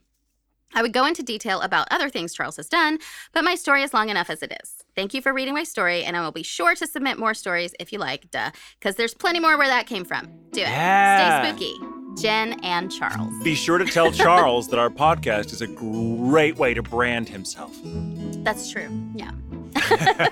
I 0.75 0.83
would 0.83 0.93
go 0.93 1.05
into 1.07 1.23
detail 1.23 1.61
about 1.62 1.89
other 1.91 2.09
things 2.09 2.33
Charles 2.35 2.57
has 2.57 2.68
done, 2.68 2.99
but 3.33 3.45
my 3.45 3.55
story 3.55 3.83
is 3.83 3.93
long 3.93 4.09
enough 4.09 4.31
as 4.31 4.43
it 4.43 4.53
is. 4.62 4.85
Thank 4.95 5.14
you 5.14 5.21
for 5.23 5.33
reading 5.33 5.55
my 5.55 5.64
story, 5.64 6.05
and 6.05 6.16
I 6.16 6.21
will 6.23 6.33
be 6.33 6.43
sure 6.43 6.75
to 6.75 6.87
submit 6.87 7.18
more 7.18 7.35
stories 7.35 7.75
if 7.81 7.93
you 7.93 7.99
like, 7.99 8.31
duh, 8.31 8.51
because 8.79 8.97
there's 8.97 9.14
plenty 9.14 9.41
more 9.41 9.57
where 9.59 9.66
that 9.68 9.87
came 9.87 10.05
from. 10.05 10.27
Do 10.53 10.61
it. 10.61 10.68
Yeah. 10.68 11.43
Stay 11.43 11.51
spooky. 11.51 11.75
Jen 12.21 12.59
and 12.64 12.91
Charles. 12.91 13.33
Be 13.45 13.55
sure 13.55 13.79
to 13.79 13.85
tell 13.85 14.11
Charles 14.11 14.68
that 14.68 14.79
our 14.79 14.91
podcast 14.91 15.53
is 15.53 15.62
a 15.62 15.66
great 15.68 16.57
way 16.57 16.75
to 16.75 16.83
brand 16.83 17.29
himself. 17.29 17.73
That's 18.43 18.71
true. 18.71 18.89
Yeah. 19.14 19.31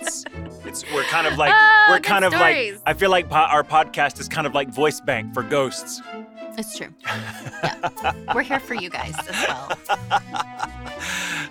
It's, 0.00 0.24
it's 0.64 0.84
we're 0.92 1.02
kind 1.04 1.26
of 1.26 1.36
like 1.38 1.52
Oh, 1.54 1.86
we're 1.90 2.00
kind 2.00 2.24
of 2.24 2.32
stories. 2.32 2.74
like 2.74 2.82
I 2.86 2.94
feel 2.94 3.10
like 3.10 3.28
po- 3.28 3.36
our 3.36 3.64
podcast 3.64 4.20
is 4.20 4.28
kind 4.28 4.46
of 4.46 4.54
like 4.54 4.68
voice 4.68 5.00
bank 5.00 5.34
for 5.34 5.42
ghosts. 5.42 6.00
It's 6.58 6.76
true. 6.76 6.88
Yeah. 7.04 8.12
We're 8.34 8.42
here 8.42 8.60
for 8.60 8.74
you 8.74 8.88
guys 8.90 9.14
as 9.18 9.46
well. 9.46 9.78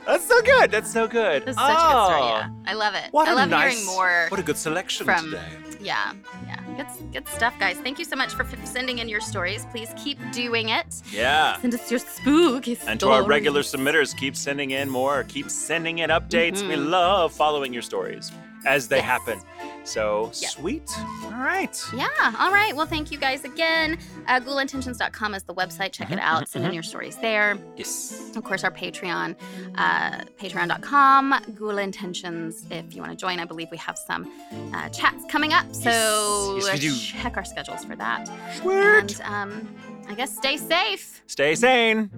That's 0.06 0.28
so 0.28 0.42
good. 0.42 0.72
That's 0.72 0.92
so 0.92 1.08
good. 1.08 1.46
This 1.46 1.56
is 1.56 1.62
such 1.62 1.70
a 1.70 1.74
good 1.74 2.06
story. 2.06 2.22
Oh, 2.22 2.28
Yeah. 2.28 2.50
I 2.68 2.74
love 2.74 2.94
it. 2.96 3.08
What 3.12 3.28
I 3.28 3.32
a 3.32 3.36
love 3.36 3.50
nice, 3.50 3.74
hearing 3.74 3.86
more. 3.86 4.28
What 4.30 4.40
a 4.40 4.44
good 4.44 4.58
selection 4.58 5.06
from- 5.06 5.26
today. 5.26 5.48
Yeah. 5.82 6.14
Yeah. 6.48 6.60
Good, 6.78 7.14
good 7.14 7.28
stuff, 7.28 7.54
guys. 7.60 7.78
Thank 7.78 8.00
you 8.00 8.06
so 8.06 8.16
much 8.16 8.34
for 8.34 8.44
f- 8.44 8.66
sending 8.66 9.00
in 9.00 9.08
your 9.08 9.22
stories. 9.22 9.66
Please 9.72 9.90
keep 9.96 10.18
doing 10.32 10.70
it. 10.70 11.02
Yeah. 11.12 11.60
Send 11.62 11.74
us 11.74 11.90
your 11.92 12.00
spooky 12.00 12.76
stories. 12.76 12.90
And 12.90 13.00
to 13.02 13.10
our 13.10 13.24
regular 13.24 13.62
submitters, 13.62 14.16
keep 14.18 14.36
sending 14.36 14.72
in 14.72 14.90
more. 14.90 15.24
Keep 15.26 15.50
sending 15.52 16.00
in 16.00 16.10
updates. 16.10 16.62
We 16.68 16.76
Mhm. 16.76 16.90
love 16.90 17.32
following 17.34 17.72
your 17.74 17.84
stories 17.84 18.32
as 18.66 18.88
they 18.88 18.98
Yes. 18.98 19.06
happen. 19.06 19.42
So 19.84 20.32
Yes. 20.42 20.54
sweet. 20.54 20.90
All 21.26 21.32
right. 21.32 21.80
Yeah. 21.94 22.08
All 22.40 22.52
right. 22.52 22.76
Well, 22.76 22.88
thank 22.88 23.12
you 23.12 23.18
guys 23.20 23.44
again. 23.44 23.98
Uh, 24.28 24.40
ghoulintentions.com 24.40 25.36
is 25.36 25.44
the 25.44 25.54
website. 25.54 25.92
Check 25.92 26.12
it 26.12 26.18
Mhm, 26.18 26.24
out. 26.24 26.44
mhm, 26.44 26.48
Send 26.48 26.66
in 26.66 26.72
mhm. 26.72 26.74
your 26.74 26.84
stories 26.84 27.16
there. 27.18 27.58
Yes. 27.78 28.32
Of 28.36 28.44
course, 28.44 28.64
our 28.64 28.72
Patreon, 28.72 29.36
uh, 29.78 30.24
patreon.com, 30.40 31.36
Ghoul 31.56 31.78
Intentions. 31.78 32.66
If 32.72 32.96
you 32.96 33.02
want 33.02 33.12
to 33.12 33.18
join, 33.18 33.40
I 33.40 33.46
believe 33.46 33.68
we 33.72 33.78
have 33.78 33.98
some 33.98 34.32
uh, 34.74 34.90
chats 34.90 35.24
coming 35.30 35.54
up. 35.54 35.66
So 35.74 36.60
Yes, 36.66 36.82
yes, 36.84 37.00
check 37.00 37.38
our 37.38 37.46
schedules 37.46 37.86
for 37.86 37.96
that. 37.96 38.28
Sweet. 38.56 38.74
And 38.76 39.22
um, 39.26 39.76
I 40.10 40.16
guess 40.16 40.36
stay 40.36 40.58
safe. 40.58 41.22
Stay 41.28 41.54
sane. 41.56 42.10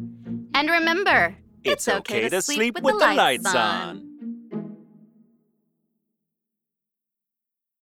And 0.54 0.70
remember, 0.70 1.36
It's, 1.64 1.88
okay, 1.88 2.30
to 2.30 2.42
sleep 2.42 2.76
with, 2.82 2.98
the 2.98 3.14
lights 3.14 3.54
on. 3.54 4.07